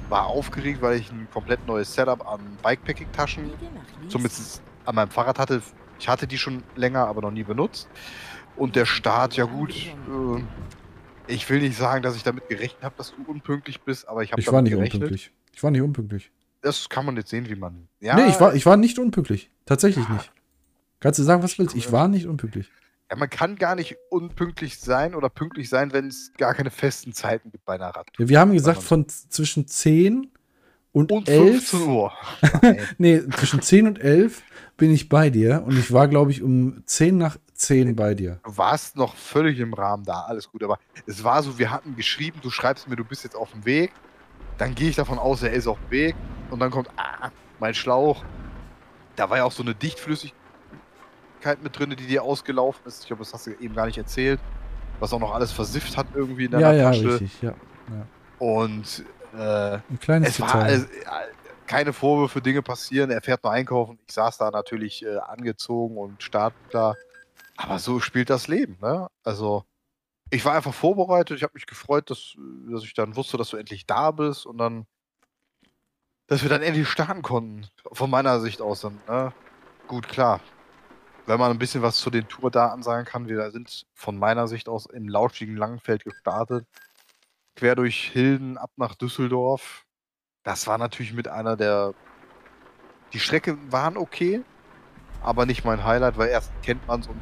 War 0.09 0.27
aufgeregt, 0.27 0.83
weil 0.83 0.99
ich 0.99 1.11
ein 1.11 1.27
komplett 1.33 1.67
neues 1.67 1.93
Setup 1.93 2.27
an 2.31 2.41
Bikepacking-Taschen, 2.63 3.51
zumindest 4.09 4.63
an 4.85 4.95
meinem 4.95 5.11
Fahrrad 5.11 5.39
hatte. 5.39 5.63
Ich 5.99 6.09
hatte 6.09 6.27
die 6.27 6.39
schon 6.39 6.63
länger, 6.77 7.07
aber 7.07 7.23
noch 7.23 7.31
nie 7.31 7.43
benutzt. 7.43 7.89
Und 8.57 8.77
der 8.77 8.87
Start, 8.87 9.37
ja 9.37 9.45
gut, 9.45 9.75
äh, 9.75 10.43
ich 11.27 11.49
will 11.51 11.61
nicht 11.61 11.77
sagen, 11.77 12.03
dass 12.03 12.17
ich 12.17 12.23
damit 12.23 12.49
gerechnet 12.49 12.83
habe, 12.83 12.95
dass 12.97 13.15
du 13.15 13.31
unpünktlich 13.31 13.81
bist, 13.83 14.09
aber 14.09 14.23
ich 14.23 14.33
habe 14.33 14.41
Ich 14.41 14.51
war 14.51 14.63
nicht 14.63 14.73
gerechnet. 14.73 14.95
unpünktlich. 14.95 15.33
Ich 15.55 15.63
war 15.63 15.71
nicht 15.71 15.83
unpünktlich. 15.83 16.31
Das 16.63 16.89
kann 16.89 17.07
man 17.07 17.17
jetzt 17.17 17.31
sehen, 17.31 17.49
wie 17.49 17.55
man. 17.55 17.89
Ja, 18.01 18.17
nee, 18.17 18.29
ich 18.29 18.41
war, 18.41 18.55
ich 18.55 18.67
war 18.67 18.77
nicht 18.77 18.99
unpünktlich. 18.99 19.51
Tatsächlich 19.67 20.09
nicht. 20.09 20.33
Kannst 21.01 21.19
du 21.19 21.23
sagen, 21.23 21.43
was 21.43 21.53
du 21.55 21.59
willst? 21.59 21.77
Ich 21.77 21.93
war 21.93 22.09
nicht 22.09 22.27
unpünktlich. 22.27 22.71
Ja, 23.11 23.17
man 23.17 23.31
kann 23.31 23.57
gar 23.57 23.77
nicht 23.77 23.97
unpünktlich 24.11 24.81
sein 24.81 25.15
oder 25.15 25.29
pünktlich 25.29 25.69
sein, 25.69 25.93
wenn 25.93 26.09
es 26.09 26.33
gar 26.39 26.55
keine 26.55 26.71
festen 26.71 27.13
Zeiten 27.13 27.53
gibt 27.53 27.65
bei 27.65 27.75
einer 27.75 27.89
Radtour. 27.89 28.15
Ja, 28.19 28.29
wir 28.29 28.41
haben 28.41 28.53
gesagt, 28.53 28.83
von 28.83 29.09
zwischen 29.09 29.69
10 29.69 30.33
und, 30.93 31.13
und 31.13 31.29
11. 31.29 31.69
15 31.69 31.89
Uhr. 31.89 32.13
nee, 32.99 33.23
zwischen 33.37 33.63
10 33.63 33.87
und 33.87 34.01
11 34.01 34.43
bin 34.77 34.91
ich 34.91 35.09
bei 35.09 35.31
dir 35.31 35.63
und 35.65 35.79
ich 35.79 35.93
war, 35.93 36.09
glaube 36.09 36.33
ich, 36.33 36.43
um 36.43 36.83
10 36.87 37.17
nach 37.17 37.39
10 37.57 37.97
bei 37.97 38.15
dir. 38.15 38.41
Du 38.45 38.57
warst 38.57 38.97
noch 38.97 39.15
völlig 39.15 39.59
im 39.59 39.75
Rahmen 39.75 40.05
da, 40.05 40.23
alles 40.23 40.51
gut, 40.51 40.63
aber 40.63 40.79
es 41.07 41.23
war 41.23 41.43
so, 41.43 41.59
wir 41.59 41.71
hatten 41.71 41.97
geschrieben, 41.97 42.41
du 42.43 42.51
schreibst 42.51 42.89
mir, 42.89 42.97
du 42.97 43.05
bist 43.05 43.25
jetzt 43.25 43.37
auf 43.37 43.53
dem 43.53 43.65
Weg, 43.65 43.93
dann 44.59 44.75
gehe 44.75 44.91
ich 44.91 44.97
davon 44.97 45.19
aus, 45.19 45.43
er 45.43 45.53
ist 45.53 45.67
auf 45.67 45.79
dem 45.79 45.91
Weg 45.91 46.17
und 46.51 46.61
dann 46.61 46.71
kommt, 46.71 46.89
ah, 46.97 47.31
mein 47.59 47.75
Schlauch. 47.75 48.25
Da 49.17 49.31
war 49.31 49.39
ja 49.39 49.45
auch 49.45 49.53
so 49.53 49.63
eine 49.63 49.75
Dichtflüssigkeit 49.75 50.37
Flüssigkeit 51.47 51.63
mit 51.63 51.79
drin, 51.79 51.91
die 51.91 52.07
dir 52.07 52.23
ausgelaufen 52.23 52.83
ist. 52.87 53.03
Ich 53.03 53.07
glaube, 53.07 53.23
das 53.23 53.33
hast 53.33 53.47
du 53.47 53.51
eben 53.53 53.75
gar 53.75 53.87
nicht 53.87 53.99
erzählt. 53.99 54.41
Was 54.99 55.13
auch 55.13 55.21
noch 55.21 55.35
alles 55.35 55.53
versifft 55.53 55.97
hat 55.97 56.07
irgendwie 56.15 56.47
in 56.47 56.53
deiner 56.53 56.73
ja, 56.73 56.91
Tasche. 56.91 57.03
Ja, 57.03 57.11
richtig, 57.11 57.43
ja. 57.43 57.55
ja. 57.91 58.07
Und 58.39 59.05
äh, 59.37 59.75
Ein 59.75 60.01
kleines 60.01 60.31
es 60.31 60.41
war 60.41 60.69
äh, 60.69 60.81
keine 61.67 61.93
Vorwürfe, 61.93 62.41
Dinge 62.41 62.63
passieren. 62.63 63.11
Er 63.11 63.21
fährt 63.21 63.45
nur 63.45 63.53
einkaufen. 63.53 63.99
Ich 64.07 64.15
saß 64.15 64.39
da 64.39 64.51
natürlich 64.51 65.05
äh, 65.05 65.19
angezogen 65.19 65.97
und 65.99 66.23
startklar. 66.23 66.97
Aber 67.57 67.79
so 67.79 68.01
spielt 68.01 68.31
das 68.31 68.49
Leben, 68.49 68.79
ne? 68.81 69.09
Also, 69.25 69.65
ich 70.31 70.45
war 70.45 70.55
einfach 70.55 70.75
vorbereitet. 70.75 71.37
Ich 71.37 71.43
habe 71.43 71.55
mich 71.55 71.67
gefreut, 71.67 72.11
dass, 72.11 72.37
dass 72.71 72.85
ich 72.85 72.95
dann 72.95 73.17
wusste, 73.17 73.37
dass 73.37 73.51
du 73.51 73.57
endlich 73.57 73.87
da 73.87 74.11
bist 74.11 74.47
und 74.47 74.59
dann, 74.59 74.87
dass 76.27 76.43
wir 76.43 76.51
dann 76.51 76.63
endlich 76.63 76.89
starten 76.89 77.23
konnten. 77.23 77.69
Von 77.93 78.11
meiner 78.11 78.41
Sicht 78.41 78.61
aus 78.61 78.81
dann, 78.81 79.01
ne? 79.09 79.33
Gut, 79.87 80.09
klar 80.09 80.41
wenn 81.27 81.41
man 81.41 81.51
ein 81.51 81.59
bisschen 81.59 81.83
was 81.83 81.97
zu 81.97 82.11
den 82.11 82.29
Tourdaten 82.29 82.83
sagen 82.83 83.05
kann, 83.05 83.29
wir 83.29 83.51
sind 83.51 83.87
von 83.95 84.17
meiner 84.17 84.49
Sicht 84.49 84.69
aus 84.69 84.87
im 84.87 85.09
lauschigen 85.09 85.57
Langenfeld 85.57 86.05
gestartet. 86.05 86.67
Quer 87.57 87.75
durch 87.75 88.11
Hilden 88.13 88.57
ab 88.57 88.71
nach 88.77 88.95
Düsseldorf. 88.95 89.85
Das 90.45 90.67
war 90.67 90.79
natürlich 90.79 91.13
mit 91.13 91.29
einer 91.29 91.57
der. 91.57 91.95
Die 93.13 93.19
Strecke 93.19 93.59
waren 93.71 93.97
okay, 93.97 94.43
aber 95.23 95.47
nicht 95.47 95.65
mein 95.65 95.85
Highlight, 95.85 96.19
weil 96.19 96.29
erst 96.29 96.51
kennt 96.63 96.87
man 96.87 97.01
es 97.01 97.07
und 97.07 97.17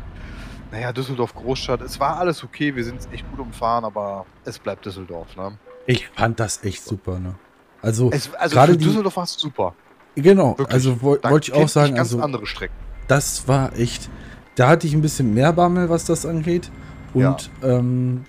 naja, 0.70 0.92
Düsseldorf 0.92 1.34
Großstadt. 1.34 1.82
Es 1.82 2.01
war 2.01 2.18
alles 2.18 2.42
okay, 2.42 2.74
wir 2.74 2.84
sind 2.84 3.01
echt 3.12 3.28
gut 3.30 3.38
umfahren, 3.38 3.84
aber 3.84 4.26
es 4.45 4.59
bleibt 4.59 4.84
Düsseldorf, 4.84 5.36
ne? 5.36 5.57
Ich 5.86 6.09
fand 6.09 6.40
das 6.40 6.64
echt 6.64 6.84
super, 6.84 7.20
ne? 7.20 7.36
Also, 7.80 8.11
es, 8.11 8.34
also 8.34 8.55
gerade 8.57 8.76
Düsseldorf 8.76 9.16
war 9.16 9.24
es 9.24 9.34
super. 9.34 9.74
Genau, 10.16 10.59
Wirklich. 10.59 10.72
also 10.74 11.03
wo, 11.03 11.16
wollte 11.22 11.53
ich 11.53 11.57
auch 11.57 11.68
sagen, 11.68 11.95
ganz 11.95 12.12
also 12.12 12.22
andere 12.22 12.47
Strecken. 12.47 12.74
Das 13.09 13.47
war 13.47 13.76
echt, 13.78 14.09
da 14.55 14.68
hatte 14.68 14.86
ich 14.86 14.95
ein 14.95 15.03
bisschen 15.03 15.34
mehr 15.34 15.53
Bammel, 15.53 15.88
was 15.90 16.05
das 16.05 16.24
angeht. 16.24 16.70
Und 17.12 17.51
ja. 17.62 17.68
ähm, 17.68 18.24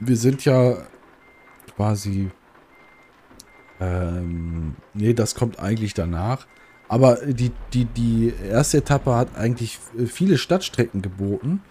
wir 0.00 0.16
sind 0.16 0.44
ja 0.44 0.76
quasi, 1.76 2.30
ähm, 3.80 4.76
nee, 4.92 5.14
das 5.14 5.34
kommt 5.34 5.58
eigentlich 5.58 5.94
danach. 5.94 6.46
Aber 6.88 7.16
die, 7.16 7.52
die, 7.74 7.84
die 7.84 8.32
erste 8.50 8.78
Etappe 8.78 9.14
hat 9.14 9.36
eigentlich 9.36 9.78
viele 10.06 10.38
Stadtstrecken 10.38 11.02
geboten. 11.02 11.62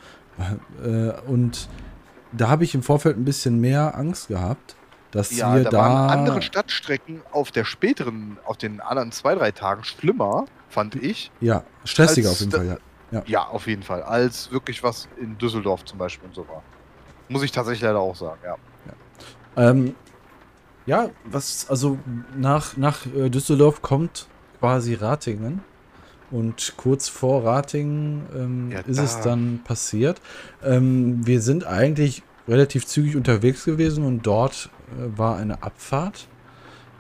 Äh, 0.84 1.11
und 1.28 1.68
da 2.32 2.49
habe 2.49 2.63
ich 2.63 2.76
im 2.76 2.84
Vorfeld 2.84 3.18
ein 3.18 3.26
bisschen 3.26 3.59
mehr 3.59 3.97
Angst 3.97 4.28
gehabt, 4.28 4.76
dass 5.11 5.36
ja, 5.36 5.55
wir 5.55 5.63
da, 5.63 5.70
da 5.72 5.78
waren 5.78 6.09
andere 6.20 6.41
Stadtstrecken 6.41 7.22
auf 7.32 7.51
der 7.51 7.65
späteren, 7.65 8.38
auf 8.45 8.57
den 8.57 8.80
anderen 8.82 9.11
zwei, 9.11 9.34
drei 9.34 9.51
Tagen 9.51 9.84
schlimmer, 9.84 10.45
fand 10.70 10.95
ich. 10.95 11.32
Ja, 11.41 11.63
stressiger 11.86 12.30
auf 12.30 12.39
jeden 12.39 12.51
Fall, 12.51 12.68
ja. 12.68 12.78
ja. 13.11 13.24
Ja, 13.26 13.47
auf 13.47 13.65
jeden 13.68 13.84
Fall. 13.84 14.03
Als 14.03 14.51
wirklich 14.51 14.84
was 14.84 15.07
in 15.20 15.38
Düsseldorf 15.38 15.86
zum 15.86 15.97
Beispiel 15.97 16.28
und 16.28 16.36
so 16.36 16.47
war. 16.47 16.61
Muss 17.30 17.41
ich 17.41 17.51
tatsächlich 17.51 17.82
leider 17.82 17.99
auch 17.99 18.15
sagen, 18.15 18.39
ja. 18.43 18.55
Ja, 19.55 19.70
ähm, 19.70 19.95
ja 20.86 21.09
was, 21.26 21.68
also 21.70 21.97
nach, 22.36 22.78
nach 22.78 23.05
äh, 23.07 23.30
Düsseldorf 23.30 23.82
kommt 23.82 24.28
quasi 24.59 24.93
Ratingen. 24.93 25.61
Und 26.29 26.73
kurz 26.75 27.07
vor 27.07 27.45
Ratingen 27.45 28.25
ähm, 28.35 28.71
ja, 28.71 28.79
ist 28.79 28.99
es 28.99 29.21
dann 29.21 29.61
passiert. 29.63 30.21
Ähm, 30.61 31.25
wir 31.25 31.41
sind 31.41 31.65
eigentlich 31.65 32.21
relativ 32.47 32.85
zügig 32.85 33.15
unterwegs 33.15 33.63
gewesen 33.63 34.03
und 34.03 34.25
dort 34.27 34.69
äh, 34.91 35.17
war 35.17 35.37
eine 35.37 35.63
Abfahrt. 35.63 36.27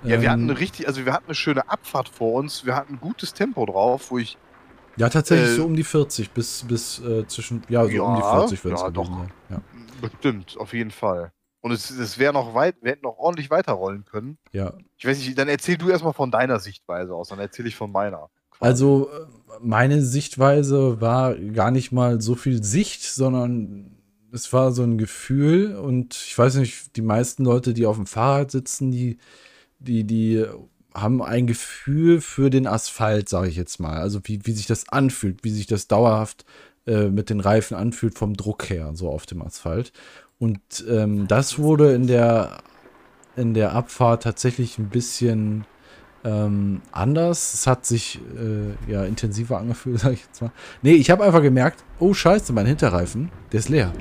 Ja, 0.03 0.21
wir 0.21 0.31
hatten 0.31 0.43
ähm, 0.43 0.49
eine 0.51 0.59
richtig, 0.59 0.87
also 0.87 1.05
wir 1.05 1.11
hatten 1.11 1.25
eine 1.25 1.35
schöne 1.35 1.69
Abfahrt 1.69 2.07
vor 2.07 2.33
uns. 2.33 2.65
Wir 2.65 2.75
hatten 2.75 2.95
ein 2.95 2.99
gutes 2.99 3.33
Tempo 3.33 3.65
drauf, 3.65 4.11
wo 4.11 4.17
ich. 4.17 4.37
Ja, 4.95 5.09
tatsächlich 5.09 5.49
äh, 5.49 5.55
so 5.55 5.65
um 5.65 5.75
die 5.75 5.83
40 5.83 6.31
bis, 6.31 6.63
bis 6.67 6.99
äh, 6.99 7.27
zwischen, 7.27 7.63
ja, 7.69 7.83
so 7.83 7.89
ja, 7.89 8.01
um 8.01 8.15
die 8.15 8.21
40 8.21 8.63
wird 8.63 8.75
es 8.75 8.81
ja, 8.81 8.89
doch. 8.89 9.09
Ja. 9.49 9.61
Bestimmt, 10.01 10.55
auf 10.57 10.73
jeden 10.73 10.91
Fall. 10.91 11.31
Und 11.61 11.71
es, 11.71 11.89
es 11.89 12.17
wäre 12.17 12.33
noch 12.33 12.53
weit, 12.53 12.75
wir 12.81 12.91
hätten 12.91 13.03
noch 13.03 13.17
ordentlich 13.17 13.49
weiterrollen 13.49 14.05
können. 14.05 14.37
Ja. 14.51 14.73
Ich 14.97 15.05
weiß 15.05 15.17
nicht, 15.17 15.37
dann 15.37 15.47
erzähl 15.47 15.77
du 15.77 15.89
erstmal 15.89 16.13
von 16.13 16.31
deiner 16.31 16.59
Sichtweise 16.59 17.13
aus, 17.13 17.29
dann 17.29 17.39
erzähle 17.39 17.67
ich 17.67 17.75
von 17.75 17.91
meiner. 17.91 18.29
Also 18.59 19.09
äh, 19.09 19.25
meine 19.61 20.01
Sichtweise 20.01 21.01
war 21.01 21.35
gar 21.35 21.71
nicht 21.71 21.91
mal 21.91 22.21
so 22.21 22.35
viel 22.35 22.63
Sicht, 22.63 23.03
sondern 23.03 23.97
es 24.31 24.51
war 24.53 24.71
so 24.71 24.83
ein 24.83 24.97
Gefühl 24.97 25.75
und 25.75 26.15
ich 26.15 26.37
weiß 26.37 26.55
nicht, 26.55 26.95
die 26.95 27.01
meisten 27.01 27.43
Leute, 27.43 27.73
die 27.73 27.85
auf 27.85 27.95
dem 27.95 28.05
Fahrrad 28.05 28.51
sitzen, 28.51 28.91
die, 28.91 29.17
die, 29.79 30.03
die 30.03 30.45
haben 30.93 31.21
ein 31.21 31.47
Gefühl 31.47 32.21
für 32.21 32.49
den 32.49 32.67
Asphalt, 32.67 33.29
sage 33.29 33.49
ich 33.49 33.55
jetzt 33.55 33.79
mal. 33.79 33.97
Also 33.97 34.19
wie, 34.23 34.45
wie 34.45 34.51
sich 34.51 34.65
das 34.65 34.89
anfühlt, 34.89 35.43
wie 35.43 35.51
sich 35.51 35.67
das 35.67 35.87
dauerhaft 35.87 36.45
äh, 36.85 37.09
mit 37.09 37.29
den 37.29 37.39
Reifen 37.39 37.75
anfühlt 37.75 38.17
vom 38.17 38.35
Druck 38.35 38.69
her, 38.69 38.91
so 38.93 39.09
auf 39.09 39.25
dem 39.25 39.41
Asphalt. 39.41 39.91
Und 40.39 40.59
ähm, 40.87 41.27
das 41.27 41.57
wurde 41.57 41.93
in 41.93 42.07
der, 42.07 42.59
in 43.35 43.53
der 43.53 43.73
Abfahrt 43.73 44.23
tatsächlich 44.23 44.77
ein 44.77 44.89
bisschen 44.89 45.65
ähm, 46.23 46.81
anders. 46.91 47.53
Es 47.53 47.67
hat 47.67 47.85
sich 47.85 48.19
äh, 48.37 48.91
ja 48.91 49.03
intensiver 49.03 49.57
angefühlt, 49.57 49.99
sag 50.01 50.13
ich 50.13 50.23
jetzt 50.23 50.41
mal. 50.41 50.51
Nee, 50.81 50.93
ich 50.93 51.09
habe 51.09 51.23
einfach 51.23 51.41
gemerkt, 51.41 51.83
oh 51.99 52.13
scheiße, 52.13 52.53
mein 52.53 52.65
Hinterreifen, 52.65 53.31
der 53.51 53.59
ist 53.59 53.69
leer. 53.69 53.91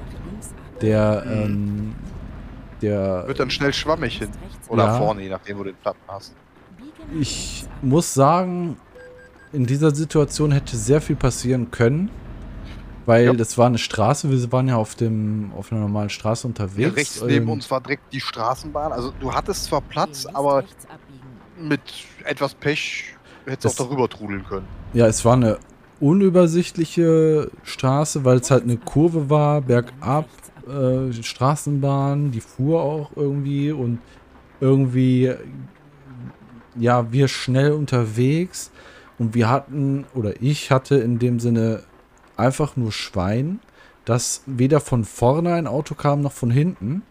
Der, 0.83 1.25
ähm, 1.27 1.95
der... 2.83 3.25
Wird 3.27 3.41
dann 3.41 3.51
schnell 3.51 3.73
schwammig 3.73 4.19
hin. 4.19 4.29
Oder 4.69 4.85
ja, 4.85 4.99
vorne, 4.99 5.23
je 5.23 5.31
nachdem, 5.31 5.59
wo 5.59 5.63
du 5.63 5.71
den 5.71 5.81
Platten 5.81 6.01
hast. 6.09 6.35
Ich 7.19 7.65
muss 7.81 8.13
sagen, 8.13 8.77
in 9.53 9.65
dieser 9.65 9.95
Situation 9.95 10.53
hätte 10.53 10.77
sehr 10.77 11.01
viel 11.01 11.17
passieren 11.17 11.71
können. 11.71 12.11
Weil 13.07 13.25
ja. 13.25 13.33
das 13.33 13.57
war 13.57 13.67
eine 13.67 13.79
Straße, 13.79 14.31
wir 14.31 14.53
waren 14.53 14.69
ja 14.69 14.77
auf 14.77 14.97
dem 14.97 15.53
auf 15.57 15.71
einer 15.71 15.81
normalen 15.81 16.11
Straße 16.11 16.47
unterwegs. 16.47 16.89
Ja, 16.89 16.95
rechts 16.95 17.23
neben 17.23 17.47
ähm, 17.47 17.53
uns 17.53 17.71
war 17.71 17.81
direkt 17.81 18.13
die 18.13 18.21
Straßenbahn. 18.21 18.93
Also 18.93 19.13
du 19.21 19.33
hattest 19.33 19.65
zwar 19.65 19.81
Platz, 19.81 20.27
aber 20.27 20.65
mit 21.59 21.81
etwas 22.25 22.55
Pech 22.55 23.17
hättest 23.47 23.79
du 23.79 23.85
auch 23.85 23.89
darüber 23.89 24.09
trudeln 24.09 24.45
können. 24.45 24.67
Ja, 24.93 25.07
es 25.07 25.25
war 25.25 25.35
eine 25.35 25.59
unübersichtliche 26.01 27.51
Straße, 27.63 28.25
weil 28.25 28.39
es 28.39 28.51
halt 28.51 28.65
eine 28.65 28.77
Kurve 28.77 29.31
war, 29.31 29.61
bergab, 29.63 30.29
äh, 30.67 31.13
Straßenbahn, 31.13 32.33
die 32.33 32.41
fuhr 32.41 32.83
auch 32.83 33.11
irgendwie 33.15 33.71
und 33.71 34.01
irgendwie, 34.61 35.33
ja, 36.75 37.13
wir 37.13 37.29
schnell 37.29 37.73
unterwegs 37.73 38.73
und 39.19 39.35
wir 39.35 39.49
hatten, 39.49 40.07
oder 40.15 40.43
ich 40.43 40.71
hatte 40.71 40.97
in 40.97 41.19
dem 41.19 41.41
Sinne 41.41 41.85
einfach 42.37 42.77
nur 42.77 42.93
Schwein, 42.93 43.61
dass 44.05 44.43
weder 44.47 44.81
von 44.81 45.05
vorne 45.05 45.55
ein 45.55 45.67
Auto 45.67 45.95
kam 45.95 46.21
noch 46.21 46.33
von 46.33 46.51
hinten 46.51 47.03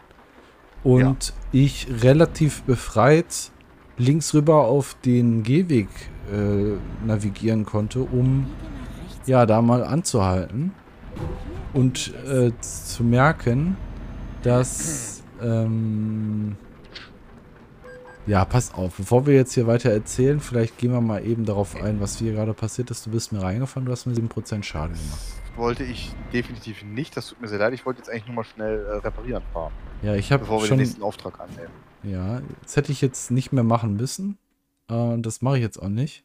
und 0.83 1.27
ja. 1.27 1.33
ich 1.51 1.87
relativ 2.03 2.63
befreit 2.63 3.51
links 3.97 4.33
rüber 4.33 4.65
auf 4.65 4.95
den 5.05 5.43
Gehweg 5.43 5.89
äh, 6.31 7.05
navigieren 7.05 7.65
konnte, 7.65 8.01
um 8.01 8.47
ja 9.25 9.45
da 9.45 9.61
mal 9.61 9.83
anzuhalten 9.83 10.73
und 11.73 12.13
äh, 12.27 12.51
zu 12.61 13.03
merken, 13.03 13.77
dass 14.43 15.23
ähm, 15.41 16.55
ja, 18.27 18.43
pass 18.45 18.73
auf, 18.73 18.97
bevor 18.97 19.25
wir 19.27 19.35
jetzt 19.35 19.53
hier 19.53 19.67
weiter 19.67 19.91
erzählen, 19.91 20.39
vielleicht 20.39 20.77
gehen 20.77 20.91
wir 20.91 21.01
mal 21.01 21.25
eben 21.25 21.45
darauf 21.45 21.75
ein, 21.81 21.99
was 21.99 22.17
hier 22.17 22.33
gerade 22.33 22.53
passiert 22.53 22.89
ist. 22.89 23.05
Du 23.05 23.11
bist 23.11 23.31
mir 23.31 23.41
reingefahren, 23.41 23.85
du 23.85 23.91
hast 23.91 24.05
mir 24.05 24.13
7% 24.13 24.63
Schaden 24.63 24.95
gemacht. 24.95 25.19
Wollte 25.55 25.83
ich 25.83 26.13
definitiv 26.33 26.83
nicht, 26.83 27.15
das 27.15 27.29
tut 27.29 27.39
mir 27.39 27.47
sehr 27.47 27.59
leid. 27.59 27.73
Ich 27.73 27.85
wollte 27.85 27.99
jetzt 27.99 28.09
eigentlich 28.09 28.25
nur 28.25 28.35
mal 28.35 28.43
schnell 28.43 28.85
äh, 28.85 28.91
reparieren 28.97 29.43
fahren. 29.53 29.71
Ja, 30.01 30.15
ich 30.15 30.31
habe 30.31 30.41
Bevor 30.41 30.61
wir 30.61 30.67
schon, 30.67 30.77
den 30.77 30.85
nächsten 30.85 31.03
Auftrag 31.03 31.39
annehmen. 31.39 31.71
Ja, 32.03 32.41
das 32.63 32.75
hätte 32.75 32.91
ich 32.91 33.01
jetzt 33.01 33.31
nicht 33.31 33.53
mehr 33.53 33.63
machen 33.63 33.95
müssen. 33.95 34.37
Äh, 34.89 35.17
das 35.19 35.41
mache 35.41 35.57
ich 35.57 35.63
jetzt 35.63 35.81
auch 35.81 35.89
nicht. 35.89 36.23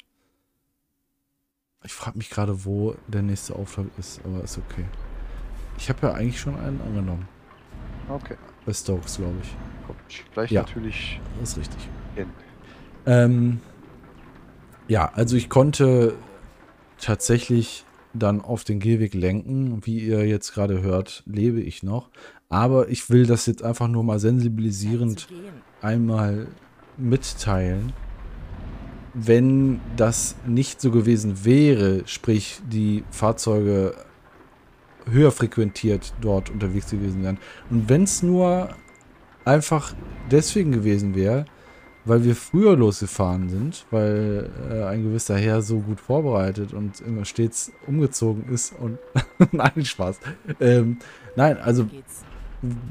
Ich 1.85 1.93
frage 1.93 2.19
mich 2.19 2.29
gerade, 2.29 2.65
wo 2.65 2.95
der 3.07 3.23
nächste 3.23 3.55
Auftrag 3.55 3.87
ist, 3.99 4.21
aber 4.25 4.43
ist 4.43 4.59
okay. 4.59 4.85
Ich 5.79 5.89
habe 5.89 6.07
ja 6.07 6.13
eigentlich 6.13 6.41
schon 6.41 6.59
einen 6.59 6.81
angenommen. 6.83 7.27
Okay. 8.09 8.37
Bei 8.67 8.73
Stokes, 8.73 9.17
glaube 9.17 9.37
ich. 9.43 9.57
Kommt 9.93 10.33
gleich 10.33 10.51
ja, 10.51 10.63
natürlich. 10.63 11.21
Das 11.41 11.51
ist 11.51 11.59
richtig. 11.59 11.89
Ähm, 13.07 13.61
ja, 14.89 15.11
also 15.15 15.37
ich 15.37 15.49
konnte 15.49 16.15
tatsächlich 17.01 17.85
dann 18.13 18.41
auf 18.41 18.65
den 18.65 18.81
Gehweg 18.81 19.15
lenken. 19.15 19.85
Wie 19.85 20.01
ihr 20.01 20.27
jetzt 20.27 20.53
gerade 20.53 20.83
hört, 20.83 21.23
lebe 21.27 21.61
ich 21.61 21.83
noch. 21.83 22.11
Aber 22.49 22.89
ich 22.89 23.11
will 23.11 23.27
das 23.27 23.47
jetzt 23.47 23.63
einfach 23.63 23.89
nur 23.89 24.03
mal 24.03 24.19
sensibilisierend 24.19 25.29
einmal 25.81 26.49
mitteilen. 26.97 27.93
Wenn 29.15 29.81
das 29.97 30.37
nicht 30.47 30.81
so 30.81 30.91
gewesen 30.91 31.45
wäre, 31.45 32.03
sprich 32.07 32.61
die 32.69 33.05
Fahrzeuge 33.11 33.95
höher 35.11 35.33
frequentiert 35.33 36.13
dort 36.21 36.51
unterwegs 36.51 36.91
gewesen 36.91 37.23
wären. 37.23 37.39
Und 37.71 37.89
wenn 37.89 38.05
es 38.05 38.23
nur 38.23 38.71
einfach 39.51 39.95
deswegen 40.31 40.73
gewesen 40.73 41.15
wäre, 41.15 41.45
weil 42.05 42.25
wir 42.25 42.35
früher 42.35 42.77
losgefahren 42.77 43.49
sind, 43.49 43.85
weil 43.91 44.49
äh, 44.71 44.85
ein 44.85 45.03
gewisser 45.03 45.37
Herr 45.37 45.61
so 45.61 45.81
gut 45.81 46.01
vorbereitet 46.01 46.73
und 46.73 47.01
immer 47.01 47.25
stets 47.25 47.73
umgezogen 47.87 48.45
ist 48.53 48.73
und 48.79 48.99
nein, 49.53 49.85
Spaß. 49.85 50.21
Ähm, 50.61 50.99
nein, 51.37 51.59
also 51.59 51.87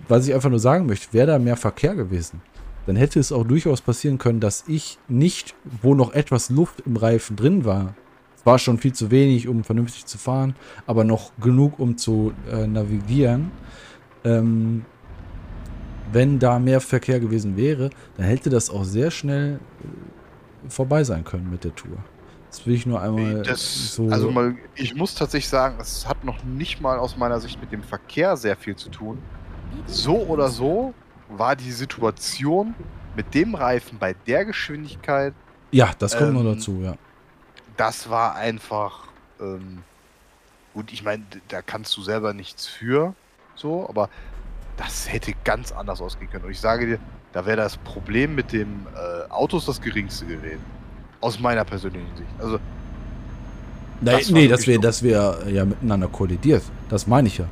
was 0.07 0.27
ich 0.27 0.33
einfach 0.33 0.49
nur 0.49 0.59
sagen 0.59 0.85
möchte, 0.85 1.13
wäre 1.13 1.27
da 1.27 1.39
mehr 1.39 1.57
Verkehr 1.57 1.95
gewesen, 1.95 2.41
dann 2.85 2.95
hätte 2.95 3.19
es 3.19 3.31
auch 3.31 3.45
durchaus 3.45 3.81
passieren 3.81 4.17
können, 4.17 4.39
dass 4.39 4.63
ich 4.67 4.97
nicht, 5.07 5.55
wo 5.81 5.95
noch 5.95 6.13
etwas 6.13 6.49
Luft 6.49 6.81
im 6.85 6.97
Reifen 6.97 7.35
drin 7.35 7.65
war, 7.65 7.95
es 8.35 8.45
war 8.45 8.57
schon 8.57 8.77
viel 8.77 8.93
zu 8.93 9.11
wenig, 9.11 9.47
um 9.47 9.63
vernünftig 9.63 10.05
zu 10.05 10.17
fahren, 10.17 10.55
aber 10.87 11.03
noch 11.03 11.31
genug, 11.41 11.77
um 11.77 11.97
zu 11.97 12.33
äh, 12.49 12.67
navigieren, 12.67 13.51
ähm, 14.23 14.85
wenn 16.11 16.39
da 16.39 16.59
mehr 16.59 16.81
Verkehr 16.81 17.19
gewesen 17.19 17.57
wäre, 17.57 17.89
dann 18.17 18.25
hätte 18.25 18.49
das 18.49 18.69
auch 18.69 18.83
sehr 18.83 19.11
schnell 19.11 19.55
äh, 19.55 20.69
vorbei 20.69 21.03
sein 21.03 21.23
können 21.23 21.49
mit 21.49 21.63
der 21.63 21.75
Tour. 21.75 21.97
Das 22.49 22.65
will 22.65 22.73
ich 22.73 22.85
nur 22.85 22.99
einmal 22.99 23.43
das, 23.43 23.95
so. 23.95 24.09
Also 24.09 24.31
mal, 24.31 24.55
ich 24.75 24.95
muss 24.95 25.13
tatsächlich 25.13 25.49
sagen, 25.49 25.77
es 25.79 26.07
hat 26.07 26.23
noch 26.23 26.43
nicht 26.43 26.81
mal 26.81 26.97
aus 26.97 27.15
meiner 27.15 27.39
Sicht 27.39 27.61
mit 27.61 27.71
dem 27.71 27.83
Verkehr 27.83 28.35
sehr 28.37 28.55
viel 28.55 28.75
zu 28.75 28.89
tun. 28.89 29.19
So 29.85 30.17
oder 30.17 30.49
so 30.49 30.93
war 31.29 31.55
die 31.55 31.71
Situation 31.71 32.73
mit 33.15 33.35
dem 33.35 33.53
Reifen 33.53 33.99
bei 33.99 34.15
der 34.25 34.45
Geschwindigkeit. 34.45 35.33
Ja, 35.71 35.91
das 35.99 36.17
kommt 36.17 36.29
ähm, 36.29 36.43
noch 36.43 36.53
dazu, 36.55 36.79
ja. 36.81 36.95
Das 37.77 38.09
war 38.09 38.35
einfach. 38.35 39.09
Ähm, 39.39 39.83
gut, 40.73 40.91
ich 40.91 41.03
meine, 41.03 41.23
da 41.49 41.61
kannst 41.61 41.95
du 41.97 42.01
selber 42.01 42.33
nichts 42.33 42.65
für, 42.65 43.13
so, 43.55 43.87
aber 43.87 44.09
das 44.79 45.11
hätte 45.11 45.33
ganz 45.43 45.71
anders 45.71 46.01
ausgehen 46.01 46.31
können. 46.31 46.45
Und 46.45 46.51
ich 46.51 46.59
sage 46.59 46.87
dir, 46.87 46.99
da 47.33 47.45
wäre 47.45 47.57
das 47.57 47.77
Problem 47.77 48.33
mit 48.33 48.53
dem 48.53 48.87
äh, 48.95 49.29
Autos 49.29 49.65
das 49.65 49.81
geringste 49.81 50.25
gewesen. 50.25 50.63
Aus 51.19 51.39
meiner 51.39 51.65
persönlichen 51.65 52.07
Sicht. 52.15 52.29
Also. 52.39 52.59
Nein, 54.01 54.17
das 54.17 54.29
nee, 54.31 54.47
dass 54.47 54.65
wir, 54.65 54.79
dass 54.79 55.03
wir 55.03 55.39
ja 55.51 55.65
miteinander 55.65 56.07
kollidiert. 56.07 56.63
Das 56.87 57.05
meine 57.05 57.27
ich 57.27 57.37
ja. 57.37 57.45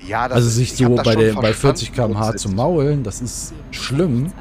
Ja, 0.00 0.28
das, 0.28 0.36
also 0.36 0.48
sich 0.48 0.74
so 0.74 0.94
bei, 0.96 1.14
der, 1.14 1.34
bei 1.34 1.52
40 1.52 1.92
km/h 1.92 2.36
zu 2.36 2.48
maulen, 2.48 3.04
das 3.04 3.20
ist 3.20 3.52
schlimm. 3.70 4.32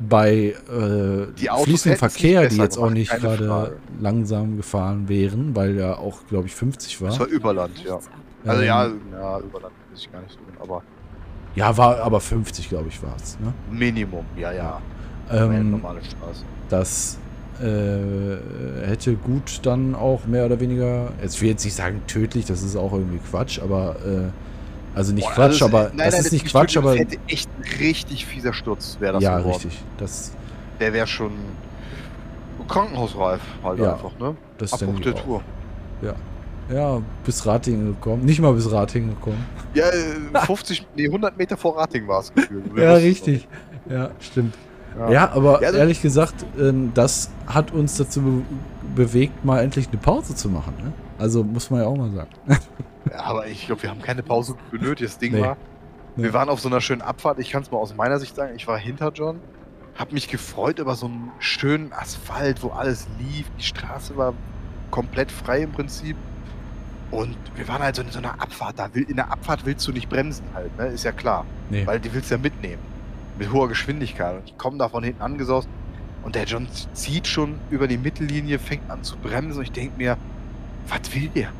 Bei 0.00 0.54
äh, 0.72 1.62
fließendem 1.62 1.98
Verkehr, 1.98 2.48
die 2.48 2.56
jetzt 2.56 2.78
auch 2.78 2.90
nicht 2.90 3.10
gerade 3.10 3.78
langsam 4.00 4.56
gefahren 4.56 5.08
wären, 5.08 5.54
weil 5.54 5.76
ja 5.76 5.98
auch, 5.98 6.26
glaube 6.26 6.46
ich, 6.46 6.54
50 6.54 7.00
war. 7.02 7.10
Das 7.10 7.20
war 7.20 7.26
Überland, 7.26 7.84
ja. 7.84 7.98
Also 8.46 8.62
ähm, 8.62 8.66
ja, 8.66 8.86
ja, 8.86 9.38
Überland 9.40 9.74
weiß 9.90 10.00
ich 10.00 10.10
gar 10.10 10.22
nicht 10.22 10.32
so 10.32 10.38
genau, 10.50 10.62
aber. 10.62 10.82
Ja, 11.54 11.76
war 11.76 12.00
aber 12.00 12.20
50, 12.20 12.68
glaube 12.68 12.88
ich, 12.88 13.02
war 13.02 13.14
es. 13.16 13.38
Ne? 13.40 13.52
Minimum, 13.70 14.24
ja, 14.36 14.52
ja. 14.52 14.80
Ähm, 15.30 15.72
normale 15.72 16.00
Straße. 16.02 16.44
Das 16.68 17.18
äh, 17.60 18.86
hätte 18.86 19.14
gut 19.14 19.60
dann 19.64 19.94
auch 19.94 20.24
mehr 20.26 20.46
oder 20.46 20.60
weniger, 20.60 21.12
jetzt 21.22 21.40
will 21.40 21.48
ich 21.48 21.52
jetzt 21.52 21.64
nicht 21.64 21.74
sagen 21.74 22.02
tödlich, 22.06 22.46
das 22.46 22.62
ist 22.62 22.76
auch 22.76 22.92
irgendwie 22.92 23.18
Quatsch, 23.18 23.60
aber 23.60 23.96
äh, 24.04 24.30
also 24.94 25.12
nicht 25.12 25.26
Boah, 25.26 25.34
Quatsch, 25.34 25.62
also, 25.62 25.66
aber 25.66 25.82
nein, 25.94 26.06
das 26.06 26.14
nein, 26.14 26.24
ist 26.24 26.32
nicht 26.32 26.46
Quatsch, 26.46 26.76
aber. 26.76 26.92
Das 26.92 27.00
hätte 27.00 27.18
echt 27.28 27.48
ein 27.58 27.78
richtig 27.78 28.26
fieser 28.26 28.52
Sturz, 28.52 28.96
wäre 29.00 29.14
das 29.14 29.22
Ja, 29.22 29.38
geworden. 29.38 29.54
richtig. 29.54 29.78
Das, 29.98 30.32
der 30.80 30.92
wäre 30.92 31.06
schon 31.06 31.32
krankenhausreif 32.66 33.40
halt 33.62 33.78
ja, 33.78 33.92
einfach, 33.92 34.18
ne? 34.18 34.36
Das 34.58 34.72
Abbruch 34.72 35.00
der 35.00 35.14
Tour. 35.14 35.42
Ja. 36.02 36.14
Ja, 36.72 37.02
bis 37.24 37.44
Ratingen 37.46 37.94
gekommen. 37.94 38.24
Nicht 38.24 38.40
mal 38.40 38.52
bis 38.52 38.70
Ratingen 38.70 39.10
gekommen. 39.10 39.44
Ja, 39.74 39.90
50, 40.46 40.80
äh, 40.80 40.84
nee, 40.96 41.06
100 41.06 41.36
Meter 41.36 41.56
vor 41.56 41.76
Ratingen 41.76 42.08
war 42.08 42.20
es 42.20 42.32
gefühlt. 42.32 42.64
ja, 42.76 42.94
richtig. 42.94 43.48
Ja, 43.88 44.10
stimmt. 44.20 44.54
Ja, 44.98 45.10
ja 45.10 45.32
aber 45.32 45.60
ja, 45.62 45.68
also 45.68 45.78
ehrlich 45.78 46.02
gesagt, 46.02 46.34
ähm, 46.58 46.92
das 46.94 47.30
hat 47.46 47.72
uns 47.72 47.96
dazu 47.96 48.22
be 48.22 48.42
bewegt, 48.94 49.44
mal 49.44 49.62
endlich 49.62 49.88
eine 49.88 49.98
Pause 49.98 50.34
zu 50.34 50.48
machen. 50.48 50.74
Ne? 50.82 50.92
Also 51.16 51.44
muss 51.44 51.70
man 51.70 51.82
ja 51.82 51.86
auch 51.86 51.96
mal 51.96 52.10
sagen. 52.10 52.30
Ja, 53.08 53.20
aber 53.24 53.46
ich 53.46 53.66
glaube, 53.66 53.82
wir 53.82 53.90
haben 53.90 54.02
keine 54.02 54.22
Pause 54.22 54.56
benötigt. 54.70 55.10
Das 55.10 55.18
Ding 55.18 55.32
nee. 55.32 55.40
war, 55.40 55.56
nee. 56.16 56.24
wir 56.24 56.32
waren 56.32 56.48
auf 56.48 56.60
so 56.60 56.68
einer 56.68 56.80
schönen 56.80 57.02
Abfahrt. 57.02 57.38
Ich 57.38 57.50
kann 57.50 57.62
es 57.62 57.70
mal 57.70 57.78
aus 57.78 57.94
meiner 57.94 58.18
Sicht 58.18 58.34
sagen. 58.34 58.54
Ich 58.56 58.66
war 58.66 58.78
hinter 58.78 59.12
John, 59.14 59.38
habe 59.96 60.12
mich 60.12 60.28
gefreut 60.28 60.78
über 60.80 60.94
so 60.96 61.06
einen 61.06 61.30
schönen 61.38 61.92
Asphalt, 61.92 62.62
wo 62.62 62.70
alles 62.70 63.06
lief. 63.18 63.46
Die 63.58 63.62
Straße 63.62 64.16
war 64.16 64.34
komplett 64.90 65.30
frei 65.30 65.62
im 65.62 65.72
Prinzip. 65.72 66.16
Und 67.10 67.36
wir 67.56 67.66
waren 67.68 67.82
halt 67.82 67.96
so 67.96 68.02
in 68.02 68.10
so 68.10 68.18
einer 68.18 68.40
Abfahrt. 68.40 68.78
Da 68.78 68.94
will, 68.94 69.02
in 69.02 69.16
der 69.16 69.32
Abfahrt 69.32 69.64
willst 69.64 69.86
du 69.86 69.92
nicht 69.92 70.08
bremsen 70.08 70.44
halt, 70.54 70.76
ne? 70.78 70.86
Ist 70.86 71.04
ja 71.04 71.12
klar. 71.12 71.44
Nee. 71.68 71.86
Weil 71.86 71.98
die 71.98 72.12
willst 72.12 72.30
du 72.30 72.36
ja 72.36 72.40
mitnehmen. 72.40 72.82
Mit 73.38 73.52
hoher 73.52 73.68
Geschwindigkeit. 73.68 74.36
Und 74.36 74.46
ich 74.46 74.58
komme 74.58 74.78
da 74.78 74.88
von 74.88 75.02
hinten 75.02 75.22
angesaust. 75.22 75.68
Und 76.22 76.34
der 76.34 76.44
John 76.44 76.68
zieht 76.92 77.26
schon 77.26 77.54
über 77.70 77.88
die 77.88 77.96
Mittellinie, 77.96 78.58
fängt 78.58 78.90
an 78.90 79.02
zu 79.02 79.16
bremsen. 79.16 79.58
Und 79.58 79.64
ich 79.64 79.72
denke 79.72 79.96
mir, 79.96 80.16
was 80.88 81.14
will 81.14 81.28
der? 81.28 81.50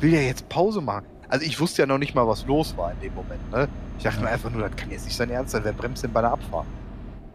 will 0.00 0.14
ja 0.14 0.20
jetzt 0.20 0.48
Pause 0.48 0.80
machen. 0.80 1.06
Also 1.28 1.44
ich 1.44 1.60
wusste 1.60 1.82
ja 1.82 1.86
noch 1.86 1.98
nicht 1.98 2.14
mal, 2.14 2.26
was 2.26 2.46
los 2.46 2.76
war 2.76 2.92
in 2.92 3.00
dem 3.00 3.14
Moment. 3.14 3.50
Ne? 3.52 3.68
Ich 3.98 4.04
dachte 4.04 4.18
ja. 4.18 4.24
mir 4.24 4.30
einfach 4.30 4.50
nur, 4.50 4.62
das 4.62 4.76
kann 4.76 4.90
jetzt 4.90 5.04
nicht 5.04 5.16
sein 5.16 5.30
Ernst 5.30 5.52
sein. 5.52 5.62
Wer 5.64 5.72
bremst 5.72 6.02
denn 6.02 6.12
bei 6.12 6.20
der 6.20 6.32
Abfahrt? 6.32 6.66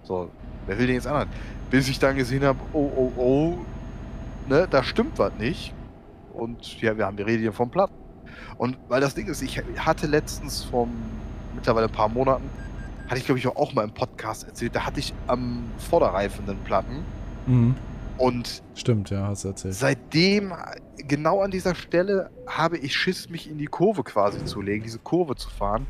So, 0.03 0.29
wer 0.65 0.77
will 0.77 0.87
denn 0.87 0.95
jetzt 0.95 1.07
anderen? 1.07 1.29
Bis 1.69 1.87
ich 1.87 1.99
dann 1.99 2.15
gesehen 2.15 2.43
habe, 2.43 2.59
oh, 2.73 2.91
oh, 2.95 3.11
oh, 3.17 3.57
ne, 4.47 4.67
da 4.69 4.83
stimmt 4.83 5.19
was 5.19 5.33
nicht. 5.37 5.73
Und 6.33 6.81
ja, 6.81 6.97
wir 6.97 7.05
haben 7.05 7.17
die 7.17 7.23
Rede 7.23 7.39
hier 7.39 7.53
vom 7.53 7.69
Platten. 7.69 7.93
Und 8.57 8.77
weil 8.87 9.01
das 9.01 9.15
Ding 9.15 9.27
ist, 9.27 9.41
ich 9.41 9.61
hatte 9.77 10.07
letztens 10.07 10.63
vor 10.63 10.87
mittlerweile 11.55 11.87
ein 11.87 11.91
paar 11.91 12.09
Monaten, 12.09 12.49
hatte 13.07 13.17
ich 13.17 13.25
glaube 13.25 13.39
ich 13.39 13.47
auch 13.47 13.73
mal 13.73 13.83
im 13.83 13.93
Podcast 13.93 14.45
erzählt, 14.45 14.75
da 14.75 14.85
hatte 14.85 14.99
ich 14.99 15.13
am 15.27 15.63
Vorderreifen 15.77 16.49
einen 16.49 16.59
Platten. 16.59 17.03
Mhm. 17.45 17.75
Und 18.17 18.61
stimmt, 18.75 19.09
ja, 19.09 19.27
hast 19.27 19.43
du 19.43 19.49
erzählt. 19.49 19.73
Seitdem, 19.73 20.53
genau 20.97 21.41
an 21.41 21.51
dieser 21.51 21.75
Stelle, 21.75 22.29
habe 22.47 22.77
ich 22.77 22.95
Schiss, 22.95 23.29
mich 23.29 23.49
in 23.49 23.57
die 23.57 23.65
Kurve 23.65 24.03
quasi 24.03 24.43
zu 24.45 24.61
legen, 24.61 24.83
diese 24.83 24.99
Kurve 24.99 25.35
zu 25.35 25.49
fahren, 25.49 25.87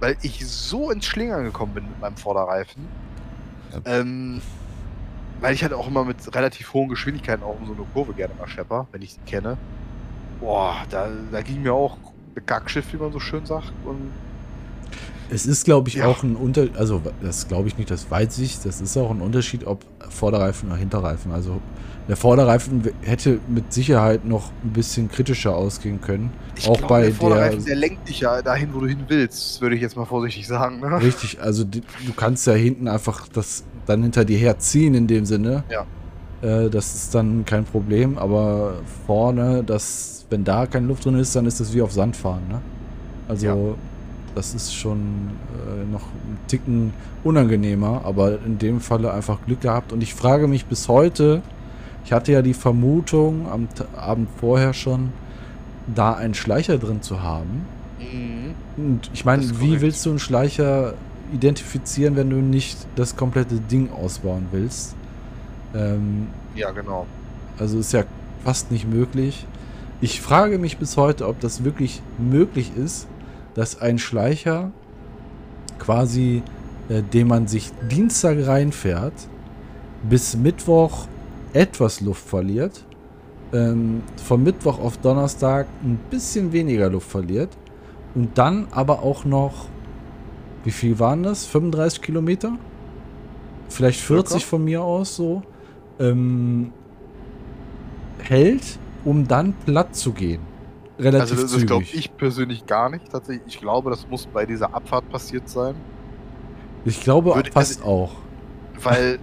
weil 0.00 0.16
ich 0.22 0.46
so 0.46 0.90
ins 0.90 1.06
Schlingern 1.06 1.44
gekommen 1.44 1.74
bin 1.74 1.84
mit 1.84 2.00
meinem 2.00 2.16
Vorderreifen. 2.16 2.86
Ja. 3.72 4.00
Ähm, 4.00 4.42
weil 5.40 5.54
ich 5.54 5.62
halt 5.62 5.72
auch 5.72 5.88
immer 5.88 6.04
mit 6.04 6.34
relativ 6.34 6.72
hohen 6.74 6.88
Geschwindigkeiten 6.88 7.42
auch 7.42 7.58
um 7.58 7.66
so 7.66 7.72
eine 7.72 7.84
Kurve 7.92 8.12
gerne 8.12 8.34
mal 8.34 8.48
schepper, 8.48 8.86
wenn 8.92 9.02
ich 9.02 9.14
sie 9.14 9.20
kenne. 9.26 9.56
Boah, 10.40 10.76
da, 10.90 11.08
da 11.30 11.42
ging 11.42 11.62
mir 11.62 11.74
auch 11.74 11.96
Gackschiff, 12.46 12.92
wie 12.92 12.98
man 12.98 13.12
so 13.12 13.20
schön 13.20 13.44
sagt. 13.46 13.72
Und 13.84 14.12
es 15.32 15.46
ist, 15.46 15.64
glaube 15.64 15.88
ich, 15.88 15.96
ja. 15.96 16.06
auch 16.06 16.22
ein 16.22 16.36
Unterschied, 16.36 16.76
also 16.76 17.00
das 17.22 17.48
glaube 17.48 17.68
ich 17.68 17.78
nicht, 17.78 17.90
das 17.90 18.10
weiß 18.10 18.38
ich, 18.38 18.60
das 18.60 18.80
ist 18.80 18.96
auch 18.96 19.10
ein 19.10 19.20
Unterschied, 19.20 19.66
ob 19.66 19.84
Vorderreifen 20.08 20.68
oder 20.68 20.78
Hinterreifen. 20.78 21.32
Also 21.32 21.60
der 22.08 22.16
Vorderreifen 22.16 22.82
hätte 23.02 23.38
mit 23.48 23.72
Sicherheit 23.72 24.24
noch 24.24 24.50
ein 24.64 24.70
bisschen 24.70 25.10
kritischer 25.10 25.54
ausgehen 25.54 26.00
können. 26.00 26.32
Ich 26.56 26.68
auch 26.68 26.76
glaub, 26.76 26.88
bei 26.88 27.02
der 27.02 27.12
Vorderreifen, 27.12 27.58
der, 27.58 27.66
der 27.66 27.76
lenkt 27.76 28.08
dich 28.08 28.20
ja 28.20 28.42
dahin, 28.42 28.74
wo 28.74 28.80
du 28.80 28.88
hin 28.88 29.04
willst, 29.06 29.60
würde 29.60 29.76
ich 29.76 29.82
jetzt 29.82 29.96
mal 29.96 30.06
vorsichtig 30.06 30.46
sagen. 30.46 30.80
Ne? 30.80 31.00
Richtig, 31.00 31.40
also 31.40 31.64
du 31.64 31.80
kannst 32.16 32.46
ja 32.46 32.54
hinten 32.54 32.88
einfach 32.88 33.28
das 33.28 33.64
dann 33.86 34.02
hinter 34.02 34.24
dir 34.24 34.38
herziehen 34.38 34.94
in 34.94 35.06
dem 35.06 35.24
Sinne. 35.24 35.62
Ja. 35.70 35.86
Äh, 36.42 36.70
das 36.70 36.94
ist 36.94 37.14
dann 37.14 37.44
kein 37.44 37.64
Problem, 37.64 38.18
aber 38.18 38.74
vorne, 39.06 39.62
das, 39.62 40.26
wenn 40.30 40.42
da 40.42 40.66
keine 40.66 40.86
Luft 40.86 41.04
drin 41.04 41.14
ist, 41.16 41.36
dann 41.36 41.46
ist 41.46 41.60
das 41.60 41.72
wie 41.74 41.82
auf 41.82 41.92
Sand 41.92 42.16
fahren. 42.16 42.42
Ne? 42.48 42.60
Also 43.28 43.46
ja. 43.46 43.54
Das 44.34 44.54
ist 44.54 44.74
schon 44.74 45.30
äh, 45.66 45.90
noch 45.90 46.02
ein 46.02 46.38
Ticken 46.46 46.92
unangenehmer, 47.24 48.02
aber 48.04 48.38
in 48.44 48.58
dem 48.58 48.80
Falle 48.80 49.12
einfach 49.12 49.38
Glück 49.44 49.62
gehabt. 49.62 49.92
Und 49.92 50.02
ich 50.02 50.14
frage 50.14 50.46
mich 50.46 50.66
bis 50.66 50.88
heute, 50.88 51.42
ich 52.04 52.12
hatte 52.12 52.32
ja 52.32 52.42
die 52.42 52.54
Vermutung 52.54 53.48
am 53.50 53.68
Abend 53.96 54.28
vorher 54.38 54.72
schon, 54.72 55.12
da 55.94 56.12
einen 56.14 56.34
Schleicher 56.34 56.78
drin 56.78 57.02
zu 57.02 57.22
haben. 57.22 57.66
Mhm. 57.98 58.54
Und 58.76 59.10
ich 59.12 59.24
meine, 59.24 59.42
wie 59.60 59.80
willst 59.80 60.06
du 60.06 60.10
einen 60.10 60.18
Schleicher 60.18 60.94
identifizieren, 61.32 62.16
wenn 62.16 62.30
du 62.30 62.36
nicht 62.36 62.78
das 62.96 63.16
komplette 63.16 63.56
Ding 63.56 63.90
ausbauen 63.92 64.46
willst? 64.52 64.94
Ähm, 65.74 66.28
ja, 66.54 66.70
genau. 66.70 67.06
Also 67.58 67.78
ist 67.78 67.92
ja 67.92 68.04
fast 68.44 68.70
nicht 68.70 68.88
möglich. 68.88 69.46
Ich 70.00 70.20
frage 70.20 70.58
mich 70.58 70.78
bis 70.78 70.96
heute, 70.96 71.28
ob 71.28 71.40
das 71.40 71.62
wirklich 71.62 72.02
möglich 72.18 72.72
ist, 72.76 73.06
dass 73.54 73.80
ein 73.80 73.98
Schleicher 73.98 74.70
quasi, 75.78 76.42
äh, 76.88 77.02
den 77.02 77.28
man 77.28 77.46
sich 77.46 77.70
Dienstag 77.90 78.46
reinfährt, 78.46 79.14
bis 80.08 80.36
Mittwoch 80.36 81.06
etwas 81.52 82.00
Luft 82.00 82.26
verliert, 82.26 82.84
ähm, 83.52 84.02
von 84.24 84.42
Mittwoch 84.42 84.78
auf 84.78 84.98
Donnerstag 84.98 85.66
ein 85.82 85.98
bisschen 86.10 86.52
weniger 86.52 86.88
Luft 86.88 87.10
verliert 87.10 87.50
und 88.14 88.38
dann 88.38 88.68
aber 88.70 89.02
auch 89.02 89.24
noch, 89.24 89.66
wie 90.64 90.70
viel 90.70 90.98
waren 90.98 91.22
das? 91.22 91.46
35 91.46 92.02
Kilometer? 92.02 92.56
Vielleicht 93.68 94.00
40 94.00 94.30
Circa? 94.30 94.46
von 94.46 94.64
mir 94.64 94.82
aus 94.82 95.16
so. 95.16 95.42
Ähm, 95.98 96.72
hält, 98.18 98.78
um 99.04 99.26
dann 99.26 99.54
platt 99.64 99.94
zu 99.94 100.12
gehen 100.12 100.49
relativ 101.00 101.32
Also 101.32 101.42
das, 101.42 101.52
das 101.52 101.66
glaube 101.66 101.84
ich 101.92 102.16
persönlich 102.16 102.66
gar 102.66 102.90
nicht 102.90 103.10
tatsächlich. 103.10 103.46
Ich 103.46 103.60
glaube, 103.60 103.90
das 103.90 104.06
muss 104.08 104.26
bei 104.26 104.46
dieser 104.46 104.74
Abfahrt 104.74 105.08
passiert 105.10 105.48
sein. 105.48 105.74
Ich 106.84 107.00
glaube 107.00 107.34
Würde, 107.34 107.50
fast 107.52 107.80
also, 107.80 107.90
auch. 107.90 108.12
Weil 108.82 109.18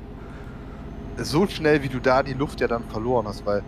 so 1.18 1.48
schnell, 1.48 1.82
wie 1.84 1.90
du 1.90 2.00
da 2.00 2.24
die 2.24 2.34
Luft 2.34 2.62
ja 2.62 2.68
dann 2.68 2.84
verloren 2.86 3.28
hast, 3.28 3.46
weil 3.46 3.64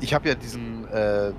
ich 0.00 0.12
habe 0.12 0.28
ja 0.28 0.34
diesen 0.34 0.86
äh, 0.88 1.32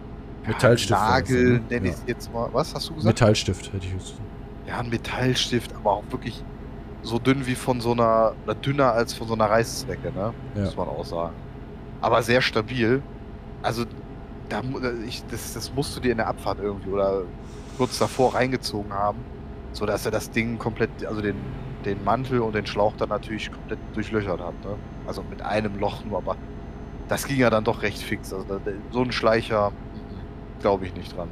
Metallstift. 0.47 0.91
Nagel, 0.91 1.53
ne? 1.53 1.61
nenne 1.69 1.89
ich 1.89 1.95
jetzt 2.07 2.33
mal. 2.33 2.49
Was 2.53 2.73
hast 2.73 2.89
du 2.89 2.95
gesagt? 2.95 3.19
Metallstift 3.19 3.73
hätte 3.73 3.85
ich 3.85 3.93
jetzt. 3.93 4.15
Ja, 4.67 4.79
ein 4.79 4.89
Metallstift, 4.89 5.75
aber 5.75 5.91
auch 5.91 6.03
wirklich 6.09 6.43
so 7.01 7.19
dünn 7.19 7.45
wie 7.45 7.55
von 7.55 7.81
so 7.81 7.91
einer, 7.91 8.33
oder 8.45 8.55
dünner 8.55 8.93
als 8.93 9.13
von 9.13 9.27
so 9.27 9.33
einer 9.33 9.45
Reißzwecke, 9.45 10.11
ne? 10.11 10.33
Ja. 10.55 10.63
Muss 10.63 10.77
man 10.77 10.87
auch 10.87 11.05
sagen. 11.05 11.33
Aber 12.01 12.21
sehr 12.23 12.41
stabil. 12.41 13.01
Also 13.61 13.85
da, 14.53 14.91
ich, 15.07 15.23
das, 15.31 15.53
das 15.53 15.73
musst 15.73 15.95
du 15.95 15.99
dir 15.99 16.11
in 16.11 16.17
der 16.17 16.27
Abfahrt 16.27 16.59
irgendwie 16.61 16.89
oder 16.89 17.23
kurz 17.77 17.97
davor 17.97 18.35
reingezogen 18.35 18.93
haben, 18.93 19.19
so 19.71 19.85
dass 19.85 20.05
er 20.05 20.11
das 20.11 20.31
Ding 20.31 20.59
komplett, 20.59 21.05
also 21.05 21.21
den, 21.21 21.35
den 21.85 22.03
Mantel 22.03 22.39
und 22.39 22.53
den 22.53 22.65
Schlauch 22.65 22.93
dann 22.97 23.09
natürlich 23.09 23.51
komplett 23.51 23.79
durchlöchert 23.93 24.39
hat. 24.39 24.53
Ne? 24.63 24.75
Also 25.07 25.23
mit 25.29 25.41
einem 25.41 25.79
Loch 25.79 26.05
nur, 26.05 26.17
aber 26.17 26.35
das 27.07 27.27
ging 27.27 27.37
ja 27.37 27.49
dann 27.49 27.63
doch 27.63 27.81
recht 27.81 27.99
fix. 27.99 28.33
Also 28.33 28.59
so 28.91 29.01
ein 29.01 29.11
Schleicher 29.11 29.71
glaube 30.61 30.85
ich 30.85 30.95
nicht 30.95 31.15
dran. 31.15 31.29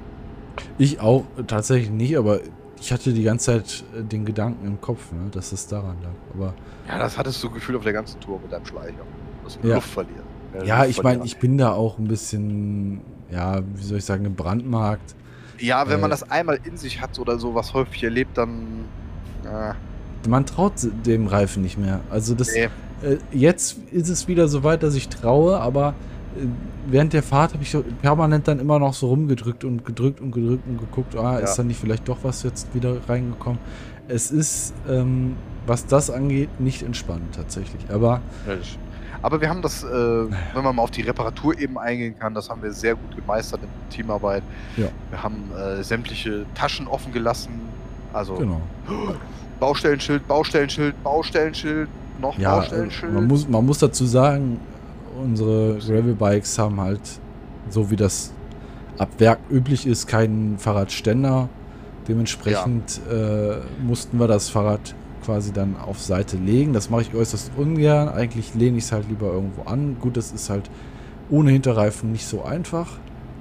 Ich 0.77 0.99
auch 0.99 1.25
tatsächlich 1.47 1.91
nicht, 1.91 2.17
aber 2.17 2.41
ich 2.79 2.91
hatte 2.91 3.13
die 3.13 3.23
ganze 3.23 3.45
Zeit 3.45 3.83
äh, 3.95 4.03
den 4.03 4.25
Gedanken 4.25 4.65
im 4.65 4.81
Kopf, 4.81 5.11
ne, 5.11 5.29
dass 5.31 5.51
es 5.51 5.67
daran 5.67 5.97
lag. 6.01 6.11
Aber 6.33 6.53
ja, 6.87 6.97
das 6.97 7.17
hattest 7.17 7.41
du 7.43 7.49
gefühlt 7.49 7.77
auf 7.77 7.83
der 7.83 7.93
ganzen 7.93 8.19
Tour 8.19 8.39
mit 8.41 8.51
deinem 8.51 8.65
Schleicher, 8.65 9.05
dass 9.43 9.59
du 9.59 9.67
ja. 9.67 9.75
Luft 9.75 9.89
verlierst. 9.89 10.30
Ja, 10.63 10.85
ich 10.85 11.01
meine, 11.01 11.25
ich 11.25 11.37
bin 11.37 11.57
da 11.57 11.73
auch 11.73 11.97
ein 11.97 12.07
bisschen, 12.07 13.01
ja, 13.31 13.61
wie 13.75 13.83
soll 13.83 13.97
ich 13.97 14.05
sagen, 14.05 14.23
gebrandmarkt. 14.23 15.15
Ja, 15.59 15.87
wenn 15.87 15.99
äh, 15.99 16.01
man 16.01 16.09
das 16.09 16.29
einmal 16.29 16.59
in 16.63 16.77
sich 16.77 17.01
hat 17.01 17.19
oder 17.19 17.39
so 17.39 17.55
was 17.55 17.73
häufig 17.73 18.03
erlebt, 18.03 18.37
dann. 18.37 18.85
Äh. 19.45 19.73
Man 20.27 20.45
traut 20.45 20.73
dem 21.05 21.27
Reifen 21.27 21.63
nicht 21.63 21.77
mehr. 21.77 22.01
Also 22.09 22.35
das. 22.35 22.53
Nee. 22.53 22.69
Äh, 23.03 23.17
jetzt 23.31 23.77
ist 23.91 24.09
es 24.09 24.27
wieder 24.27 24.47
so 24.47 24.63
weit, 24.63 24.83
dass 24.83 24.95
ich 24.95 25.09
traue, 25.09 25.59
aber 25.59 25.95
äh, 26.35 26.45
während 26.87 27.13
der 27.13 27.23
Fahrt 27.23 27.53
habe 27.53 27.63
ich 27.63 27.75
permanent 28.01 28.47
dann 28.47 28.59
immer 28.59 28.79
noch 28.79 28.93
so 28.93 29.07
rumgedrückt 29.07 29.63
und 29.63 29.85
gedrückt 29.85 30.19
und 30.21 30.31
gedrückt 30.31 30.67
und 30.67 30.79
geguckt, 30.79 31.15
ah, 31.15 31.33
ja. 31.33 31.39
ist 31.39 31.55
da 31.55 31.63
nicht 31.63 31.79
vielleicht 31.79 32.07
doch 32.07 32.19
was 32.23 32.43
jetzt 32.43 32.73
wieder 32.75 32.97
reingekommen. 33.07 33.59
Es 34.07 34.29
ist, 34.31 34.73
ähm, 34.89 35.35
was 35.65 35.85
das 35.85 36.09
angeht, 36.09 36.59
nicht 36.59 36.83
entspannt 36.83 37.35
tatsächlich. 37.35 37.89
Aber. 37.89 38.21
Aber 39.23 39.39
wir 39.39 39.49
haben 39.49 39.61
das, 39.61 39.83
äh, 39.83 39.87
wenn 39.87 40.63
man 40.63 40.75
mal 40.75 40.81
auf 40.83 40.91
die 40.91 41.01
Reparatur 41.01 41.57
eben 41.57 41.77
eingehen 41.77 42.17
kann, 42.17 42.33
das 42.33 42.49
haben 42.49 42.63
wir 42.63 42.71
sehr 42.71 42.95
gut 42.95 43.15
gemeistert 43.15 43.61
in 43.61 43.69
Teamarbeit. 43.89 44.43
Ja. 44.77 44.87
Wir 45.09 45.21
haben 45.21 45.51
äh, 45.55 45.83
sämtliche 45.83 46.45
Taschen 46.55 46.87
offen 46.87 47.13
gelassen. 47.13 47.61
Also 48.13 48.35
genau. 48.35 48.61
Baustellenschild, 49.59 50.27
Baustellenschild, 50.27 51.03
Baustellenschild, 51.03 51.87
noch 52.19 52.37
ja, 52.37 52.57
Baustellenschild. 52.57 53.13
Man 53.13 53.27
muss, 53.27 53.47
man 53.47 53.63
muss 53.63 53.77
dazu 53.77 54.05
sagen, 54.05 54.59
unsere 55.21 55.77
Gravel-Bikes 55.77 56.57
haben 56.57 56.81
halt, 56.81 57.01
so 57.69 57.91
wie 57.91 57.95
das 57.95 58.33
ab 58.97 59.09
Werk 59.19 59.39
üblich 59.51 59.85
ist, 59.85 60.07
keinen 60.07 60.57
Fahrradständer. 60.57 61.47
Dementsprechend 62.07 62.99
ja. 63.07 63.51
äh, 63.51 63.57
mussten 63.83 64.19
wir 64.19 64.27
das 64.27 64.49
Fahrrad 64.49 64.95
quasi 65.23 65.51
dann 65.51 65.75
auf 65.77 65.99
Seite 66.01 66.37
legen. 66.37 66.73
Das 66.73 66.89
mache 66.89 67.03
ich 67.03 67.13
äußerst 67.13 67.51
ungern. 67.57 68.09
Eigentlich 68.09 68.53
lehne 68.55 68.77
ich 68.77 68.85
es 68.85 68.91
halt 68.91 69.07
lieber 69.09 69.31
irgendwo 69.31 69.63
an. 69.63 69.97
Gut, 69.99 70.17
das 70.17 70.31
ist 70.31 70.49
halt 70.49 70.69
ohne 71.29 71.51
Hinterreifen 71.51 72.11
nicht 72.11 72.25
so 72.25 72.43
einfach. 72.43 72.87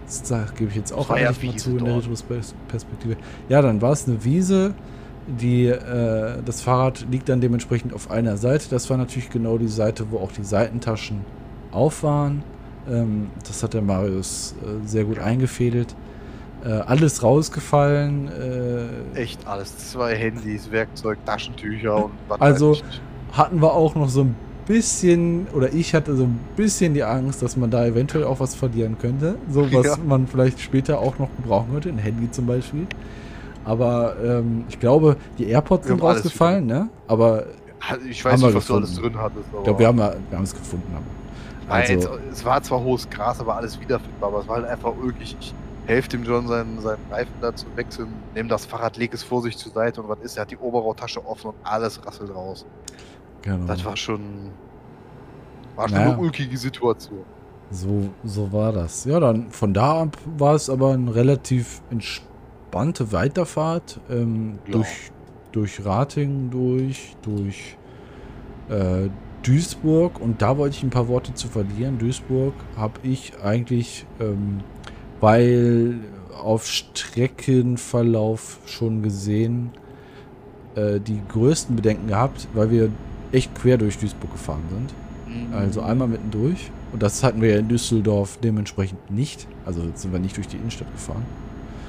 Das 0.07 0.55
gebe 0.57 0.71
ich 0.71 0.77
jetzt 0.77 0.93
auch 0.93 1.11
eigentlich 1.11 1.53
mal 1.53 1.57
zu 1.57 1.71
in 1.77 1.85
der 1.85 1.97
Retrospektive. 1.97 3.17
Ja, 3.49 3.63
dann 3.63 3.81
war 3.81 3.93
es 3.93 4.09
eine 4.09 4.25
Wiese. 4.25 4.75
Die, 5.41 5.67
äh, 5.67 6.43
das 6.45 6.63
Fahrrad 6.63 7.07
liegt 7.11 7.29
dann 7.29 7.41
dementsprechend 7.41 7.93
auf 7.93 8.11
einer 8.11 8.37
Seite. 8.37 8.67
Das 8.71 8.91
war 8.91 8.97
natürlich 8.97 9.31
genau 9.31 9.59
die 9.59 9.69
Seite, 9.69 10.07
wo 10.11 10.19
auch 10.19 10.33
die 10.33 10.43
Seitentaschen 10.43 11.21
auf 11.71 12.03
waren. 12.03 12.43
Ähm, 12.91 13.29
das 13.47 13.63
hat 13.63 13.75
der 13.75 13.83
Marius 13.83 14.55
äh, 14.63 14.87
sehr 14.87 15.05
gut 15.05 15.19
eingefädelt. 15.19 15.95
Äh, 16.65 16.69
alles 16.69 17.23
rausgefallen. 17.23 18.29
Äh, 19.15 19.19
Echt 19.19 19.47
alles. 19.47 19.91
Zwei 19.91 20.15
Handys, 20.15 20.71
Werkzeug, 20.71 21.19
Taschentücher 21.25 22.05
und 22.05 22.13
was 22.29 22.41
Also 22.41 22.77
hatten 23.33 23.63
wir 23.63 23.73
auch 23.73 23.95
noch 23.95 24.09
so 24.09 24.23
ein 24.23 24.37
bisschen, 24.67 25.47
oder 25.55 25.73
ich 25.73 25.95
hatte 25.95 26.15
so 26.15 26.25
ein 26.25 26.39
bisschen 26.57 26.95
die 26.95 27.03
Angst, 27.03 27.43
dass 27.43 27.57
man 27.57 27.71
da 27.71 27.85
eventuell 27.87 28.25
auch 28.25 28.41
was 28.41 28.55
verlieren 28.55 28.99
könnte. 28.99 29.37
So 29.51 29.63
was 29.73 29.87
ja. 29.87 29.97
man 30.05 30.27
vielleicht 30.27 30.61
später 30.61 31.01
auch 31.01 31.19
noch 31.19 31.29
gebrauchen 31.37 31.73
könnte, 31.73 31.89
ein 31.89 31.99
Handy 31.99 32.31
zum 32.31 32.47
Beispiel. 32.47 32.87
Aber 33.65 34.17
ähm, 34.23 34.65
ich 34.69 34.79
glaube, 34.79 35.17
die 35.39 35.49
AirPods 35.49 35.87
sind 35.87 36.03
rausgefallen, 36.03 36.67
ne? 36.67 36.89
Aber 37.09 37.45
ich 38.09 38.25
weiß 38.25 38.41
nicht, 38.41 38.55
was 38.55 38.67
gefunden. 38.67 38.67
du 38.67 38.75
alles 38.75 38.97
drin 38.97 39.19
hattest. 39.19 39.45
Ich 39.57 39.65
glaube, 39.65 39.79
wir 39.79 39.87
haben, 39.87 40.01
haben 40.01 40.43
es 40.43 40.55
gefunden. 40.55 40.87
Also, 41.69 41.95
Nein, 41.95 42.21
es 42.33 42.45
war 42.45 42.63
zwar 42.63 42.81
hohes 42.81 43.09
Gras, 43.09 43.41
aber 43.41 43.57
alles 43.57 43.81
wiederfindbar, 43.81 44.31
aber 44.31 44.41
es 44.41 44.49
war 44.49 44.57
halt 44.57 44.67
einfach 44.67 44.93
wirklich. 45.01 45.37
Ich, 45.41 45.55
helfe 45.87 46.09
dem 46.11 46.25
John 46.25 46.47
seinen, 46.47 46.81
seinen 46.81 47.01
Reifen 47.11 47.35
da 47.41 47.55
zu 47.55 47.67
wechseln, 47.77 48.09
nehme 48.35 48.49
das 48.49 48.67
Fahrrad, 48.67 48.97
lege 48.97 49.15
es 49.15 49.23
vor 49.23 49.43
sich 49.43 49.57
zur 49.57 49.73
Seite 49.73 50.03
und 50.03 50.09
was 50.09 50.21
ist? 50.21 50.37
Er 50.37 50.43
hat 50.43 50.51
die 50.51 50.57
Oberrohrtasche 50.57 51.25
offen 51.27 51.49
und 51.49 51.57
alles 51.63 52.05
rasselt 52.05 52.35
raus. 52.35 52.67
Genau. 53.43 53.67
Das 53.67 53.85
war 53.85 53.97
schon, 53.97 54.51
war 55.77 55.89
schon 55.89 55.99
naja. 55.99 56.13
eine 56.13 56.19
ulkige 56.19 56.57
Situation. 56.57 57.25
So, 57.71 58.11
so 58.25 58.53
war 58.53 58.73
das. 58.73 59.05
Ja, 59.05 59.21
dann 59.21 59.51
von 59.51 59.73
da 59.73 60.03
ab 60.03 60.17
war 60.37 60.55
es 60.55 60.69
aber 60.69 60.93
eine 60.93 61.15
relativ 61.15 61.83
entspannte 61.91 63.13
Weiterfahrt 63.13 64.01
ähm, 64.11 64.59
ja. 64.67 64.73
durch, 64.73 65.13
durch 65.53 65.85
Rating 65.85 66.51
durch, 66.51 67.17
durch 67.23 67.77
äh, 68.69 69.09
Duisburg 69.43 70.21
und 70.21 70.43
da 70.43 70.59
wollte 70.59 70.77
ich 70.77 70.83
ein 70.83 70.91
paar 70.91 71.09
Worte 71.09 71.33
zu 71.35 71.49
verlieren. 71.49 71.99
Duisburg 71.99 72.55
habe 72.77 73.01
ich 73.03 73.33
eigentlich 73.43 74.07
ähm, 74.19 74.61
weil 75.21 76.01
auf 76.43 76.67
Streckenverlauf 76.67 78.59
schon 78.67 79.03
gesehen 79.03 79.71
äh, 80.75 81.01
die 81.01 81.21
größten 81.29 81.77
Bedenken 81.77 82.09
gehabt, 82.09 82.49
weil 82.55 82.71
wir 82.71 82.91
echt 83.33 83.55
quer 83.55 83.79
durch 83.79 83.99
Duisburg 83.99 84.33
gefahren 84.33 84.63
sind. 84.71 85.49
Mhm. 85.49 85.55
Also 85.55 85.83
einmal 85.83 86.09
mittendurch. 86.09 86.71
Und 86.93 87.03
das 87.03 87.23
hatten 87.23 87.41
wir 87.41 87.51
ja 87.51 87.59
in 87.59 87.69
Düsseldorf 87.69 88.39
dementsprechend 88.43 89.11
nicht. 89.11 89.47
Also 89.65 89.83
sind 89.95 90.13
wir 90.13 90.19
nicht 90.19 90.37
durch 90.37 90.49
die 90.49 90.57
Innenstadt 90.57 90.91
gefahren. 90.93 91.25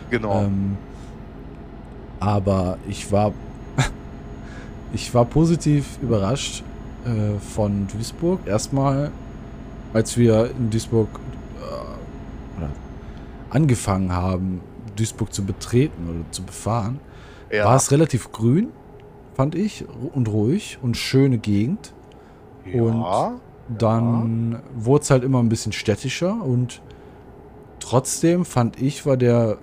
Genau. 0.10 0.44
Ähm, 0.44 0.78
aber 2.20 2.78
ich 2.88 3.12
war 3.12 3.34
ich 4.94 5.14
war 5.14 5.26
positiv 5.26 5.98
überrascht 6.02 6.64
äh, 7.06 7.40
von 7.40 7.88
Duisburg. 7.88 8.42
Erstmal, 8.46 9.12
als 9.94 10.18
wir 10.18 10.52
in 10.58 10.70
Duisburg 10.70 11.10
angefangen 13.52 14.14
haben, 14.14 14.62
Duisburg 14.96 15.34
zu 15.34 15.46
betreten 15.46 16.10
oder 16.10 16.32
zu 16.32 16.44
befahren, 16.44 17.00
ja. 17.52 17.66
war 17.66 17.76
es 17.76 17.92
relativ 17.92 18.32
grün, 18.32 18.70
fand 19.36 19.56
ich, 19.56 19.86
und 20.14 20.28
ruhig 20.28 20.80
und 20.82 20.98
schöne 20.98 21.38
Gegend. 21.38 21.94
Ja, 22.66 22.82
und 22.82 23.42
dann 23.78 24.52
ja. 24.54 24.60
wurde 24.76 25.04
es 25.04 25.12
halt 25.12 25.24
immer 25.24 25.40
ein 25.40 25.50
bisschen 25.50 25.72
städtischer 25.72 26.42
und 26.44 26.82
trotzdem 27.80 28.46
fand 28.46 28.82
ich, 28.82 29.06
war 29.06 29.18
der 29.18 29.58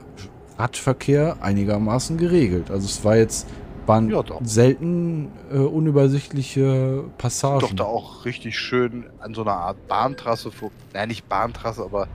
Radverkehr 0.58 1.36
einigermaßen 1.40 2.16
geregelt. 2.18 2.70
Also 2.70 2.86
es 2.86 3.04
war 3.04 3.16
jetzt 3.16 3.46
waren 3.86 4.10
ja, 4.10 4.22
selten 4.42 5.32
äh, 5.50 5.56
unübersichtliche 5.56 7.04
Passagen. 7.16 7.60
Doch 7.60 7.72
da 7.72 7.84
auch 7.84 8.26
richtig 8.26 8.58
schön 8.58 9.06
an 9.18 9.32
so 9.34 9.40
einer 9.42 9.54
Art 9.54 9.88
Bahntrasse, 9.88 10.50
nein 10.92 11.08
nicht 11.08 11.28
Bahntrasse, 11.28 11.82
aber 11.82 12.06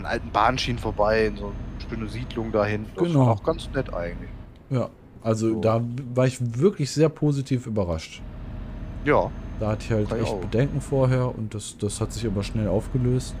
an 0.00 0.06
alten 0.06 0.30
Bahnschienen 0.30 0.78
vorbei, 0.78 1.26
in 1.26 1.36
so 1.36 1.46
eine 1.46 1.88
schöne 1.88 2.08
Siedlung 2.08 2.52
dahin. 2.52 2.86
Das 2.94 3.04
genau. 3.04 3.28
auch 3.28 3.42
ganz 3.42 3.68
nett 3.74 3.92
eigentlich. 3.92 4.30
Ja, 4.70 4.88
also 5.22 5.54
so. 5.54 5.60
da 5.60 5.80
war 6.14 6.26
ich 6.26 6.38
wirklich 6.58 6.90
sehr 6.90 7.08
positiv 7.08 7.66
überrascht. 7.66 8.22
Ja. 9.04 9.30
Da 9.58 9.68
hatte 9.68 9.84
ich 9.84 9.90
halt 9.90 10.12
echt 10.12 10.32
ich 10.32 10.40
Bedenken 10.40 10.80
vorher 10.80 11.34
und 11.36 11.54
das, 11.54 11.76
das 11.78 12.00
hat 12.00 12.12
sich 12.12 12.26
aber 12.26 12.42
schnell 12.42 12.68
aufgelöst. 12.68 13.34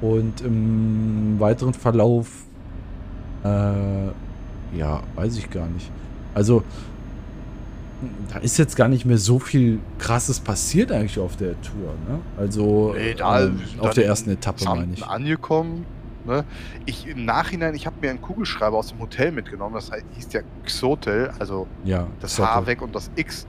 Und 0.00 0.40
im 0.40 1.38
weiteren 1.38 1.74
Verlauf, 1.74 2.44
äh, 3.44 4.06
ja, 4.76 5.02
weiß 5.16 5.38
ich 5.38 5.50
gar 5.50 5.66
nicht. 5.68 5.90
Also, 6.34 6.62
da 8.32 8.38
ist 8.38 8.58
jetzt 8.58 8.76
gar 8.76 8.88
nicht 8.88 9.04
mehr 9.04 9.18
so 9.18 9.38
viel 9.38 9.80
krasses 9.98 10.40
passiert 10.40 10.92
eigentlich 10.92 11.18
auf 11.18 11.36
der 11.36 11.60
Tour, 11.62 11.94
ne? 12.08 12.20
Also 12.36 12.94
nee, 12.96 13.14
da, 13.14 13.44
ähm, 13.44 13.60
auf 13.78 13.94
der 13.94 14.06
ersten 14.06 14.30
Etappe 14.30 14.64
meine 14.64 14.92
ich. 14.94 15.04
angekommen. 15.04 15.84
Ne? 16.24 16.44
Ich 16.84 17.06
im 17.06 17.24
Nachhinein, 17.24 17.74
ich 17.74 17.86
habe 17.86 17.96
mir 18.00 18.10
einen 18.10 18.20
Kugelschreiber 18.20 18.76
aus 18.76 18.88
dem 18.88 19.00
Hotel 19.00 19.32
mitgenommen, 19.32 19.74
das 19.74 19.90
heißt, 19.90 20.04
hieß 20.14 20.32
ja 20.32 20.40
Xotel, 20.66 21.30
also 21.38 21.66
ja, 21.84 22.06
das 22.20 22.36
Xotel. 22.36 22.54
H 22.54 22.66
weg 22.66 22.82
und 22.82 22.94
das 22.94 23.10
X 23.16 23.46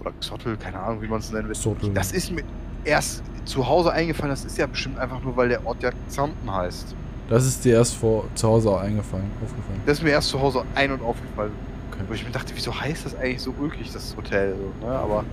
oder 0.00 0.12
Xotel, 0.20 0.56
keine 0.56 0.80
Ahnung, 0.80 1.02
wie 1.02 1.08
man 1.08 1.20
es 1.20 1.30
nennen 1.30 1.48
will. 1.48 1.54
Xotel. 1.54 1.90
Das 1.92 2.12
ist 2.12 2.30
mir 2.32 2.42
erst 2.84 3.22
zu 3.44 3.66
Hause 3.68 3.92
eingefallen, 3.92 4.30
das 4.30 4.44
ist 4.44 4.56
ja 4.56 4.66
bestimmt 4.66 4.98
einfach 4.98 5.22
nur, 5.22 5.36
weil 5.36 5.48
der 5.50 5.66
Ort 5.66 5.82
ja 5.82 5.90
Xanten 6.08 6.50
heißt. 6.50 6.94
Das 7.28 7.44
ist 7.44 7.64
dir 7.64 7.74
erst 7.74 7.96
vor 7.96 8.24
zu 8.34 8.48
Hause 8.48 8.78
eingefallen, 8.78 9.30
aufgefallen. 9.42 9.80
Das 9.86 9.98
ist 9.98 10.04
mir 10.04 10.10
erst 10.10 10.28
zu 10.28 10.40
Hause 10.40 10.64
ein- 10.74 10.92
und 10.92 11.02
aufgefallen. 11.02 11.52
Okay. 11.92 12.04
Wo 12.08 12.14
ich 12.14 12.24
mir 12.24 12.30
dachte, 12.30 12.52
wieso 12.54 12.78
heißt 12.78 13.06
das 13.06 13.14
eigentlich 13.14 13.42
so 13.42 13.54
ulkig, 13.58 13.92
das 13.92 14.16
Hotel? 14.16 14.54
So, 14.56 14.86
ne? 14.86 14.92
Aber 14.92 15.24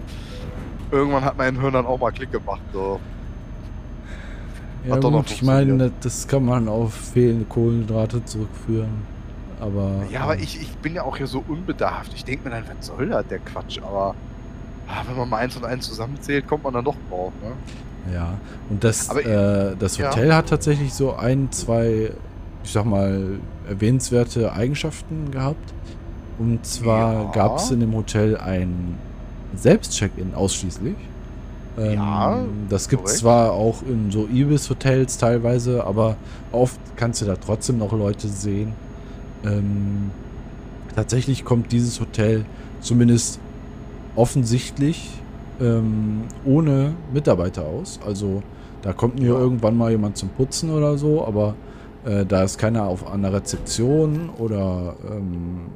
irgendwann 0.92 1.24
hat 1.24 1.38
mein 1.38 1.60
Hirn 1.60 1.74
dann 1.74 1.86
auch 1.86 2.00
mal 2.00 2.12
Klick 2.12 2.32
gemacht. 2.32 2.62
So. 2.74 3.00
Ja, 4.88 4.98
gut, 4.98 5.32
ich 5.32 5.42
meine, 5.42 5.92
das 6.02 6.28
kann 6.28 6.46
man 6.46 6.68
auf 6.68 6.94
fehlende 6.94 7.46
Kohlenhydrate 7.46 8.24
zurückführen. 8.26 9.20
Aber. 9.60 10.04
Ja, 10.10 10.22
aber 10.22 10.38
ich, 10.38 10.62
ich 10.62 10.70
bin 10.78 10.96
ja 10.96 11.04
auch 11.04 11.18
hier 11.18 11.28
so 11.28 11.44
unbedarft. 11.48 12.14
Ich 12.14 12.24
denke 12.24 12.46
mir 12.46 12.56
dann, 12.56 12.64
was 12.78 12.88
soll 12.88 13.10
das, 13.10 13.28
der 13.28 13.40
Quatsch? 13.40 13.80
Aber 13.80 14.16
ah, 14.88 15.04
wenn 15.08 15.18
man 15.18 15.30
mal 15.30 15.38
eins 15.38 15.58
und 15.58 15.66
eins 15.66 15.88
zusammenzählt, 15.88 16.48
kommt 16.48 16.64
man 16.64 16.74
dann 16.74 16.86
doch 16.86 16.96
drauf. 17.10 17.34
Ne? 17.44 18.14
Ja, 18.14 18.38
und 18.70 18.84
das, 18.84 19.10
aber, 19.10 19.26
äh, 19.26 19.76
das 19.78 20.00
Hotel 20.00 20.30
ja. 20.30 20.38
hat 20.38 20.50
tatsächlich 20.50 20.94
so 20.94 21.16
ein, 21.16 21.52
zwei, 21.52 22.12
ich 22.64 22.72
sag 22.72 22.86
mal, 22.86 23.40
erwähnenswerte 23.68 24.54
Eigenschaften 24.54 25.32
gehabt. 25.32 25.74
Und 26.40 26.66
zwar 26.66 27.14
ja. 27.14 27.32
gab 27.32 27.58
es 27.58 27.70
in 27.70 27.82
dem 27.82 27.94
Hotel 27.94 28.38
ein 28.38 28.98
Selbstcheck-in 29.56 30.34
ausschließlich. 30.34 30.96
Ähm, 31.78 31.94
ja. 31.94 32.40
Das 32.70 32.90
gibt 32.90 33.08
es 33.08 33.18
zwar 33.18 33.52
auch 33.52 33.84
in 33.84 34.10
so 34.10 34.28
Ibis-Hotels 34.28 35.18
teilweise, 35.18 35.86
aber 35.86 36.16
oft 36.52 36.80
kannst 36.96 37.22
du 37.22 37.26
da 37.26 37.36
trotzdem 37.36 37.78
noch 37.78 37.92
Leute 37.92 38.28
sehen. 38.28 38.74
Ähm, 39.46 40.12
tatsächlich 40.96 41.46
kommt 41.46 41.72
dieses 41.72 42.00
Hotel 42.00 42.46
zumindest 42.82 43.40
offensichtlich 44.16 45.10
ähm, 45.62 46.24
ohne 46.46 46.94
Mitarbeiter 47.14 47.66
aus. 47.66 48.00
Also 48.06 48.44
da 48.82 48.94
kommt 48.94 49.20
nur 49.20 49.36
ja. 49.36 49.40
irgendwann 49.40 49.78
mal 49.78 49.92
jemand 49.92 50.18
zum 50.18 50.30
Putzen 50.30 50.72
oder 50.72 50.98
so, 50.98 51.26
aber 51.26 51.56
äh, 52.06 52.26
da 52.26 52.44
ist 52.44 52.58
keiner 52.58 52.86
auf 52.86 53.12
einer 53.12 53.34
Rezeption 53.34 54.30
oder 54.38 54.96
ähm, 55.10 55.68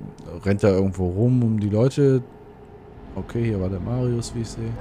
rennt 0.43 0.63
da 0.63 0.69
irgendwo 0.69 1.09
rum, 1.09 1.43
um 1.43 1.59
die 1.59 1.69
Leute. 1.69 2.23
Okay, 3.15 3.43
hier 3.43 3.61
war 3.61 3.69
der 3.69 3.79
Marius, 3.79 4.33
wie 4.35 4.41
ich 4.41 4.49
sehe. 4.49 4.73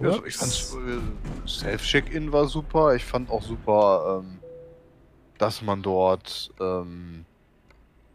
Ja, 0.00 0.18
ich 0.24 0.36
fand 0.36 0.52
äh, 0.52 1.48
Self-Check-In 1.48 2.32
war 2.32 2.46
super. 2.46 2.94
Ich 2.96 3.04
fand 3.04 3.30
auch 3.30 3.42
super, 3.42 4.22
ähm, 4.24 4.38
dass 5.38 5.62
man 5.62 5.82
dort. 5.82 6.50
Ähm, 6.60 7.24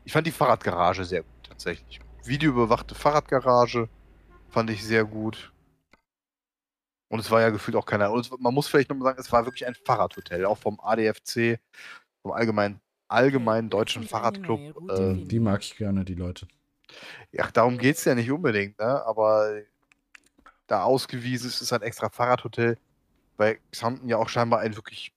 ich 0.04 0.12
fand 0.12 0.28
die 0.28 0.32
Fahrradgarage 0.32 1.06
sehr 1.06 1.22
gut, 1.22 1.44
tatsächlich. 1.44 2.02
Videoüberwachte 2.26 2.94
Fahrradgarage 2.94 3.88
fand 4.50 4.70
ich 4.70 4.84
sehr 4.84 5.06
gut. 5.06 5.54
Und 7.10 7.20
es 7.20 7.32
war 7.32 7.40
ja 7.40 7.50
gefühlt 7.50 7.78
auch 7.78 7.86
keiner. 7.86 8.12
Und 8.12 8.30
man 8.42 8.54
muss 8.54 8.68
vielleicht 8.68 8.90
nochmal 8.90 9.12
sagen, 9.12 9.22
es 9.22 9.32
war 9.32 9.46
wirklich 9.46 9.66
ein 9.66 9.76
Fahrradhotel, 9.76 10.46
auch 10.46 10.58
vom 10.58 10.78
ADFC, 10.82 11.60
vom 12.22 12.32
allgemeinen, 12.34 12.82
allgemeinen 13.08 13.70
deutschen 13.70 14.04
Fahrradclub. 14.04 14.90
Äh, 14.90 15.14
die 15.16 15.40
mag 15.40 15.62
ich 15.62 15.78
gerne, 15.78 16.04
die 16.04 16.16
Leute. 16.16 16.48
Ja, 17.32 17.50
darum 17.52 17.78
geht 17.78 17.98
es 17.98 18.06
ja 18.06 18.16
nicht 18.16 18.32
unbedingt, 18.32 18.80
ne? 18.80 19.06
aber 19.06 19.62
da 20.68 20.84
ausgewiesen 20.84 21.48
ist, 21.48 21.62
ist 21.62 21.74
ein 21.74 21.82
extra 21.82 22.10
Fahrradhotel, 22.10 22.78
weil 23.38 23.60
Xanten 23.72 24.08
ja 24.10 24.18
auch 24.18 24.30
scheinbar 24.30 24.60
ein 24.60 24.76
wirklich 24.76 25.14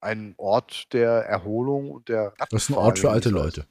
ein 0.00 0.34
Ort 0.36 0.92
der 0.92 1.10
Erholung 1.26 1.90
und 1.90 2.08
der 2.08 2.34
Das 2.50 2.64
ist 2.64 2.70
ein 2.70 2.76
Ort 2.76 2.98
für 2.98 3.10
alte 3.10 3.30
Leute. 3.30 3.66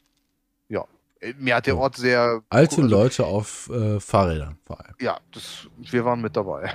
Ja. 0.68 0.86
Äh, 1.20 1.34
mir 1.38 1.56
hat 1.56 1.68
der 1.68 1.78
Ort 1.78 1.96
sehr. 1.96 2.42
Alte 2.50 2.78
also, 2.78 2.88
Leute 2.88 3.26
auf 3.26 3.70
äh, 3.70 4.00
Fahrrädern 4.00 4.58
vor 4.66 4.80
allem. 4.80 4.96
Ja, 5.00 5.20
das, 5.32 5.68
wir 5.78 6.04
waren 6.04 6.22
mit 6.22 6.36
dabei. 6.36 6.74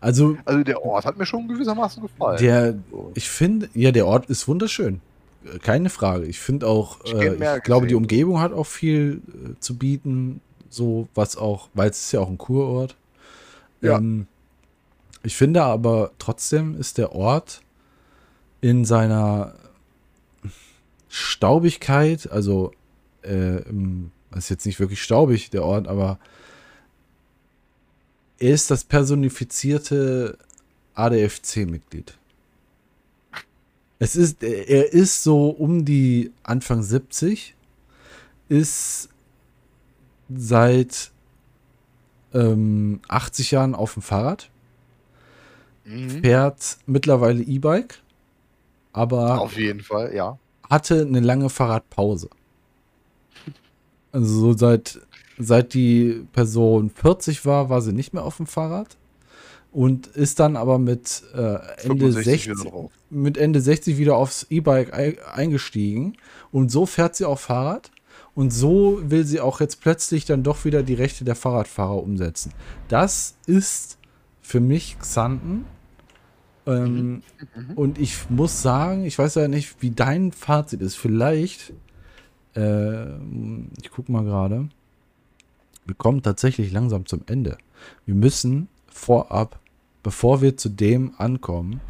Also, 0.00 0.36
also 0.44 0.62
der 0.64 0.84
Ort 0.84 1.04
hat 1.06 1.16
mir 1.16 1.26
schon 1.26 1.48
gewissermaßen 1.48 2.02
gefallen. 2.02 2.38
Der, 2.38 2.74
ich 3.14 3.30
finde, 3.30 3.70
ja, 3.72 3.92
der 3.92 4.06
Ort 4.06 4.26
ist 4.26 4.46
wunderschön. 4.48 5.00
Keine 5.62 5.90
Frage. 5.90 6.26
Ich 6.26 6.38
finde 6.38 6.66
auch, 6.66 7.04
ich, 7.04 7.14
äh, 7.14 7.56
ich 7.56 7.62
glaube, 7.62 7.86
die 7.86 7.94
Umgebung 7.94 8.40
hat 8.40 8.52
auch 8.52 8.66
viel 8.66 9.22
äh, 9.28 9.58
zu 9.60 9.76
bieten. 9.76 10.40
So, 10.68 11.08
was 11.14 11.36
auch, 11.36 11.68
weil 11.74 11.90
es 11.90 12.00
ist 12.00 12.12
ja 12.12 12.20
auch 12.20 12.28
ein 12.28 12.38
Kurort. 12.38 12.96
Ja. 13.80 13.98
Ähm, 13.98 14.26
ich 15.22 15.36
finde 15.36 15.62
aber 15.62 16.12
trotzdem 16.18 16.78
ist 16.78 16.98
der 16.98 17.12
Ort 17.12 17.62
in 18.60 18.84
seiner 18.84 19.54
Staubigkeit, 21.08 22.30
also 22.30 22.72
äh, 23.22 23.62
ist 24.36 24.48
jetzt 24.48 24.66
nicht 24.66 24.80
wirklich 24.80 25.02
staubig, 25.02 25.50
der 25.50 25.64
Ort, 25.64 25.88
aber 25.88 26.18
er 28.38 28.54
ist 28.54 28.70
das 28.70 28.84
personifizierte 28.84 30.38
ADFC-Mitglied. 30.94 32.16
Es 34.02 34.16
ist, 34.16 34.42
er 34.42 34.92
ist 34.94 35.22
so 35.22 35.50
um 35.50 35.84
die 35.84 36.32
Anfang 36.42 36.82
70, 36.82 37.54
ist 38.48 39.10
seit 40.34 41.12
ähm, 42.32 43.00
80 43.08 43.50
Jahren 43.50 43.74
auf 43.74 43.92
dem 43.92 44.02
Fahrrad, 44.02 44.48
mhm. 45.84 46.22
fährt 46.22 46.78
mittlerweile 46.86 47.42
E-Bike, 47.42 48.00
aber 48.94 49.38
auf 49.38 49.58
jeden 49.58 49.82
Fall, 49.82 50.14
ja. 50.14 50.38
Hatte 50.68 51.02
eine 51.02 51.20
lange 51.20 51.50
Fahrradpause. 51.50 52.30
Also 54.12 54.40
so 54.40 54.56
seit 54.56 54.98
seit 55.38 55.74
die 55.74 56.26
Person 56.32 56.90
40 56.90 57.44
war, 57.44 57.68
war 57.68 57.82
sie 57.82 57.92
nicht 57.92 58.14
mehr 58.14 58.24
auf 58.24 58.38
dem 58.38 58.46
Fahrrad 58.46 58.96
und 59.72 60.06
ist 60.06 60.40
dann 60.40 60.56
aber 60.56 60.78
mit 60.78 61.22
äh, 61.34 61.58
Ende 61.86 62.12
60 62.12 62.50
mit 63.10 63.36
Ende 63.36 63.60
60 63.60 63.98
wieder 63.98 64.16
aufs 64.16 64.46
E-Bike 64.50 64.92
eingestiegen 65.32 66.16
und 66.52 66.70
so 66.70 66.86
fährt 66.86 67.16
sie 67.16 67.24
auch 67.24 67.38
Fahrrad 67.38 67.90
und 68.34 68.52
so 68.52 69.00
will 69.02 69.24
sie 69.24 69.40
auch 69.40 69.60
jetzt 69.60 69.80
plötzlich 69.80 70.24
dann 70.24 70.42
doch 70.42 70.64
wieder 70.64 70.82
die 70.82 70.94
Rechte 70.94 71.24
der 71.24 71.34
Fahrradfahrer 71.34 72.02
umsetzen. 72.02 72.52
Das 72.88 73.34
ist 73.46 73.98
für 74.40 74.60
mich 74.60 74.98
Xanten. 74.98 75.64
Ähm, 76.66 76.94
mhm. 76.94 77.22
Mhm. 77.56 77.74
Und 77.74 77.98
ich 77.98 78.30
muss 78.30 78.62
sagen, 78.62 79.04
ich 79.04 79.18
weiß 79.18 79.34
ja 79.36 79.48
nicht, 79.48 79.76
wie 79.80 79.90
dein 79.90 80.32
Fazit 80.32 80.80
ist. 80.82 80.96
Vielleicht, 80.96 81.72
äh, 82.54 83.16
ich 83.82 83.90
gucke 83.90 84.12
mal 84.12 84.24
gerade 84.24 84.68
wir 85.90 85.96
kommen 85.96 86.22
tatsächlich 86.22 86.70
langsam 86.70 87.06
zum 87.06 87.22
Ende. 87.26 87.58
Wir 88.06 88.14
müssen 88.14 88.68
vorab, 88.86 89.58
bevor 90.04 90.40
wir 90.40 90.56
zu 90.56 90.68
dem 90.68 91.14
ankommen, 91.18 91.80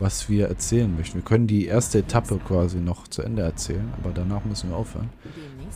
was 0.00 0.28
wir 0.28 0.48
erzählen 0.48 0.94
möchten. 0.96 1.16
Wir 1.16 1.24
können 1.24 1.46
die 1.46 1.66
erste 1.66 1.98
Etappe 1.98 2.38
quasi 2.38 2.78
noch 2.78 3.08
zu 3.08 3.22
Ende 3.22 3.42
erzählen, 3.42 3.92
aber 3.98 4.12
danach 4.14 4.44
müssen 4.44 4.70
wir 4.70 4.76
aufhören. 4.76 5.10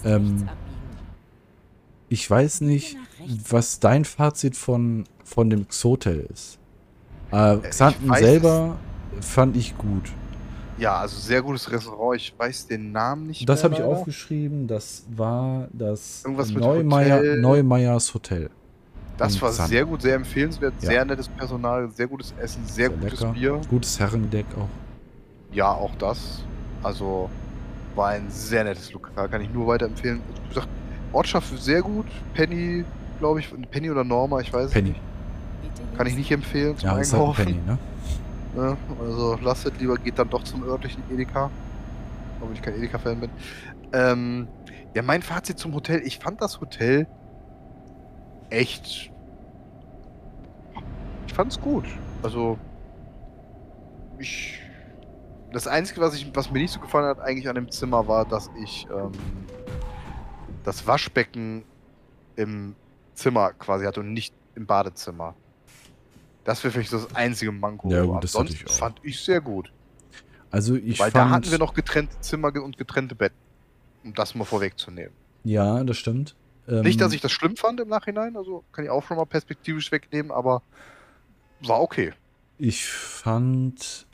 Ähm, 0.05 0.49
ich 2.09 2.29
weiß 2.29 2.61
nicht, 2.61 2.97
was 3.49 3.81
dein 3.81 4.05
Fazit 4.05 4.57
von, 4.57 5.05
von 5.25 5.51
dem 5.51 5.69
Xotel 5.69 6.29
ist. 6.33 6.59
Äh, 7.31 7.57
Xanten 7.59 8.13
selber 8.15 8.77
fand 9.21 9.57
ich 9.57 9.77
gut. 9.79 10.13
Ja, 10.79 10.97
also 10.97 11.19
sehr 11.19 11.43
gutes 11.43 11.71
Restaurant. 11.71 12.21
Ich 12.21 12.35
weiß 12.37 12.67
den 12.67 12.93
Namen 12.93 13.29
nicht 13.29 13.49
Das 13.49 13.63
habe 13.65 13.75
ich 13.75 13.83
aufgeschrieben. 13.83 14.67
Das 14.67 15.05
war 15.15 15.69
das 15.73 16.25
Neumeier, 16.25 17.19
Hotel. 17.19 17.41
Neumeyers 17.41 18.15
Hotel. 18.15 18.51
Das 19.19 19.41
war 19.41 19.53
Zand. 19.53 19.69
sehr 19.69 19.85
gut, 19.85 20.03
sehr 20.03 20.17
empfehlenswert. 20.17 20.75
Ja. 20.81 20.89
Sehr 20.89 21.05
nettes 21.05 21.29
Personal, 21.29 21.91
sehr 21.91 22.07
gutes 22.07 22.35
Essen, 22.41 22.65
sehr, 22.67 22.89
sehr 22.89 22.91
gutes 22.91 23.21
lecker. 23.21 23.33
Bier. 23.33 23.61
Gutes 23.69 24.01
Herrendeck 24.01 24.47
auch. 24.59 24.69
Ja, 25.55 25.71
auch 25.71 25.95
das. 25.97 26.43
Also 26.83 27.29
war 27.95 28.09
ein 28.09 28.31
sehr 28.31 28.65
nettes 28.65 28.93
Lokal. 28.93 29.29
Kann 29.29 29.43
ich 29.43 29.51
nur 29.53 29.67
weiterempfehlen. 29.67 30.21
Wie 30.45 30.49
gesagt, 30.49 30.69
Ortschaft 31.13 31.63
sehr 31.63 31.83
gut. 31.83 32.07
Penny, 32.35 32.85
glaube 33.19 33.41
ich. 33.41 33.53
Penny 33.71 33.91
oder 33.91 34.05
Norma, 34.05 34.41
ich 34.41 34.53
weiß 34.53 34.71
Penny. 34.71 34.91
nicht. 34.91 35.01
Kann 35.97 36.07
ich 36.07 36.17
nicht 36.17 36.31
empfehlen 36.31 36.77
zum 36.79 36.89
ja, 36.89 36.95
Einkaufen. 36.97 37.33
Ist 37.33 37.39
halt 37.39 37.47
Penny, 37.49 37.61
ne? 37.67 37.79
Ne? 38.55 38.77
Also 39.01 39.39
lasst 39.43 39.71
lieber, 39.81 39.97
geht 39.97 40.19
dann 40.19 40.29
doch 40.29 40.45
zum 40.45 40.63
örtlichen 40.65 41.03
Edeka. 41.11 41.51
Obwohl 42.39 42.55
ich 42.55 42.61
kein 42.61 42.75
Edeka-Fan 42.75 43.21
bin. 43.21 43.31
Ähm, 43.95 44.47
ja, 44.95 45.01
mein 45.01 45.23
Fazit 45.23 45.59
zum 45.59 45.75
Hotel. 45.75 46.03
Ich 46.05 46.19
fand 46.19 46.43
das 46.43 46.61
Hotel 46.61 47.07
echt. 48.53 49.11
Ich 51.27 51.33
fand's 51.33 51.61
gut. 51.61 51.85
Also. 52.23 52.59
Ich. 54.19 54.59
Das 55.53 55.67
Einzige, 55.67 56.01
was, 56.01 56.15
ich, 56.15 56.31
was 56.35 56.51
mir 56.51 56.61
nicht 56.61 56.73
so 56.73 56.81
gefallen 56.81 57.05
hat, 57.05 57.21
eigentlich 57.21 57.49
an 57.49 57.55
dem 57.55 57.71
Zimmer, 57.71 58.09
war, 58.09 58.25
dass 58.25 58.51
ich 58.63 58.87
ähm, 58.91 59.13
das 60.65 60.87
Waschbecken 60.87 61.65
im 62.37 62.75
Zimmer 63.15 63.53
quasi 63.53 63.85
hatte 63.85 64.01
und 64.01 64.15
nicht 64.15 64.35
im 64.55 64.67
Badezimmer. 64.67 65.35
Das 66.45 66.65
wäre 66.65 66.73
vielleicht 66.73 66.93
das 66.93 67.15
einzige 67.15 67.53
Manko. 67.53 67.91
Ja, 67.91 68.03
gut, 68.03 68.25
das 68.25 68.35
Ansonsten 68.35 68.67
ich 68.67 68.73
fand 68.73 69.01
ich 69.03 69.21
sehr 69.21 69.41
gut. 69.41 69.73
Also 70.51 70.75
ich 70.75 70.99
Weil 70.99 71.11
fand, 71.11 71.15
da 71.15 71.31
hatten 71.31 71.51
wir 71.51 71.59
noch 71.59 71.75
getrennte 71.75 72.19
Zimmer 72.21 72.53
und 72.63 72.77
getrennte 72.77 73.15
Betten. 73.15 73.37
Um 74.05 74.15
das 74.15 74.35
mal 74.35 74.45
vorwegzunehmen. 74.45 75.13
Ja, 75.45 75.85
das 75.85 75.97
stimmt. 75.97 76.35
Ähm, 76.69 76.83
Nicht, 76.83 77.01
dass 77.01 77.13
ich 77.13 77.21
das 77.21 77.33
schlimm 77.33 77.57
fand 77.57 77.81
im 77.81 77.89
Nachhinein, 77.89 78.37
also 78.37 78.65
kann 78.73 78.85
ich 78.85 78.91
auch 78.91 79.05
schon 79.05 79.17
mal 79.17 79.27
perspektivisch 79.27 79.91
wegnehmen, 79.91 80.31
aber 80.31 80.63
war 81.61 81.81
okay. 81.81 82.13
Ich 82.59 82.85
fand 82.87 84.07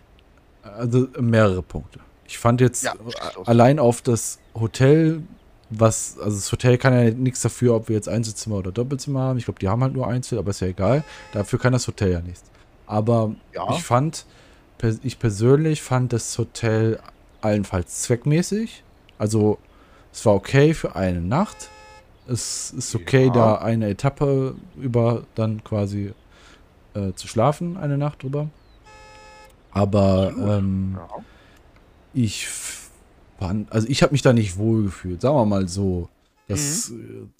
also 0.62 1.08
mehrere 1.18 1.62
Punkte. 1.62 2.00
Ich 2.26 2.38
fand 2.38 2.60
jetzt 2.60 2.84
ja, 2.84 2.94
allein 3.44 3.78
auf 3.78 4.02
das 4.02 4.38
Hotel 4.54 5.22
was, 5.70 6.18
also 6.18 6.36
das 6.36 6.50
Hotel 6.50 6.78
kann 6.78 6.94
ja 6.94 7.10
nichts 7.10 7.42
dafür, 7.42 7.74
ob 7.74 7.88
wir 7.88 7.96
jetzt 7.96 8.08
Einzelzimmer 8.08 8.56
oder 8.56 8.72
Doppelzimmer 8.72 9.20
haben. 9.20 9.38
Ich 9.38 9.44
glaube, 9.44 9.58
die 9.58 9.68
haben 9.68 9.82
halt 9.82 9.94
nur 9.94 10.06
Einzel, 10.06 10.38
aber 10.38 10.50
ist 10.50 10.60
ja 10.60 10.68
egal. 10.68 11.04
Dafür 11.32 11.58
kann 11.58 11.72
das 11.72 11.86
Hotel 11.86 12.12
ja 12.12 12.20
nichts. 12.20 12.44
Aber 12.86 13.34
ja. 13.54 13.70
ich 13.70 13.82
fand, 13.82 14.24
ich 15.02 15.18
persönlich 15.18 15.82
fand 15.82 16.12
das 16.12 16.36
Hotel 16.38 16.98
allenfalls 17.40 18.02
zweckmäßig. 18.02 18.82
Also 19.18 19.58
es 20.12 20.24
war 20.24 20.34
okay 20.34 20.72
für 20.72 20.96
eine 20.96 21.20
Nacht. 21.20 21.68
Es 22.28 22.72
ist 22.72 22.94
okay, 22.94 23.26
ja. 23.26 23.32
da 23.32 23.54
eine 23.56 23.88
Etappe 23.88 24.54
über 24.76 25.24
dann 25.34 25.64
quasi 25.64 26.12
äh, 26.94 27.12
zu 27.14 27.26
schlafen, 27.26 27.76
eine 27.76 27.96
Nacht 27.96 28.22
drüber. 28.22 28.48
Aber 29.72 30.32
ähm, 30.36 30.98
ja. 30.98 31.08
ich 32.12 32.48
also 33.70 33.86
ich 33.88 34.02
habe 34.02 34.12
mich 34.12 34.22
da 34.22 34.32
nicht 34.32 34.56
wohl 34.56 34.84
gefühlt, 34.84 35.20
sagen 35.20 35.36
wir 35.36 35.44
mal 35.44 35.68
so. 35.68 36.08
Das, 36.48 36.90
mhm. 36.90 37.32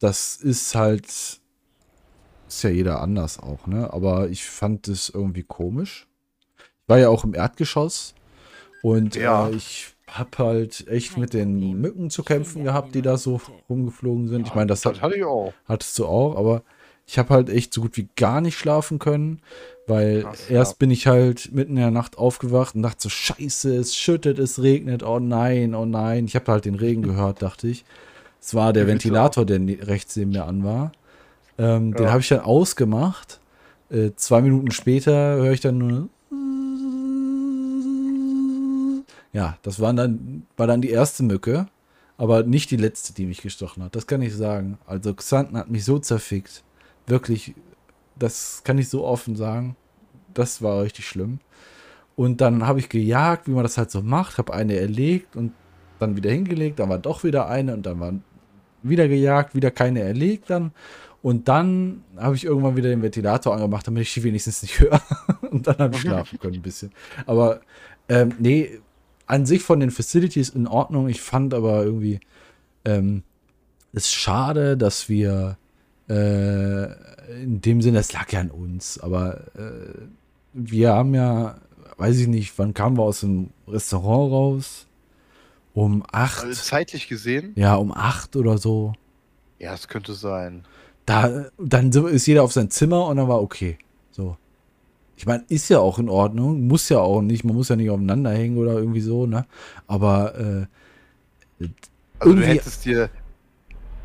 das 0.00 0.36
ist 0.36 0.74
halt, 0.74 1.06
ist 1.06 2.62
ja 2.62 2.70
jeder 2.70 3.00
anders 3.00 3.38
auch, 3.38 3.66
ne? 3.66 3.92
Aber 3.92 4.28
ich 4.28 4.44
fand 4.44 4.88
es 4.88 5.10
irgendwie 5.10 5.42
komisch. 5.42 6.06
Ich 6.56 6.88
war 6.88 6.98
ja 6.98 7.08
auch 7.08 7.24
im 7.24 7.34
Erdgeschoss 7.34 8.14
und 8.82 9.14
ja. 9.14 9.48
äh, 9.48 9.54
ich 9.54 9.93
habe 10.18 10.30
halt 10.38 10.86
echt 10.88 11.16
mit 11.18 11.34
den 11.34 11.80
Mücken 11.80 12.10
zu 12.10 12.22
kämpfen 12.22 12.64
gehabt, 12.64 12.94
die 12.94 13.02
da 13.02 13.16
so 13.16 13.40
rumgeflogen 13.68 14.28
sind. 14.28 14.46
Ich 14.46 14.54
meine, 14.54 14.68
das, 14.68 14.82
das 14.82 15.00
hatte 15.00 15.16
ich 15.16 15.24
auch. 15.24 15.52
Hattest 15.66 15.98
du 15.98 16.06
auch, 16.06 16.36
aber 16.36 16.62
ich 17.06 17.18
habe 17.18 17.34
halt 17.34 17.50
echt 17.50 17.74
so 17.74 17.82
gut 17.82 17.96
wie 17.96 18.08
gar 18.16 18.40
nicht 18.40 18.56
schlafen 18.56 18.98
können. 18.98 19.40
Weil 19.86 20.22
Krass, 20.22 20.48
erst 20.48 20.72
ja. 20.72 20.76
bin 20.78 20.90
ich 20.90 21.06
halt 21.06 21.52
mitten 21.52 21.72
in 21.72 21.82
der 21.82 21.90
Nacht 21.90 22.16
aufgewacht 22.16 22.74
und 22.74 22.82
dachte 22.82 23.02
so, 23.02 23.08
scheiße, 23.10 23.76
es 23.76 23.94
schüttet, 23.94 24.38
es 24.38 24.62
regnet, 24.62 25.02
oh 25.02 25.18
nein, 25.18 25.74
oh 25.74 25.84
nein. 25.84 26.24
Ich 26.24 26.34
habe 26.36 26.50
halt 26.50 26.64
den 26.64 26.76
Regen 26.76 27.02
gehört, 27.02 27.42
dachte 27.42 27.68
ich. 27.68 27.84
Es 28.40 28.54
war 28.54 28.72
der 28.72 28.86
Ventilator, 28.86 29.44
der 29.44 29.60
rechts 29.86 30.16
neben 30.16 30.30
mir 30.30 30.44
an 30.44 30.64
war. 30.64 30.92
Ähm, 31.58 31.90
ja. 31.90 31.98
Den 31.98 32.10
habe 32.10 32.20
ich 32.20 32.28
dann 32.28 32.40
ausgemacht, 32.40 33.40
Äh, 33.90 34.12
zwei 34.16 34.40
Minuten 34.40 34.70
später 34.70 35.36
höre 35.36 35.52
ich 35.52 35.60
dann 35.60 35.78
nur. 35.78 36.08
Ja, 39.34 39.58
das 39.62 39.80
waren 39.80 39.96
dann, 39.96 40.46
war 40.56 40.66
dann 40.68 40.80
die 40.80 40.90
erste 40.90 41.24
Mücke, 41.24 41.66
aber 42.16 42.44
nicht 42.44 42.70
die 42.70 42.76
letzte, 42.76 43.12
die 43.12 43.26
mich 43.26 43.42
gestochen 43.42 43.82
hat. 43.82 43.94
Das 43.96 44.06
kann 44.06 44.22
ich 44.22 44.34
sagen. 44.34 44.78
Also 44.86 45.12
Xanten 45.12 45.58
hat 45.58 45.68
mich 45.68 45.84
so 45.84 45.98
zerfickt. 45.98 46.62
Wirklich, 47.06 47.54
das 48.16 48.62
kann 48.64 48.78
ich 48.78 48.88
so 48.88 49.04
offen 49.04 49.34
sagen. 49.34 49.76
Das 50.32 50.62
war 50.62 50.82
richtig 50.82 51.08
schlimm. 51.08 51.40
Und 52.16 52.40
dann 52.40 52.64
habe 52.64 52.78
ich 52.78 52.88
gejagt, 52.88 53.48
wie 53.48 53.50
man 53.50 53.64
das 53.64 53.76
halt 53.76 53.90
so 53.90 54.00
macht, 54.02 54.38
habe 54.38 54.54
eine 54.54 54.76
erlegt 54.76 55.34
und 55.34 55.52
dann 55.98 56.16
wieder 56.16 56.30
hingelegt, 56.30 56.78
dann 56.78 56.88
war 56.88 56.98
doch 56.98 57.24
wieder 57.24 57.48
eine 57.48 57.74
und 57.74 57.84
dann 57.86 57.98
war 57.98 58.12
wieder 58.82 59.08
gejagt, 59.08 59.56
wieder 59.56 59.72
keine 59.72 60.00
erlegt 60.00 60.48
dann. 60.50 60.70
Und 61.22 61.48
dann 61.48 62.04
habe 62.16 62.36
ich 62.36 62.44
irgendwann 62.44 62.76
wieder 62.76 62.90
den 62.90 63.02
Ventilator 63.02 63.54
angemacht, 63.54 63.86
damit 63.86 64.02
ich 64.02 64.12
sie 64.12 64.22
wenigstens 64.22 64.62
nicht 64.62 64.78
höre. 64.80 65.00
und 65.50 65.66
dann 65.66 65.78
habe 65.78 65.94
ich 65.96 66.00
schlafen 66.02 66.38
können 66.38 66.54
ein 66.54 66.62
bisschen. 66.62 66.92
Aber 67.26 67.60
ähm, 68.08 68.34
nee, 68.38 68.78
an 69.26 69.46
sich 69.46 69.62
von 69.62 69.80
den 69.80 69.90
Facilities 69.90 70.50
in 70.50 70.66
Ordnung. 70.66 71.08
Ich 71.08 71.20
fand 71.20 71.54
aber 71.54 71.84
irgendwie 71.84 72.20
ähm, 72.84 73.22
es 73.92 74.12
schade, 74.12 74.76
dass 74.76 75.08
wir 75.08 75.56
äh, 76.08 76.84
in 77.42 77.60
dem 77.60 77.80
Sinne, 77.80 77.98
es 77.98 78.12
lag 78.12 78.30
ja 78.32 78.40
an 78.40 78.50
uns, 78.50 78.98
aber 78.98 79.40
äh, 79.56 79.94
wir 80.52 80.92
haben 80.92 81.14
ja, 81.14 81.56
weiß 81.96 82.18
ich 82.18 82.28
nicht, 82.28 82.58
wann 82.58 82.74
kamen 82.74 82.98
wir 82.98 83.02
aus 83.02 83.20
dem 83.20 83.50
Restaurant 83.66 84.32
raus? 84.32 84.86
Um 85.72 86.04
acht. 86.12 86.44
Also 86.44 86.62
zeitlich 86.62 87.08
gesehen? 87.08 87.52
Ja, 87.56 87.74
um 87.74 87.92
acht 87.92 88.36
oder 88.36 88.58
so. 88.58 88.92
Ja, 89.58 89.74
es 89.74 89.88
könnte 89.88 90.14
sein. 90.14 90.64
Da, 91.06 91.46
dann 91.58 91.90
ist 91.90 92.26
jeder 92.26 92.44
auf 92.44 92.52
sein 92.52 92.70
Zimmer 92.70 93.06
und 93.06 93.16
dann 93.16 93.28
war 93.28 93.42
okay. 93.42 93.78
So. 94.10 94.36
Ich 95.16 95.26
meine, 95.26 95.44
ist 95.48 95.68
ja 95.68 95.78
auch 95.78 95.98
in 95.98 96.08
Ordnung, 96.08 96.66
muss 96.66 96.88
ja 96.88 96.98
auch 96.98 97.22
nicht, 97.22 97.44
man 97.44 97.54
muss 97.54 97.68
ja 97.68 97.76
nicht 97.76 97.90
aufeinander 97.90 98.32
hängen 98.32 98.58
oder 98.58 98.72
irgendwie 98.72 99.00
so, 99.00 99.26
ne? 99.26 99.46
Aber 99.86 100.34
äh, 100.38 101.66
also 102.18 102.34
du 102.34 102.42
hättest 102.42 102.84
dir 102.84 103.10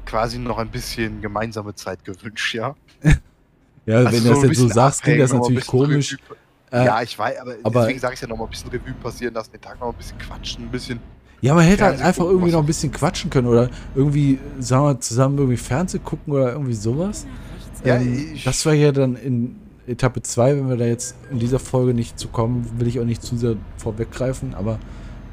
quasi 0.05 0.37
noch 0.37 0.57
ein 0.57 0.69
bisschen 0.69 1.21
gemeinsame 1.21 1.73
Zeit 1.75 2.03
gewünscht, 2.05 2.53
ja? 2.53 2.75
ja, 3.85 3.97
also 3.97 4.11
wenn 4.11 4.23
du 4.23 4.29
das 4.29 4.43
jetzt 4.43 4.57
so 4.57 4.67
sagst, 4.67 5.03
klingt 5.03 5.21
das 5.21 5.33
natürlich 5.33 5.65
komisch. 5.65 6.17
Äh, 6.71 6.85
ja, 6.85 7.01
ich 7.01 7.17
weiß, 7.17 7.39
aber, 7.39 7.55
aber 7.63 7.81
deswegen 7.81 7.99
sage 7.99 8.13
ich 8.13 8.21
ja 8.21 8.27
noch 8.27 8.37
mal 8.37 8.43
ein 8.43 8.49
bisschen 8.51 8.69
Revue 8.69 8.93
passieren 9.01 9.33
lassen, 9.33 9.51
den 9.51 9.61
Tag 9.61 9.79
noch 9.79 9.89
ein 9.89 9.97
bisschen 9.97 10.17
quatschen, 10.19 10.65
ein 10.65 10.71
bisschen 10.71 10.99
ja, 11.41 11.53
man 11.53 11.63
hätte 11.63 11.85
halt 11.85 12.01
einfach 12.01 12.25
irgendwie 12.25 12.51
noch 12.51 12.59
ein 12.59 12.65
bisschen 12.65 12.91
quatschen 12.91 13.29
können 13.29 13.47
oder 13.47 13.69
irgendwie, 13.95 14.39
sagen 14.59 14.83
wir, 14.85 14.99
zusammen 14.99 15.37
irgendwie 15.37 15.57
Fernsehen 15.57 16.03
gucken 16.03 16.33
oder 16.33 16.51
irgendwie 16.51 16.73
sowas. 16.73 17.25
Ja, 17.85 17.95
ähm, 17.95 18.37
das 18.43 18.65
war 18.65 18.73
ja 18.73 18.91
dann 18.91 19.15
in 19.15 19.55
Etappe 19.89 20.21
2, 20.21 20.57
wenn 20.57 20.69
wir 20.69 20.77
da 20.77 20.85
jetzt 20.85 21.15
in 21.31 21.39
dieser 21.39 21.59
Folge 21.59 21.93
nicht 21.93 22.19
zu 22.19 22.27
kommen, 22.27 22.79
will 22.79 22.87
ich 22.87 22.99
auch 22.99 23.05
nicht 23.05 23.21
zu 23.21 23.37
sehr 23.37 23.55
vorweggreifen, 23.77 24.53
aber 24.53 24.79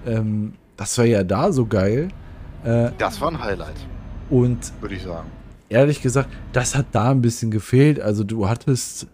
ähm, 0.06 0.54
das 0.76 0.96
war 0.98 1.04
ja 1.04 1.24
da 1.24 1.52
so 1.52 1.66
geil. 1.66 2.08
Äh, 2.64 2.90
das 2.98 3.20
war 3.20 3.30
ein 3.30 3.42
Highlight. 3.42 3.76
Und 4.30 4.72
würde 4.80 4.94
ich 4.94 5.02
sagen. 5.02 5.28
Ehrlich 5.68 6.02
gesagt, 6.02 6.28
das 6.52 6.74
hat 6.74 6.86
da 6.92 7.10
ein 7.10 7.22
bisschen 7.22 7.50
gefehlt. 7.50 8.00
Also 8.00 8.24
du 8.24 8.48
hattest 8.48 9.08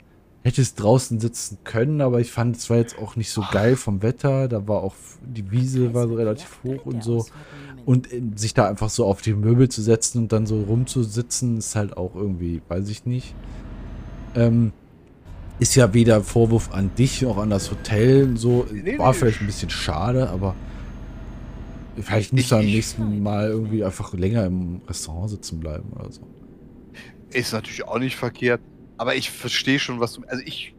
hättest 0.44 0.82
draußen 0.82 1.20
sitzen 1.20 1.58
können, 1.62 2.00
aber 2.00 2.20
ich 2.20 2.32
fand 2.32 2.56
es 2.56 2.68
war 2.68 2.76
jetzt 2.76 2.98
auch 2.98 3.14
nicht 3.14 3.30
so 3.30 3.44
geil 3.52 3.76
vom 3.76 4.02
Wetter. 4.02 4.48
Da 4.48 4.66
war 4.66 4.82
auch 4.82 4.94
die 5.22 5.50
Wiese 5.50 5.94
war 5.94 6.08
so 6.08 6.14
relativ 6.14 6.58
hoch 6.64 6.84
und 6.84 7.02
so. 7.04 7.26
Und 7.84 8.12
äh, 8.12 8.22
sich 8.34 8.54
da 8.54 8.68
einfach 8.68 8.90
so 8.90 9.06
auf 9.06 9.22
die 9.22 9.34
Möbel 9.34 9.68
zu 9.68 9.82
setzen 9.82 10.18
und 10.18 10.32
dann 10.32 10.46
so 10.46 10.60
rumzusitzen, 10.62 11.58
ist 11.58 11.76
halt 11.76 11.96
auch 11.96 12.14
irgendwie, 12.14 12.62
weiß 12.68 12.88
ich 12.88 13.06
nicht. 13.06 13.34
Ähm, 14.34 14.72
ist 15.58 15.74
ja 15.74 15.92
weder 15.94 16.22
Vorwurf 16.22 16.72
an 16.72 16.90
dich 16.96 17.22
noch 17.22 17.38
an 17.38 17.50
das 17.50 17.70
Hotel. 17.70 18.36
So 18.36 18.66
nee, 18.72 18.98
war 18.98 19.12
nee. 19.12 19.18
vielleicht 19.18 19.40
ein 19.40 19.46
bisschen 19.46 19.70
schade, 19.70 20.28
aber 20.30 20.54
vielleicht 22.00 22.32
muss 22.32 22.50
er 22.50 22.58
am 22.58 22.64
nächsten 22.64 23.22
Mal 23.22 23.48
irgendwie 23.48 23.84
einfach 23.84 24.12
länger 24.14 24.46
im 24.46 24.80
Restaurant 24.88 25.30
sitzen 25.30 25.60
bleiben 25.60 25.90
oder 25.92 26.10
so. 26.10 26.22
Ist 27.30 27.52
natürlich 27.52 27.84
auch 27.84 27.98
nicht 27.98 28.16
verkehrt. 28.16 28.60
Aber 28.98 29.14
ich 29.14 29.30
verstehe 29.30 29.78
schon, 29.78 30.00
was 30.00 30.14
du. 30.14 30.22
Also 30.26 30.42
ich 30.44 30.74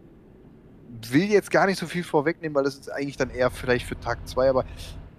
will 1.09 1.23
jetzt 1.23 1.51
gar 1.51 1.65
nicht 1.65 1.79
so 1.79 1.87
viel 1.87 2.03
vorwegnehmen, 2.03 2.55
weil 2.55 2.63
das 2.63 2.75
ist 2.75 2.91
eigentlich 2.91 3.17
dann 3.17 3.29
eher 3.29 3.51
vielleicht 3.51 3.85
für 3.85 3.99
Tag 3.99 4.27
2, 4.27 4.49
aber 4.49 4.65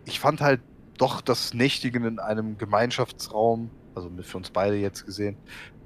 ich 0.05 0.21
fand 0.21 0.41
halt 0.41 0.61
doch 0.99 1.21
das 1.21 1.55
Nächtigen 1.55 2.05
in 2.05 2.19
einem 2.19 2.57
Gemeinschaftsraum, 2.57 3.71
also 3.95 4.11
für 4.23 4.37
uns 4.37 4.51
beide 4.51 4.77
jetzt 4.77 5.05
gesehen, 5.05 5.37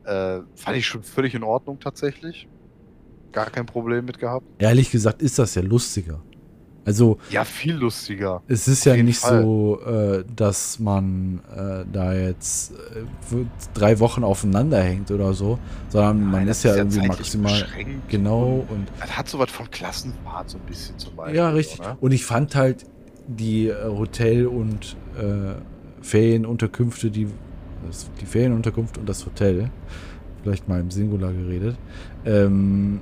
äh, 0.04 0.40
fand 0.54 0.76
ich 0.76 0.86
schon 0.86 1.02
völlig 1.02 1.34
in 1.34 1.42
Ordnung 1.42 1.80
tatsächlich. 1.80 2.48
Gar 3.32 3.50
kein 3.50 3.66
Problem 3.66 4.04
mit 4.04 4.18
gehabt. 4.18 4.44
Ehrlich 4.58 4.90
gesagt 4.90 5.22
ist 5.22 5.38
das 5.38 5.54
ja 5.54 5.62
lustiger. 5.62 6.20
Also. 6.88 7.18
Ja, 7.28 7.44
viel 7.44 7.74
lustiger. 7.74 8.42
Es 8.48 8.66
ist 8.66 8.86
ja 8.86 8.96
nicht 8.96 9.18
Fall. 9.18 9.42
so, 9.42 9.78
äh, 9.84 10.24
dass 10.34 10.78
man 10.78 11.40
äh, 11.54 11.84
da 11.92 12.14
jetzt 12.14 12.72
äh, 12.72 13.44
drei 13.74 14.00
Wochen 14.00 14.24
aufeinander 14.24 14.80
hängt 14.80 15.10
oder 15.10 15.34
so, 15.34 15.58
sondern 15.90 16.20
Nein, 16.20 16.30
man 16.30 16.48
ist 16.48 16.64
ja 16.64 16.70
ist 16.70 16.78
irgendwie 16.78 17.06
maximal. 17.06 17.66
Genau. 18.08 18.64
Und, 18.70 18.76
und 18.76 18.88
das 19.00 19.18
hat 19.18 19.28
sowas 19.28 19.50
von 19.50 19.70
Klassenfahrt 19.70 20.48
so 20.48 20.56
ein 20.56 20.64
bisschen 20.64 20.98
zum 20.98 21.14
Beispiel. 21.14 21.36
Ja, 21.36 21.50
richtig. 21.50 21.80
Oder? 21.80 21.98
Und 22.00 22.12
ich 22.12 22.24
fand 22.24 22.54
halt 22.54 22.86
die 23.26 23.68
äh, 23.68 23.74
Hotel- 23.84 24.46
und 24.46 24.96
äh, 25.18 25.56
Ferienunterkünfte, 26.00 27.10
die, 27.10 27.28
die 28.20 28.26
Ferienunterkunft 28.26 28.96
und 28.96 29.06
das 29.06 29.26
Hotel, 29.26 29.70
vielleicht 30.42 30.68
mal 30.68 30.80
im 30.80 30.90
Singular 30.90 31.32
geredet, 31.32 31.76
ähm, 32.24 33.00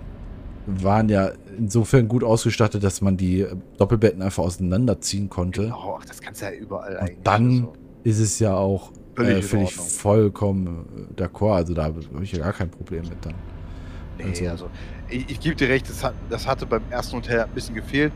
waren 0.66 1.08
ja 1.08 1.30
insofern 1.56 2.08
gut 2.08 2.24
ausgestattet, 2.24 2.82
dass 2.82 3.00
man 3.00 3.16
die 3.16 3.46
Doppelbetten 3.78 4.20
einfach 4.22 4.42
auseinanderziehen 4.42 5.30
konnte. 5.30 5.62
Genau, 5.62 6.00
das 6.06 6.20
kannst 6.20 6.42
du 6.42 6.46
ja 6.46 6.52
überall 6.52 6.92
Und 6.94 7.00
eigentlich. 7.00 7.18
Dann 7.22 7.60
so. 7.60 7.72
ist 8.04 8.18
es 8.18 8.38
ja 8.38 8.54
auch 8.56 8.92
völlig, 9.14 9.38
äh, 9.38 9.42
völlig 9.42 9.74
vollkommen 9.74 11.08
äh, 11.16 11.22
d'accord. 11.22 11.54
Also 11.54 11.74
da 11.74 11.84
habe 11.84 12.02
ich 12.22 12.32
ja 12.32 12.40
gar 12.40 12.52
kein 12.52 12.70
Problem 12.70 13.02
mit 13.02 13.24
dann. 13.24 13.34
Nee, 14.18 14.24
also, 14.24 14.46
also 14.46 14.70
ich, 15.08 15.30
ich 15.30 15.40
gebe 15.40 15.54
dir 15.54 15.68
recht, 15.68 15.88
das, 15.88 16.02
hat, 16.02 16.14
das 16.30 16.46
hatte 16.46 16.66
beim 16.66 16.82
ersten 16.90 17.16
Hotel 17.16 17.40
ein 17.40 17.50
bisschen 17.50 17.74
gefehlt. 17.74 18.12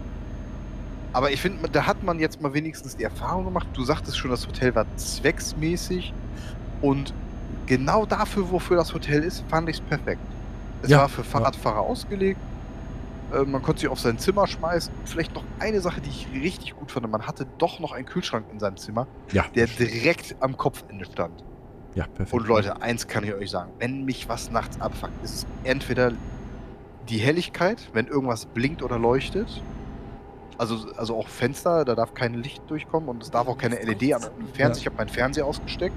Aber 1.13 1.31
ich 1.31 1.41
finde, 1.41 1.69
da 1.69 1.87
hat 1.87 2.03
man 2.03 2.21
jetzt 2.21 2.41
mal 2.41 2.55
wenigstens 2.55 2.97
die 2.97 3.05
Erfahrung 3.05 3.45
gemacht. 3.45 3.67
Du 3.75 3.85
sagtest 3.85 4.17
schon, 4.17 4.31
das 4.31 4.47
Hotel 4.47 4.75
war 4.75 4.87
zwecksmäßig 4.97 6.13
und 6.83 7.13
genau 7.67 8.07
dafür, 8.07 8.51
wofür 8.51 8.77
das 8.77 8.95
Hotel 8.95 9.23
ist, 9.23 9.45
fand 9.49 9.69
ich 9.69 9.77
es 9.77 9.83
perfekt. 9.83 10.21
Es 10.83 10.91
ja, 10.91 10.99
war 10.99 11.09
für 11.09 11.25
Fahrradfahrer 11.25 11.77
ja. 11.77 11.83
ausgelegt. 11.83 12.41
Äh, 13.33 13.45
man 13.45 13.63
konnte 13.63 13.81
sich 13.81 13.89
auf 13.89 14.01
sein 14.01 14.19
Zimmer 14.19 14.47
schmeißen. 14.47 14.93
Vielleicht 15.05 15.35
noch 15.35 15.45
eine 15.59 15.81
Sache, 15.81 16.01
die 16.01 16.11
ich 16.11 16.29
richtig 16.33 16.77
gut 16.77 16.91
fand. 16.91 17.11
Man 17.11 17.27
hatte 17.27 17.47
doch 17.59 17.81
noch 17.81 17.93
einen 17.93 18.07
Kühlschrank 18.07 18.47
in 18.53 18.59
seinem 18.59 18.77
Zimmer, 18.77 19.07
ja. 19.33 19.45
der 19.55 19.67
direkt 19.67 20.37
am 20.41 20.57
Kopfende 20.57 21.05
stand. 21.05 21.45
Ja, 21.95 22.07
perfekt. 22.07 22.33
Und 22.33 22.47
Leute, 22.47 22.83
eins 22.83 23.09
kann 23.09 23.25
ich 23.25 23.35
euch 23.35 23.51
sagen. 23.51 23.73
Wenn 23.79 24.05
mich 24.05 24.29
was 24.29 24.51
nachts 24.51 24.81
abfuckt, 24.81 25.25
ist 25.25 25.35
es 25.35 25.47
entweder 25.65 26.13
die 27.09 27.19
Helligkeit, 27.19 27.89
wenn 27.93 28.07
irgendwas 28.07 28.47
blinkt 28.47 28.83
oder 28.83 28.99
leuchtet. 28.99 29.63
Also, 30.57 30.93
also 30.97 31.17
auch 31.17 31.29
Fenster, 31.29 31.85
da 31.85 31.95
darf 31.95 32.15
kein 32.15 32.35
Licht 32.35 32.63
durchkommen 32.69 33.09
und 33.09 33.23
es 33.23 33.31
darf 33.31 33.49
auch 33.49 33.59
keine 33.59 33.77
LED 33.77 34.13
am 34.13 34.23
Fernseher. 34.53 34.69
Ja. 34.69 34.77
Ich 34.77 34.87
habe 34.87 34.97
meinen 34.97 35.09
Fernseher 35.09 35.47
ausgesteckt. 35.47 35.97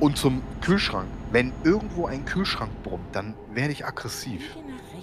Und 0.00 0.18
zum 0.18 0.42
Kühlschrank. 0.60 1.06
Wenn 1.30 1.52
irgendwo 1.64 2.06
ein 2.06 2.24
Kühlschrank 2.24 2.70
brummt, 2.82 3.14
dann 3.14 3.34
werde 3.52 3.72
ich 3.72 3.84
aggressiv. 3.84 4.56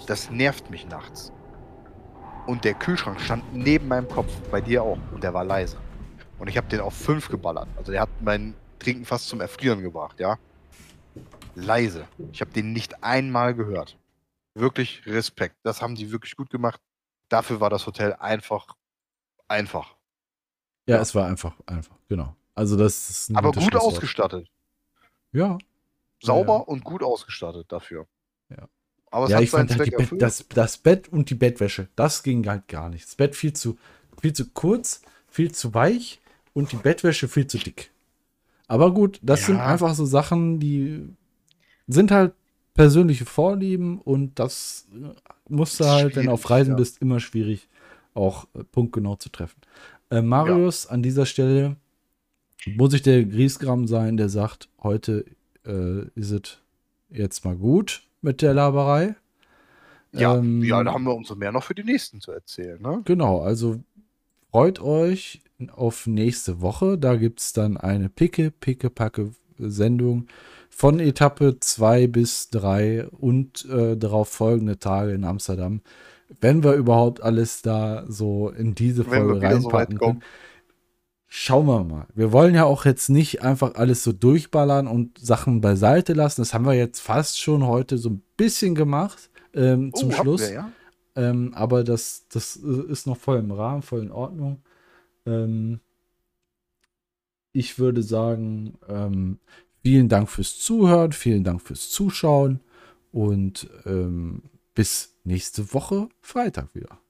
Das 0.06 0.30
nervt 0.30 0.70
mich 0.70 0.86
nachts. 0.86 1.32
Und 2.46 2.64
der 2.64 2.74
Kühlschrank 2.74 3.20
stand 3.20 3.54
neben 3.54 3.88
meinem 3.88 4.08
Kopf, 4.08 4.32
bei 4.50 4.60
dir 4.60 4.82
auch. 4.82 4.98
Und 5.12 5.22
der 5.22 5.34
war 5.34 5.44
leise. 5.44 5.76
Und 6.38 6.48
ich 6.48 6.56
habe 6.56 6.68
den 6.68 6.80
auf 6.80 6.94
5 6.94 7.28
geballert. 7.28 7.68
Also 7.76 7.92
der 7.92 8.02
hat 8.02 8.10
mein 8.20 8.54
Trinken 8.78 9.04
fast 9.04 9.28
zum 9.28 9.40
Erfrieren 9.40 9.82
gebracht, 9.82 10.20
ja. 10.20 10.38
Leise. 11.54 12.06
Ich 12.32 12.40
habe 12.40 12.50
den 12.50 12.72
nicht 12.72 13.02
einmal 13.02 13.54
gehört. 13.54 13.96
Wirklich 14.54 15.06
Respekt. 15.06 15.56
Das 15.62 15.80
haben 15.80 15.94
die 15.94 16.10
wirklich 16.10 16.36
gut 16.36 16.50
gemacht. 16.50 16.80
Dafür 17.28 17.60
war 17.60 17.70
das 17.70 17.86
Hotel 17.86 18.14
einfach 18.14 18.74
einfach. 19.48 19.94
Ja, 20.86 20.96
ja. 20.96 21.02
es 21.02 21.14
war 21.14 21.26
einfach, 21.26 21.54
einfach, 21.66 21.96
genau. 22.08 22.36
Also 22.54 22.76
das 22.76 23.10
ist 23.10 23.36
Aber 23.36 23.52
gut 23.52 23.74
ausgestattet. 23.74 24.48
Ja. 25.32 25.58
Sauber 26.24 26.58
ja. 26.58 26.72
und 26.72 26.84
gut 26.84 27.02
ausgestattet 27.02 27.70
dafür. 27.70 28.06
Ja. 28.50 28.68
Aber 29.10 29.28
ja, 29.28 29.40
ich 29.40 29.50
fand 29.50 29.70
halt 29.78 29.96
Bett, 29.96 30.20
das, 30.20 30.44
das 30.48 30.78
Bett 30.78 31.08
und 31.08 31.30
die 31.30 31.36
Bettwäsche, 31.36 31.88
das 31.94 32.22
ging 32.22 32.46
halt 32.48 32.66
gar 32.66 32.88
nicht. 32.88 33.06
Das 33.06 33.14
Bett 33.14 33.36
viel 33.36 33.52
zu, 33.52 33.78
viel 34.20 34.32
zu 34.32 34.50
kurz, 34.50 35.02
viel 35.28 35.52
zu 35.52 35.72
weich 35.72 36.20
und 36.52 36.72
die 36.72 36.76
Bettwäsche 36.76 37.28
viel 37.28 37.46
zu 37.46 37.58
dick. 37.58 37.90
Aber 38.66 38.92
gut, 38.92 39.20
das 39.22 39.40
ja. 39.42 39.46
sind 39.46 39.60
einfach 39.60 39.94
so 39.94 40.04
Sachen, 40.04 40.58
die 40.58 41.08
sind 41.86 42.10
halt 42.10 42.32
persönliche 42.74 43.24
Vorlieben 43.24 44.00
und 44.00 44.38
das 44.38 44.88
musst 45.48 45.78
du 45.78 45.84
halt, 45.84 46.16
wenn 46.16 46.26
du 46.26 46.32
auf 46.32 46.50
Reisen 46.50 46.72
ja. 46.72 46.76
bist, 46.76 47.00
immer 47.00 47.20
schwierig, 47.20 47.68
auch 48.14 48.48
äh, 48.54 48.64
punktgenau 48.64 49.16
zu 49.16 49.28
treffen. 49.28 49.60
Äh, 50.10 50.22
Marius, 50.22 50.84
ja. 50.84 50.90
an 50.90 51.02
dieser 51.02 51.26
Stelle 51.26 51.76
muss 52.66 52.94
ich 52.94 53.02
der 53.02 53.24
Griesgram 53.24 53.86
sein, 53.86 54.16
der 54.16 54.28
sagt, 54.28 54.68
heute 54.82 55.24
äh, 55.66 56.02
ist 56.14 56.30
es 56.30 56.58
jetzt 57.10 57.44
mal 57.44 57.56
gut 57.56 58.02
mit 58.20 58.42
der 58.42 58.54
Laberei. 58.54 59.16
Ja, 60.12 60.36
ähm, 60.36 60.62
ja, 60.62 60.82
da 60.82 60.92
haben 60.92 61.04
wir 61.04 61.14
umso 61.14 61.34
mehr 61.34 61.52
noch 61.52 61.64
für 61.64 61.74
die 61.74 61.84
nächsten 61.84 62.20
zu 62.20 62.32
erzählen. 62.32 62.80
Ne? 62.80 63.02
Genau, 63.04 63.40
also 63.40 63.80
freut 64.50 64.80
euch 64.80 65.42
auf 65.72 66.06
nächste 66.06 66.60
Woche. 66.60 66.98
Da 66.98 67.16
gibt 67.16 67.40
es 67.40 67.52
dann 67.52 67.76
eine 67.76 68.08
picke, 68.08 68.50
picke, 68.50 68.90
packe 68.90 69.32
Sendung 69.58 70.26
von 70.68 70.98
Etappe 70.98 71.58
2 71.60 72.06
bis 72.08 72.50
3 72.50 73.06
und 73.08 73.64
äh, 73.70 73.96
darauf 73.96 74.28
folgende 74.28 74.78
Tage 74.78 75.12
in 75.12 75.24
Amsterdam. 75.24 75.80
Wenn 76.40 76.64
wir 76.64 76.72
überhaupt 76.74 77.22
alles 77.22 77.62
da 77.62 78.04
so 78.08 78.50
in 78.50 78.74
diese 78.74 79.04
Folge 79.04 79.40
reinpacken 79.40 79.98
so 79.98 80.06
können. 80.06 80.22
Schauen 81.36 81.66
wir 81.66 81.82
mal. 81.82 82.06
Wir 82.14 82.30
wollen 82.30 82.54
ja 82.54 82.62
auch 82.62 82.84
jetzt 82.84 83.08
nicht 83.08 83.42
einfach 83.42 83.74
alles 83.74 84.04
so 84.04 84.12
durchballern 84.12 84.86
und 84.86 85.18
Sachen 85.18 85.60
beiseite 85.60 86.12
lassen. 86.12 86.42
Das 86.42 86.54
haben 86.54 86.64
wir 86.64 86.74
jetzt 86.74 87.00
fast 87.00 87.40
schon 87.40 87.66
heute 87.66 87.98
so 87.98 88.10
ein 88.10 88.22
bisschen 88.36 88.76
gemacht 88.76 89.30
ähm, 89.52 89.92
zum 89.94 90.10
oh, 90.10 90.12
Schluss. 90.12 90.42
Wir, 90.42 90.52
ja? 90.54 90.72
ähm, 91.16 91.52
aber 91.54 91.82
das, 91.82 92.28
das 92.28 92.54
ist 92.54 93.08
noch 93.08 93.16
voll 93.16 93.38
im 93.38 93.50
Rahmen, 93.50 93.82
voll 93.82 94.02
in 94.02 94.12
Ordnung. 94.12 94.62
Ähm, 95.26 95.80
ich 97.50 97.80
würde 97.80 98.04
sagen, 98.04 98.78
ähm, 98.88 99.40
vielen 99.82 100.08
Dank 100.08 100.30
fürs 100.30 100.60
Zuhören, 100.60 101.10
vielen 101.10 101.42
Dank 101.42 101.62
fürs 101.62 101.90
Zuschauen 101.90 102.60
und 103.10 103.68
ähm, 103.86 104.44
bis 104.72 105.16
nächste 105.24 105.74
Woche 105.74 106.08
Freitag 106.20 106.76
wieder. 106.76 107.00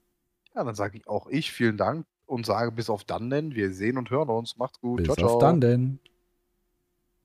Ja, 0.54 0.64
dann 0.64 0.74
sage 0.74 0.96
ich 0.96 1.06
auch 1.08 1.26
ich 1.28 1.52
vielen 1.52 1.76
Dank 1.76 2.06
und 2.26 2.46
sage 2.46 2.72
bis 2.72 2.90
auf 2.90 3.04
dann 3.04 3.30
denn. 3.30 3.54
Wir 3.54 3.72
sehen 3.72 3.98
und 3.98 4.10
hören 4.10 4.28
uns. 4.28 4.56
Macht's 4.56 4.80
gut. 4.80 4.98
Bis 4.98 5.06
ciao, 5.06 5.24
auf 5.26 5.32
ciao. 5.32 5.40
dann 5.40 5.60
denn. 5.60 5.98